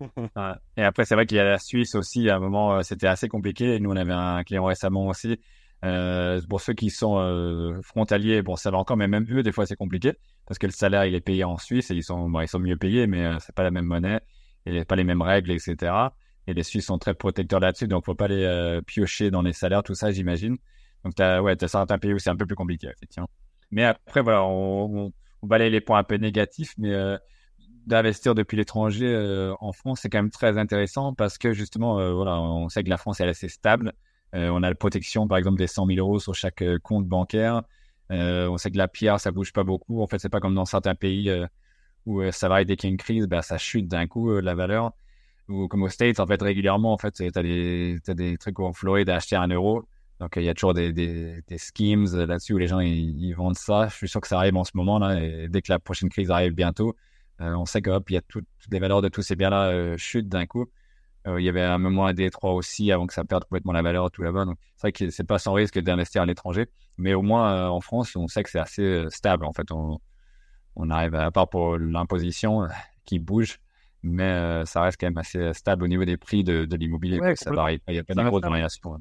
Et 0.78 0.82
après, 0.82 1.04
c'est 1.04 1.14
vrai 1.14 1.26
qu'il 1.26 1.36
y 1.36 1.40
a 1.40 1.44
la 1.44 1.58
Suisse 1.58 1.94
aussi. 1.94 2.30
À 2.30 2.36
un 2.36 2.38
moment, 2.38 2.76
euh, 2.76 2.82
c'était 2.82 3.06
assez 3.08 3.28
compliqué. 3.28 3.78
Nous, 3.78 3.90
on 3.90 3.96
avait 3.96 4.12
un 4.12 4.42
client 4.44 4.64
récemment 4.64 5.06
aussi 5.08 5.38
euh, 5.84 6.40
pour 6.48 6.60
ceux 6.60 6.72
qui 6.72 6.90
sont 6.90 7.18
euh, 7.18 7.80
frontaliers, 7.82 8.42
bon, 8.42 8.56
ça 8.56 8.70
va 8.70 8.78
encore, 8.78 8.96
mais 8.96 9.08
même 9.08 9.26
eux, 9.30 9.42
des 9.42 9.52
fois, 9.52 9.66
c'est 9.66 9.76
compliqué 9.76 10.14
parce 10.46 10.58
que 10.58 10.66
le 10.66 10.72
salaire, 10.72 11.04
il 11.04 11.14
est 11.14 11.20
payé 11.20 11.44
en 11.44 11.58
Suisse 11.58 11.90
et 11.90 11.94
ils 11.94 12.02
sont, 12.02 12.30
bon, 12.30 12.40
ils 12.40 12.48
sont 12.48 12.58
mieux 12.58 12.76
payés, 12.76 13.06
mais 13.06 13.24
euh, 13.24 13.36
c'est 13.40 13.54
pas 13.54 13.62
la 13.62 13.70
même 13.70 13.84
monnaie 13.84 14.20
et 14.64 14.84
pas 14.84 14.96
les 14.96 15.04
mêmes 15.04 15.22
règles, 15.22 15.50
etc. 15.50 15.92
Et 16.46 16.54
les 16.54 16.62
Suisses 16.62 16.86
sont 16.86 16.98
très 16.98 17.14
protecteurs 17.14 17.60
là-dessus, 17.60 17.88
donc 17.88 18.04
faut 18.04 18.14
pas 18.14 18.28
les 18.28 18.44
euh, 18.44 18.80
piocher 18.80 19.30
dans 19.30 19.42
les 19.42 19.52
salaires, 19.52 19.82
tout 19.82 19.94
ça, 19.94 20.10
j'imagine. 20.10 20.56
Donc, 21.04 21.14
t'as, 21.14 21.40
ouais, 21.40 21.56
t'as 21.56 21.68
certains 21.68 21.98
pays 21.98 22.14
où 22.14 22.18
c'est 22.18 22.30
un 22.30 22.36
peu 22.36 22.46
plus 22.46 22.56
compliqué, 22.56 22.88
effectivement. 22.88 23.28
Mais 23.70 23.84
après, 23.84 24.22
voilà, 24.22 24.44
on, 24.44 25.06
on, 25.06 25.12
on 25.42 25.46
balaye 25.46 25.70
les 25.70 25.80
points 25.80 25.98
un 25.98 26.04
peu 26.04 26.16
négatifs, 26.16 26.74
mais 26.78 26.92
euh, 26.92 27.16
d'investir 27.86 28.34
depuis 28.34 28.56
l'étranger 28.56 29.52
en 29.60 29.72
France, 29.72 30.00
c'est 30.02 30.08
quand 30.08 30.18
même 30.18 30.30
très 30.30 30.58
intéressant 30.58 31.14
parce 31.14 31.38
que 31.38 31.52
justement, 31.52 32.14
voilà, 32.14 32.40
on 32.40 32.68
sait 32.68 32.82
que 32.82 32.90
la 32.90 32.96
France 32.96 33.20
est 33.20 33.28
assez 33.28 33.48
stable. 33.48 33.92
Euh, 34.34 34.48
on 34.50 34.62
a 34.62 34.68
la 34.68 34.74
protection, 34.74 35.28
par 35.28 35.38
exemple, 35.38 35.58
des 35.58 35.66
100 35.66 35.86
000 35.86 35.98
euros 35.98 36.18
sur 36.18 36.34
chaque 36.34 36.62
euh, 36.62 36.78
compte 36.78 37.06
bancaire. 37.06 37.62
Euh, 38.12 38.48
on 38.48 38.58
sait 38.58 38.70
que 38.70 38.78
la 38.78 38.88
pierre, 38.88 39.20
ça 39.20 39.30
bouge 39.30 39.52
pas 39.52 39.64
beaucoup. 39.64 40.02
En 40.02 40.06
fait, 40.06 40.18
c'est 40.18 40.28
pas 40.28 40.40
comme 40.40 40.54
dans 40.54 40.64
certains 40.64 40.94
pays 40.94 41.30
où 42.06 42.22
ça 42.30 42.48
va 42.48 42.62
dès 42.64 42.76
qu'il 42.76 42.88
y 42.88 42.90
a 42.90 42.92
une 42.92 42.98
crise, 42.98 43.26
ben, 43.26 43.42
ça 43.42 43.58
chute 43.58 43.88
d'un 43.88 44.06
coup 44.06 44.30
la 44.40 44.54
valeur. 44.54 44.92
Ou 45.48 45.68
comme 45.68 45.82
aux 45.82 45.88
States, 45.88 46.20
en 46.20 46.26
fait, 46.26 46.40
régulièrement, 46.42 46.92
en 46.92 46.98
fait, 46.98 47.20
des, 47.20 47.98
as 48.06 48.14
des 48.14 48.36
trucs 48.38 48.60
en 48.60 48.72
Floride 48.72 49.08
acheter 49.10 49.36
un 49.36 49.48
euro. 49.48 49.88
Donc, 50.20 50.34
il 50.36 50.44
y 50.44 50.48
a 50.48 50.54
toujours 50.54 50.74
des, 50.74 51.42
schemes 51.58 52.06
là-dessus 52.14 52.54
où 52.54 52.58
les 52.58 52.68
gens, 52.68 52.80
ils, 52.80 53.32
vendent 53.32 53.56
ça. 53.56 53.88
Je 53.88 53.96
suis 53.96 54.08
sûr 54.08 54.20
que 54.20 54.28
ça 54.28 54.38
arrive 54.38 54.56
en 54.56 54.64
ce 54.64 54.72
moment, 54.74 54.98
là. 54.98 55.20
Et 55.20 55.48
dès 55.48 55.62
que 55.62 55.72
la 55.72 55.78
prochaine 55.80 56.08
crise 56.08 56.30
arrive 56.30 56.52
bientôt, 56.52 56.94
on 57.40 57.66
sait 57.66 57.82
que, 57.82 57.90
hop, 57.90 58.08
y 58.10 58.16
a 58.16 58.22
toutes 58.22 58.46
les 58.70 58.78
valeurs 58.78 59.02
de 59.02 59.08
tous 59.08 59.22
ces 59.22 59.34
biens-là 59.36 59.96
chutent 59.96 60.28
d'un 60.28 60.46
coup. 60.46 60.66
Euh, 61.26 61.40
il 61.40 61.44
y 61.44 61.48
avait 61.48 61.62
un 61.62 61.78
moment 61.78 62.06
à 62.06 62.12
Détroit 62.12 62.52
aussi 62.52 62.92
avant 62.92 63.06
que 63.06 63.14
ça 63.14 63.24
perde 63.24 63.44
complètement 63.44 63.72
la 63.72 63.82
valeur 63.82 64.10
tout 64.10 64.22
là-bas. 64.22 64.44
Donc 64.44 64.58
c'est 64.76 64.82
vrai 64.82 64.92
que 64.92 65.10
c'est 65.10 65.24
pas 65.24 65.38
sans 65.38 65.52
risque 65.52 65.78
d'investir 65.78 66.22
à 66.22 66.26
l'étranger, 66.26 66.66
mais 66.98 67.14
au 67.14 67.22
moins 67.22 67.52
euh, 67.52 67.68
en 67.68 67.80
France, 67.80 68.14
on 68.16 68.28
sait 68.28 68.42
que 68.42 68.50
c'est 68.50 68.58
assez 68.58 68.82
euh, 68.82 69.10
stable. 69.10 69.44
En 69.44 69.52
fait, 69.52 69.70
on, 69.72 69.98
on 70.76 70.90
arrive 70.90 71.14
à, 71.14 71.30
part 71.30 71.48
pour 71.48 71.78
l'imposition 71.78 72.68
qui 73.04 73.18
bouge, 73.18 73.58
mais 74.02 74.64
ça 74.66 74.82
reste 74.82 75.00
quand 75.00 75.06
même 75.06 75.18
assez 75.18 75.52
stable 75.54 75.84
au 75.84 75.88
niveau 75.88 76.04
des 76.04 76.16
prix 76.16 76.44
de, 76.44 76.64
de 76.64 76.76
l'immobilier. 76.76 77.18
ça 77.34 77.50
varie. 77.50 77.80
Il 77.88 77.94
y 77.94 77.98
a 77.98 78.04
pas 78.04 78.14
de 78.14 78.22
grosses 78.22 78.42
variations. 78.42 79.00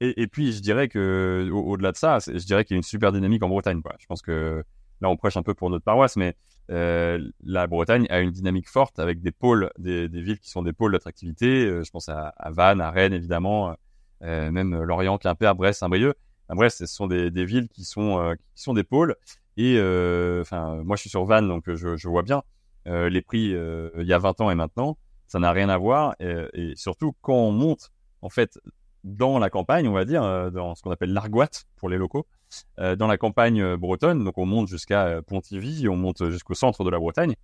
Et, 0.00 0.22
et, 0.22 0.26
puis 0.26 0.52
je 0.52 0.62
dirais 0.62 0.88
que 0.88 1.50
au-delà 1.52 1.92
de 1.92 1.98
ça, 1.98 2.18
je 2.18 2.44
dirais 2.46 2.64
qu'il 2.64 2.74
y 2.74 2.76
a 2.76 2.78
une 2.78 2.82
super 2.82 3.12
dynamique 3.12 3.42
en 3.42 3.48
Bretagne. 3.50 3.82
Quoi. 3.82 3.94
Je 3.98 4.06
pense 4.06 4.22
que 4.22 4.64
là 5.02 5.10
on 5.10 5.16
prêche 5.18 5.36
un 5.36 5.42
peu 5.42 5.52
pour 5.52 5.68
notre 5.68 5.84
paroisse, 5.84 6.16
mais 6.16 6.34
la 6.68 7.66
Bretagne 7.66 8.06
a 8.10 8.20
une 8.20 8.30
dynamique 8.30 8.68
forte 8.68 8.98
avec 8.98 9.20
des 9.20 9.32
pôles, 9.32 9.70
des, 9.78 10.08
des 10.08 10.20
villes 10.20 10.40
qui 10.40 10.50
sont 10.50 10.62
des 10.62 10.72
pôles 10.72 10.92
d'attractivité. 10.92 11.64
Euh, 11.64 11.84
je 11.84 11.90
pense 11.90 12.08
à, 12.08 12.28
à, 12.36 12.50
Vannes, 12.50 12.80
à 12.80 12.90
Rennes 12.90 13.12
évidemment, 13.12 13.76
euh, 14.22 14.50
même 14.50 14.74
Lorient, 14.82 15.18
Quimper, 15.18 15.54
Brest, 15.54 15.80
Saint-Brieuc. 15.80 16.16
Brest, 16.48 16.78
ce 16.78 16.86
sont 16.86 17.06
des, 17.06 17.30
des 17.30 17.44
villes 17.44 17.68
qui 17.68 17.84
sont 17.84 18.20
euh, 18.20 18.34
qui 18.54 18.62
sont 18.62 18.74
des 18.74 18.84
pôles. 18.84 19.16
Et 19.56 19.76
enfin, 20.40 20.82
moi 20.84 20.96
je 20.96 21.00
suis 21.00 21.10
sur 21.10 21.24
Vannes, 21.24 21.48
donc 21.48 21.64
je, 21.66 21.96
je 21.96 22.08
vois 22.08 22.22
bien 22.22 22.42
les 22.84 23.22
prix 23.22 23.54
il 23.98 24.06
y 24.06 24.12
a 24.12 24.18
20 24.18 24.40
ans 24.42 24.50
et 24.50 24.54
maintenant, 24.54 24.98
ça 25.26 25.38
n'a 25.38 25.50
rien 25.50 25.70
à 25.70 25.78
voir. 25.78 26.14
Et, 26.20 26.74
surtout 26.76 27.14
quand 27.22 27.34
on 27.34 27.52
monte 27.52 27.90
en 28.20 28.28
fait 28.28 28.58
dans 29.06 29.38
la 29.38 29.48
campagne, 29.50 29.88
on 29.88 29.92
va 29.92 30.04
dire, 30.04 30.22
dans 30.50 30.74
ce 30.74 30.82
qu'on 30.82 30.90
appelle 30.90 31.12
l'argoite 31.12 31.64
pour 31.76 31.88
les 31.88 31.96
locaux, 31.96 32.26
euh, 32.78 32.96
dans 32.96 33.06
la 33.06 33.16
campagne 33.16 33.62
euh, 33.62 33.76
bretonne. 33.76 34.24
Donc 34.24 34.36
on 34.36 34.46
monte 34.46 34.68
jusqu'à 34.68 35.06
euh, 35.06 35.22
Pontivy, 35.22 35.88
on 35.88 35.96
monte 35.96 36.28
jusqu'au 36.28 36.54
centre 36.54 36.84
de 36.84 36.90
la 36.90 36.98
Bretagne. 36.98 37.34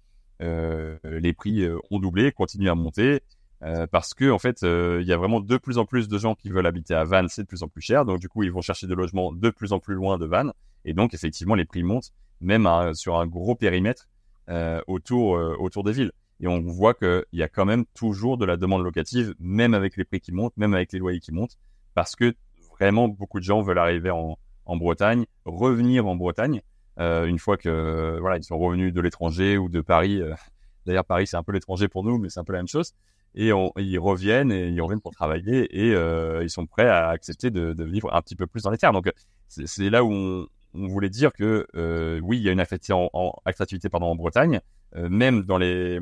les 0.41 1.33
prix 1.33 1.65
ont 1.91 2.01
doublé, 2.01 2.33
continuent 2.33 2.71
à 2.71 2.75
monter. 2.75 3.23
Euh, 3.63 3.87
parce 3.87 4.13
que 4.13 4.29
en 4.29 4.41
fait, 4.41 4.65
euh, 4.65 4.99
il 5.03 5.07
y 5.07 5.13
a 5.13 5.17
vraiment 5.17 5.41
de 5.41 5.57
plus 5.57 5.79
en 5.79 5.85
plus 5.85 6.09
de 6.09 6.19
gens 6.19 6.35
qui 6.35 6.49
veulent 6.51 6.67
habiter 6.67 6.95
à 6.95 7.05
Vannes, 7.05 7.29
c'est 7.29 7.43
de 7.43 7.47
plus 7.47 7.63
en 7.63 7.69
plus 7.69 7.81
cher. 7.81 8.05
Donc 8.05 8.19
du 8.19 8.29
coup, 8.29 8.43
ils 8.43 8.51
vont 8.51 8.61
chercher 8.61 8.89
des 8.89 8.95
logements 8.97 9.33
de 9.33 9.51
plus 9.51 9.73
en 9.73 9.79
plus 9.79 9.95
loin 9.95 10.19
de 10.19 10.27
Vannes, 10.27 10.53
et 10.85 10.95
donc 10.95 11.15
effectivement, 11.15 11.55
les 11.55 11.65
prix 11.65 11.85
montent, 11.85 12.13
même 12.41 12.69
sur 12.95 13.19
un 13.19 13.27
gros 13.27 13.55
périmètre 13.55 14.09
euh, 14.49 14.81
autour 14.89 15.39
autour 15.61 15.85
des 15.85 15.93
villes. 15.93 16.13
Et 16.43 16.49
on 16.49 16.61
voit 16.61 16.95
qu'il 16.95 17.25
y 17.33 17.43
a 17.43 17.49
quand 17.49 17.65
même 17.65 17.85
toujours 17.95 18.37
de 18.37 18.45
la 18.45 18.57
demande 18.57 18.83
locative, 18.83 19.35
même 19.39 19.75
avec 19.75 19.97
les 19.97 20.05
prix 20.05 20.21
qui 20.21 20.33
montent, 20.33 20.57
même 20.57 20.75
avec 20.75 20.93
les 20.93 20.99
loyers 20.99 21.21
qui 21.21 21.33
montent, 21.33 21.57
parce 21.95 22.17
que 22.17 22.35
vraiment 22.79 23.09
beaucoup 23.09 23.39
de 23.39 23.45
gens 23.45 23.63
veulent 23.63 23.79
arriver 23.79 24.11
en, 24.11 24.39
en 24.67 24.77
Bretagne, 24.77 25.25
revenir 25.45 26.07
en 26.07 26.17
Bretagne 26.17 26.61
une 26.99 27.39
fois 27.39 27.57
que 27.57 28.19
voilà 28.21 28.41
sont 28.43 28.59
revenus 28.59 28.93
de 28.93 29.01
l'étranger 29.01 29.57
ou 29.57 29.69
de 29.69 29.81
Paris. 29.81 30.21
D'ailleurs, 30.87 31.05
Paris 31.05 31.27
c'est 31.27 31.37
un 31.37 31.43
peu 31.43 31.53
l'étranger 31.53 31.89
pour 31.89 32.05
nous, 32.05 32.19
mais 32.19 32.29
c'est 32.29 32.41
un 32.41 32.45
peu 32.45 32.53
la 32.53 32.59
même 32.59 32.69
chose 32.69 32.93
et 33.35 33.51
ils 33.79 33.99
reviennent 33.99 34.53
et 34.53 34.69
ils 34.69 34.81
reviennent 34.81 35.01
pour 35.01 35.13
travailler 35.13 35.87
et 35.87 35.95
euh, 35.95 36.43
ils 36.43 36.51
sont 36.51 36.67
prêts 36.67 36.89
à 36.89 37.09
accepter 37.09 37.51
de, 37.51 37.85
vivre 37.85 38.15
un 38.15 38.21
petit 38.21 38.37
peu 38.37 38.47
plus 38.47 38.63
dans 38.63 38.71
les 38.71 38.79
terres. 38.79 38.93
Donc 38.93 39.11
c'est 39.49 39.91
là 39.91 40.05
où 40.05 40.13
on, 40.13 40.87
voulait 40.89 41.11
dire 41.11 41.33
que 41.33 41.67
euh, 41.75 42.21
oui, 42.23 42.39
il 42.39 42.43
y 42.43 42.49
a 42.49 42.53
une 42.53 42.61
attractivité 42.61 42.93
en, 42.93 43.91
pardon, 43.91 44.07
en 44.07 44.17
Bretagne, 44.17 44.61
euh, 44.97 45.09
même 45.09 45.43
dans 45.43 45.59
les 45.59 46.01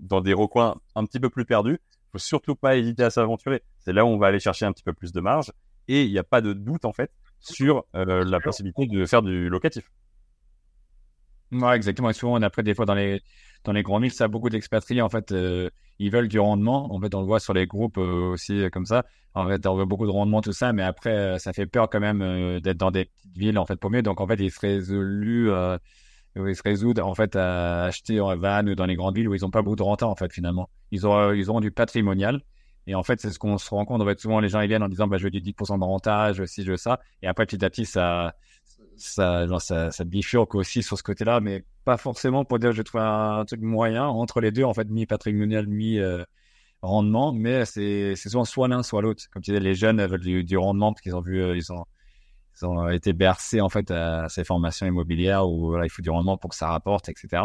dans 0.00 0.20
des 0.20 0.32
recoins 0.32 0.76
un 0.94 1.04
petit 1.04 1.20
peu 1.20 1.30
plus 1.30 1.44
perdus. 1.44 1.80
Il 2.08 2.10
faut 2.12 2.18
surtout 2.18 2.54
pas 2.54 2.76
hésiter 2.76 3.04
à 3.04 3.10
s'aventurer. 3.10 3.62
C'est 3.78 3.92
là 3.92 4.04
où 4.04 4.08
on 4.08 4.18
va 4.18 4.28
aller 4.28 4.40
chercher 4.40 4.64
un 4.64 4.72
petit 4.72 4.82
peu 4.82 4.92
plus 4.92 5.12
de 5.12 5.20
marge 5.20 5.52
et 5.88 6.04
il 6.04 6.10
n'y 6.10 6.18
a 6.18 6.24
pas 6.24 6.40
de 6.40 6.52
doute 6.52 6.84
en 6.84 6.92
fait 6.92 7.10
sur 7.40 7.84
euh, 7.94 8.24
la 8.24 8.40
possibilité 8.40 8.86
de 8.86 9.04
faire 9.06 9.22
du 9.22 9.48
locatif. 9.48 9.90
Ouais, 11.50 11.76
exactement. 11.76 12.10
Et 12.10 12.12
souvent, 12.12 12.38
on 12.38 12.42
après 12.42 12.62
des 12.62 12.74
fois 12.74 12.84
dans 12.84 12.94
les 12.94 13.22
dans 13.64 13.72
les 13.72 13.82
grands 13.82 13.98
villes, 13.98 14.12
ça 14.12 14.24
a 14.24 14.28
beaucoup 14.28 14.50
d'expatriés 14.50 15.02
en 15.02 15.08
fait. 15.08 15.32
Euh, 15.32 15.70
ils 15.98 16.10
veulent 16.10 16.28
du 16.28 16.38
rendement. 16.38 16.94
En 16.94 17.00
fait, 17.00 17.14
on 17.14 17.20
le 17.20 17.26
voit 17.26 17.40
sur 17.40 17.54
les 17.54 17.66
groupes 17.66 17.98
euh, 17.98 18.32
aussi 18.32 18.68
comme 18.70 18.86
ça. 18.86 19.04
En 19.34 19.46
fait, 19.48 19.66
on 19.66 19.76
veut 19.76 19.84
beaucoup 19.84 20.06
de 20.06 20.10
rendement, 20.10 20.40
tout 20.40 20.52
ça, 20.52 20.72
mais 20.72 20.82
après, 20.82 21.38
ça 21.38 21.52
fait 21.52 21.66
peur 21.66 21.88
quand 21.90 22.00
même 22.00 22.60
d'être 22.60 22.76
dans 22.76 22.90
des 22.90 23.06
petites 23.06 23.36
villes 23.36 23.58
en 23.58 23.66
fait 23.66 23.82
mieux. 23.84 24.02
Donc 24.02 24.20
en 24.20 24.26
fait, 24.26 24.36
ils 24.38 24.50
se 24.50 24.94
ils 26.36 26.56
se 26.56 26.62
résoudent 26.62 27.00
en 27.00 27.14
fait 27.14 27.36
à 27.36 27.84
acheter 27.84 28.20
en 28.20 28.36
van 28.36 28.66
ou 28.66 28.74
dans 28.74 28.86
les 28.86 28.96
grandes 28.96 29.16
villes 29.16 29.28
où 29.28 29.34
ils 29.34 29.42
n'ont 29.42 29.50
pas 29.50 29.62
beaucoup 29.62 29.76
de 29.76 29.82
renta 29.82 30.06
en 30.06 30.14
fait 30.14 30.32
finalement. 30.32 30.68
Ils 30.90 31.06
ont 31.06 31.32
ils 31.32 31.50
auront 31.50 31.60
du 31.60 31.70
patrimonial. 31.70 32.42
Et 32.88 32.94
en 32.94 33.02
fait, 33.02 33.20
c'est 33.20 33.30
ce 33.30 33.38
qu'on 33.38 33.58
se 33.58 33.68
rend 33.68 33.84
compte. 33.84 34.00
En 34.00 34.06
fait, 34.06 34.18
souvent, 34.18 34.40
les 34.40 34.48
gens 34.48 34.60
ils 34.62 34.68
viennent 34.68 34.82
en 34.82 34.88
disant, 34.88 35.06
bah, 35.06 35.18
je 35.18 35.24
veux 35.24 35.30
du 35.30 35.42
10% 35.42 35.78
de 35.78 35.84
renta, 35.84 36.32
je 36.32 36.40
veux 36.40 36.46
ci, 36.46 36.64
je 36.64 36.70
veux 36.70 36.78
ça. 36.78 37.00
Et 37.22 37.26
après, 37.26 37.44
petit 37.44 37.62
à 37.62 37.68
petit, 37.68 37.84
ça, 37.84 38.34
ça, 38.96 39.46
ça, 39.58 39.90
ça 39.90 40.04
bifurque 40.04 40.54
aussi 40.54 40.82
sur 40.82 40.96
ce 40.96 41.02
côté-là, 41.02 41.40
mais 41.40 41.64
pas 41.84 41.98
forcément 41.98 42.46
pour 42.46 42.58
dire 42.58 42.72
je 42.72 42.80
trouve 42.80 43.02
un, 43.02 43.44
truc 43.44 43.60
moyen 43.60 44.06
entre 44.06 44.40
les 44.40 44.52
deux, 44.52 44.64
en 44.64 44.72
fait, 44.72 44.88
mi-patrimonial, 44.88 45.66
mi-rendement, 45.66 47.32
mais 47.32 47.66
c'est 47.66 48.16
souvent 48.16 48.46
soit 48.46 48.68
l'un, 48.68 48.82
soit 48.82 49.02
l'autre. 49.02 49.24
Comme 49.30 49.42
tu 49.42 49.50
disais, 49.50 49.60
les 49.60 49.74
jeunes 49.74 50.04
veulent 50.06 50.20
du, 50.20 50.42
du 50.44 50.56
rendement 50.56 50.92
parce 50.94 51.02
qu'ils 51.02 51.14
ont 51.14 51.20
vu, 51.20 51.42
euh, 51.42 51.56
ils 51.56 51.70
ont, 51.70 51.84
ont 52.64 52.88
été 52.88 53.12
bercés, 53.12 53.60
en 53.60 53.68
fait, 53.68 53.90
à 53.90 54.28
ces 54.28 54.44
formations 54.44 54.86
immobilières 54.86 55.48
où 55.48 55.76
il 55.82 55.90
faut 55.90 56.02
du 56.02 56.10
rendement 56.10 56.36
pour 56.36 56.50
que 56.50 56.56
ça 56.56 56.68
rapporte, 56.68 57.08
etc. 57.08 57.44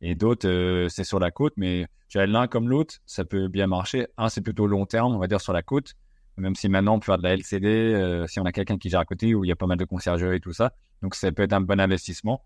Et 0.00 0.14
d'autres, 0.14 0.48
euh, 0.48 0.88
c'est 0.88 1.04
sur 1.04 1.20
la 1.20 1.30
côte, 1.30 1.54
mais 1.56 1.86
l'un 2.14 2.46
comme 2.48 2.68
l'autre, 2.68 2.96
ça 3.06 3.24
peut 3.24 3.48
bien 3.48 3.66
marcher. 3.66 4.08
Un, 4.18 4.28
c'est 4.28 4.40
plutôt 4.40 4.66
long 4.66 4.84
terme, 4.86 5.14
on 5.14 5.18
va 5.18 5.28
dire, 5.28 5.40
sur 5.40 5.52
la 5.52 5.62
côte 5.62 5.94
même 6.36 6.54
si 6.54 6.68
maintenant 6.68 6.94
on 6.94 7.00
peut 7.00 7.06
faire 7.06 7.18
de 7.18 7.22
la 7.22 7.34
LCD, 7.34 7.66
euh, 7.66 8.26
si 8.26 8.40
on 8.40 8.44
a 8.44 8.52
quelqu'un 8.52 8.78
qui 8.78 8.88
gère 8.88 9.00
à 9.00 9.04
côté 9.04 9.34
où 9.34 9.44
il 9.44 9.48
y 9.48 9.52
a 9.52 9.56
pas 9.56 9.66
mal 9.66 9.78
de 9.78 9.84
conciergerie 9.84 10.36
et 10.36 10.40
tout 10.40 10.52
ça. 10.52 10.72
Donc 11.02 11.14
ça 11.14 11.30
peut 11.32 11.42
être 11.42 11.52
un 11.52 11.60
bon 11.60 11.80
investissement. 11.80 12.42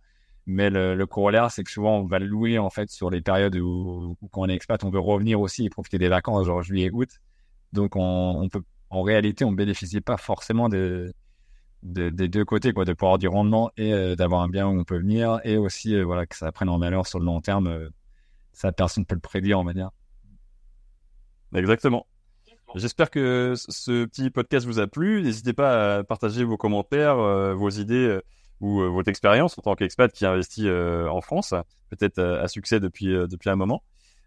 Mais 0.46 0.70
le, 0.70 0.94
le 0.94 1.06
corollaire, 1.06 1.50
c'est 1.50 1.64
que 1.64 1.70
souvent 1.70 1.98
on 1.98 2.06
va 2.06 2.18
louer 2.18 2.58
en 2.58 2.70
fait 2.70 2.88
sur 2.90 3.10
les 3.10 3.20
périodes 3.20 3.56
où, 3.56 4.16
quand 4.30 4.42
on 4.42 4.48
est 4.48 4.54
expat, 4.54 4.82
on 4.84 4.90
veut 4.90 5.00
revenir 5.00 5.40
aussi 5.40 5.66
et 5.66 5.70
profiter 5.70 5.98
des 5.98 6.08
vacances, 6.08 6.46
genre 6.46 6.62
juillet, 6.62 6.90
août. 6.92 7.08
Donc 7.72 7.96
on, 7.96 8.48
peut, 8.50 8.62
en 8.90 9.02
réalité, 9.02 9.44
on 9.44 9.52
bénéficie 9.52 10.00
pas 10.00 10.16
forcément 10.16 10.68
de, 10.68 11.12
de, 11.82 12.10
des 12.10 12.28
deux 12.28 12.44
côtés, 12.44 12.72
quoi, 12.72 12.84
de 12.84 12.92
pouvoir 12.92 13.18
du 13.18 13.28
rendement 13.28 13.70
et 13.76 13.92
euh, 13.92 14.16
d'avoir 14.16 14.42
un 14.42 14.48
bien 14.48 14.66
où 14.66 14.78
on 14.78 14.84
peut 14.84 14.98
venir 14.98 15.40
et 15.44 15.56
aussi 15.56 15.94
euh, 15.94 16.04
voilà 16.04 16.26
que 16.26 16.36
ça 16.36 16.50
prenne 16.52 16.68
en 16.68 16.78
valeur 16.78 17.06
sur 17.06 17.18
le 17.18 17.24
long 17.26 17.40
terme. 17.40 17.90
ça 18.52 18.72
personne 18.72 19.06
peut 19.06 19.14
le 19.14 19.20
prédire, 19.20 19.58
on 19.60 19.64
va 19.64 19.72
dire. 19.72 19.90
Exactement. 21.54 22.06
J'espère 22.74 23.10
que 23.10 23.54
ce 23.56 24.04
petit 24.04 24.28
podcast 24.30 24.66
vous 24.66 24.80
a 24.80 24.86
plu. 24.86 25.22
N'hésitez 25.22 25.52
pas 25.52 25.98
à 25.98 26.04
partager 26.04 26.44
vos 26.44 26.56
commentaires, 26.56 27.18
euh, 27.18 27.54
vos 27.54 27.70
idées 27.70 27.94
euh, 27.94 28.22
ou 28.60 28.80
euh, 28.80 28.88
votre 28.88 29.08
expérience 29.08 29.58
en 29.58 29.62
tant 29.62 29.74
qu'expat 29.74 30.12
qui 30.12 30.26
investit 30.26 30.68
en 30.70 31.20
France, 31.20 31.54
peut-être 31.90 32.18
à 32.20 32.48
succès 32.48 32.80
depuis 32.80 33.06
depuis 33.28 33.50
un 33.50 33.56
moment. 33.56 33.82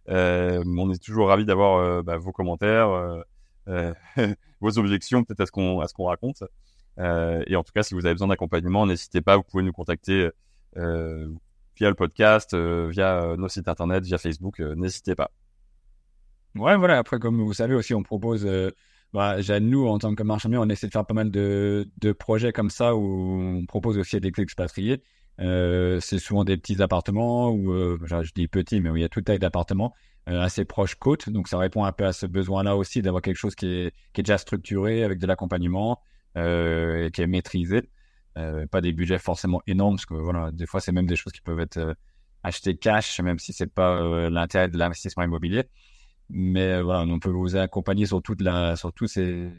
on 0.08 0.92
est 0.92 1.04
toujours 1.04 1.28
ravi 1.28 1.46
d'avoir 1.46 2.04
bah, 2.04 2.18
vos 2.18 2.32
commentaires, 2.32 2.90
vos 4.62 4.80
objections 4.80 5.24
peut-être 5.24 5.42
à 5.42 5.46
ce 5.46 5.94
qu'on 5.94 6.06
raconte. 6.06 6.44
Et 7.00 7.56
en 7.56 7.64
tout 7.64 7.72
cas, 7.74 7.84
si 7.84 7.94
vous 7.94 8.06
avez 8.06 8.14
besoin 8.14 8.28
d'accompagnement, 8.28 8.86
n'hésitez 8.86 9.22
pas. 9.22 9.38
Vous 9.38 9.44
pouvez 9.44 9.64
nous 9.64 9.72
contacter 9.72 10.30
via 10.76 11.90
le 11.90 11.96
podcast, 11.96 12.56
via 12.56 13.36
nos 13.38 13.48
sites 13.48 13.68
internet, 13.68 14.04
via 14.04 14.18
Facebook. 14.18 14.60
n'hésitez 14.60 15.16
pas. 15.16 15.32
Ouais, 16.56 16.76
voilà. 16.78 16.98
Après, 16.98 17.20
comme 17.20 17.42
vous 17.42 17.54
savez 17.54 17.76
aussi, 17.76 17.94
on 17.94 18.04
propose, 18.04 18.46
euh, 18.46 18.72
bah, 19.14 19.38
nous, 19.60 19.88
en 19.88 19.98
tant 20.00 20.16
que 20.16 20.24
marchand 20.24 20.50
on 20.54 20.70
essaie 20.70 20.88
de 20.88 20.92
faire 20.92 21.06
pas 21.06 21.14
mal 21.14 21.32
de, 21.32 21.88
projets 22.18 22.52
comme 22.52 22.70
ça 22.70 22.96
où 22.96 23.40
on 23.42 23.66
propose 23.66 23.98
aussi 23.98 24.16
à 24.16 24.20
des 24.20 24.32
expatriés. 24.38 25.02
Euh, 25.40 26.00
c'est 26.02 26.20
souvent 26.20 26.44
des 26.44 26.58
petits 26.58 26.82
appartements 26.82 27.56
euh, 27.56 27.98
je 28.04 28.32
dis 28.34 28.50
petits, 28.50 28.82
mais 28.82 28.90
où 28.90 28.98
il 28.98 29.02
y 29.02 29.06
a 29.06 29.10
toute 29.10 29.24
taille 29.26 29.40
d'appartements 29.40 29.94
euh, 30.28 30.42
assez 30.42 30.66
proche 30.66 30.96
côte. 30.96 31.30
Donc, 31.30 31.48
ça 31.48 31.58
répond 31.58 31.86
un 31.86 31.92
peu 31.92 32.06
à 32.06 32.14
ce 32.14 32.26
besoin-là 32.26 32.76
aussi 32.76 33.02
d'avoir 33.02 33.22
quelque 33.22 33.38
chose 33.38 33.56
qui 33.56 33.68
est, 33.68 33.94
déjà 34.16 34.38
structuré 34.38 35.04
avec 35.04 35.20
de 35.20 35.28
l'accompagnement 35.28 35.94
euh, 35.94 35.96
et 36.36 37.10
qui 37.14 37.22
est 37.22 37.28
maîtrisé. 37.28 37.90
Euh, 38.38 38.68
pas 38.68 38.82
des 38.82 38.94
budgets 38.94 39.20
forcément 39.20 39.62
énormes 39.68 39.96
parce 39.96 40.06
que 40.06 40.14
voilà, 40.14 40.52
des 40.52 40.66
fois, 40.66 40.80
c'est 40.80 40.92
même 40.92 41.08
des 41.08 41.16
choses 41.16 41.34
qui 41.34 41.42
peuvent 41.42 41.60
être 41.60 41.96
achetées 42.44 42.78
cash, 42.78 43.20
même 43.20 43.40
si 43.40 43.54
c'est 43.54 43.74
pas 43.74 44.30
l'intérêt 44.30 44.70
de 44.70 44.78
l'investissement 44.78 45.24
immobilier. 45.24 45.66
Mais 46.30 46.74
euh, 46.74 46.84
voilà, 46.84 47.02
on 47.02 47.20
peut 47.20 47.32
vous 47.32 47.56
accompagner 47.56 48.06
sur 48.06 48.22
toute 48.22 48.42
la, 48.42 48.76
sur 48.76 48.94
toutes 48.94 49.10
ces 49.10 49.50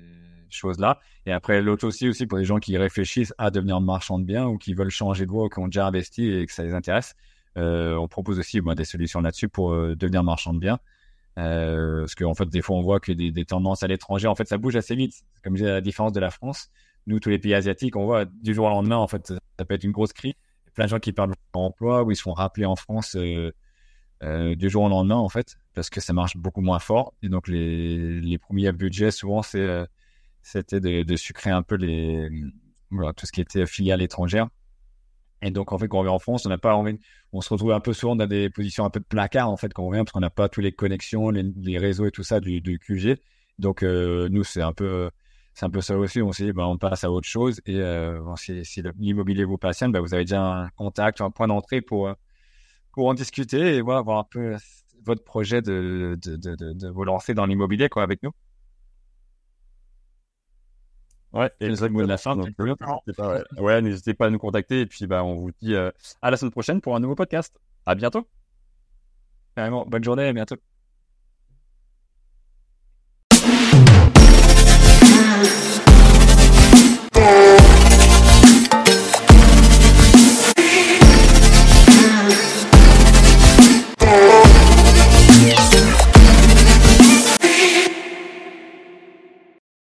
choses-là. 0.48 1.00
Et 1.26 1.32
après, 1.32 1.60
l'autre 1.60 1.86
aussi, 1.86 2.08
aussi 2.08 2.26
pour 2.26 2.38
les 2.38 2.44
gens 2.44 2.58
qui 2.58 2.76
réfléchissent 2.78 3.34
à 3.38 3.50
devenir 3.50 3.80
marchand 3.80 4.18
de 4.18 4.24
biens 4.24 4.46
ou 4.46 4.56
qui 4.56 4.74
veulent 4.74 4.90
changer 4.90 5.26
de 5.26 5.30
voie 5.30 5.44
ou 5.44 5.48
qui 5.48 5.58
ont 5.58 5.66
déjà 5.66 5.86
investi 5.86 6.28
et 6.28 6.46
que 6.46 6.52
ça 6.52 6.62
les 6.62 6.74
intéresse, 6.74 7.14
euh, 7.58 7.96
on 7.96 8.08
propose 8.08 8.38
aussi 8.38 8.60
des 8.60 8.84
solutions 8.84 9.20
là-dessus 9.20 9.48
pour 9.48 9.72
euh, 9.72 9.96
devenir 9.96 10.22
marchand 10.22 10.54
de 10.54 10.60
biens. 10.60 10.78
Euh, 11.38 12.00
parce 12.00 12.14
qu'en 12.14 12.34
fait, 12.34 12.48
des 12.48 12.60
fois, 12.60 12.76
on 12.76 12.82
voit 12.82 13.00
que 13.00 13.12
des, 13.12 13.30
des 13.30 13.44
tendances 13.44 13.82
à 13.82 13.86
l'étranger, 13.86 14.26
en 14.26 14.34
fait, 14.34 14.48
ça 14.48 14.58
bouge 14.58 14.76
assez 14.76 14.94
vite. 14.94 15.14
Comme 15.42 15.54
disais, 15.54 15.68
la 15.68 15.80
différence 15.80 16.12
de 16.12 16.20
la 16.20 16.30
France, 16.30 16.70
nous, 17.06 17.20
tous 17.20 17.30
les 17.30 17.38
pays 17.38 17.54
asiatiques, 17.54 17.96
on 17.96 18.04
voit 18.04 18.24
du 18.24 18.54
jour 18.54 18.66
au 18.66 18.70
lendemain, 18.70 18.96
en 18.96 19.06
fait, 19.06 19.28
ça 19.58 19.64
peut 19.64 19.74
être 19.74 19.84
une 19.84 19.92
grosse 19.92 20.12
crise. 20.12 20.34
Plein 20.74 20.84
de 20.84 20.90
gens 20.90 20.98
qui 20.98 21.12
perdent 21.12 21.30
leur 21.30 21.62
emploi 21.62 22.04
ou 22.04 22.10
ils 22.10 22.16
se 22.16 22.22
font 22.22 22.32
rappeler 22.32 22.64
en 22.64 22.76
France 22.76 23.16
euh, 23.16 23.52
euh, 24.22 24.54
du 24.54 24.68
jour 24.68 24.84
au 24.84 24.88
lendemain, 24.88 25.16
en 25.16 25.28
fait 25.28 25.56
parce 25.74 25.90
que 25.90 26.00
ça 26.00 26.12
marche 26.12 26.36
beaucoup 26.36 26.60
moins 26.60 26.78
fort. 26.78 27.14
Et 27.22 27.28
donc, 27.28 27.48
les, 27.48 28.20
les 28.20 28.38
premiers 28.38 28.72
budgets, 28.72 29.10
souvent, 29.10 29.42
euh, 29.54 29.86
c'était 30.42 30.80
de, 30.80 31.02
de, 31.02 31.16
sucrer 31.16 31.50
un 31.50 31.62
peu 31.62 31.76
les, 31.76 32.28
voilà, 32.90 33.12
tout 33.12 33.26
ce 33.26 33.32
qui 33.32 33.40
était 33.40 33.66
filiale 33.66 34.02
étrangère. 34.02 34.48
Et 35.42 35.50
donc, 35.50 35.72
en 35.72 35.78
fait, 35.78 35.88
quand 35.88 36.00
on 36.00 36.02
vient 36.02 36.12
en 36.12 36.18
France, 36.18 36.44
on 36.46 36.48
n'a 36.50 36.58
pas 36.58 36.74
envie, 36.74 36.98
on 37.32 37.40
se 37.40 37.48
retrouve 37.48 37.72
un 37.72 37.80
peu 37.80 37.92
souvent 37.92 38.16
dans 38.16 38.26
des 38.26 38.50
positions 38.50 38.84
un 38.84 38.90
peu 38.90 39.00
de 39.00 39.04
placard, 39.04 39.48
en 39.50 39.56
fait, 39.56 39.72
quand 39.72 39.84
on 39.84 39.90
vient, 39.90 40.04
parce 40.04 40.12
qu'on 40.12 40.20
n'a 40.20 40.30
pas 40.30 40.48
toutes 40.48 40.64
les 40.64 40.72
connexions, 40.72 41.30
les, 41.30 41.78
réseaux 41.78 42.06
et 42.06 42.10
tout 42.10 42.22
ça 42.22 42.40
du, 42.40 42.60
du 42.60 42.78
QG. 42.78 43.18
Donc, 43.58 43.82
euh, 43.82 44.28
nous, 44.30 44.44
c'est 44.44 44.62
un 44.62 44.72
peu, 44.72 45.10
c'est 45.54 45.64
un 45.66 45.70
peu 45.70 45.80
ça 45.80 45.96
aussi. 45.98 46.20
On 46.22 46.32
s'est 46.32 46.44
dit, 46.44 46.52
ben, 46.52 46.64
on 46.64 46.78
passe 46.78 47.04
à 47.04 47.10
autre 47.10 47.28
chose. 47.28 47.60
Et 47.66 47.76
euh, 47.76 48.20
si, 48.36 48.64
si 48.64 48.82
l'immobilier 48.98 49.44
vous 49.44 49.58
passionne, 49.58 49.92
ben, 49.92 50.00
vous 50.00 50.14
avez 50.14 50.24
déjà 50.24 50.42
un 50.42 50.68
contact, 50.70 51.20
un 51.20 51.30
point 51.30 51.46
d'entrée 51.48 51.80
pour, 51.80 52.12
pour 52.92 53.08
en 53.08 53.14
discuter 53.14 53.76
et 53.76 53.80
voilà, 53.80 54.02
voir 54.02 54.18
un 54.18 54.24
peu 54.30 54.56
votre 55.04 55.24
projet 55.24 55.62
de, 55.62 56.18
de, 56.22 56.36
de, 56.36 56.54
de 56.54 56.88
vous 56.88 57.04
lancer 57.04 57.34
dans 57.34 57.46
l'immobilier 57.46 57.88
quoi, 57.88 58.02
avec 58.02 58.22
nous. 58.22 58.32
Ouais, 61.32 61.50
et 61.60 61.68
de 62.02 62.08
la 62.08 62.18
fin. 62.18 62.34
ouais, 63.58 63.82
n'hésitez 63.82 64.14
pas 64.14 64.26
à 64.26 64.30
nous 64.30 64.38
contacter 64.38 64.80
et 64.80 64.86
puis 64.86 65.06
bah, 65.06 65.22
on 65.22 65.36
vous 65.36 65.52
dit 65.62 65.74
euh, 65.74 65.90
à 66.22 66.30
la 66.30 66.36
semaine 66.36 66.50
prochaine 66.50 66.80
pour 66.80 66.96
un 66.96 67.00
nouveau 67.00 67.14
podcast. 67.14 67.54
À 67.86 67.94
bientôt. 67.94 68.26
Bonne 69.86 70.04
journée, 70.04 70.26
à 70.28 70.32
bientôt. 70.32 70.56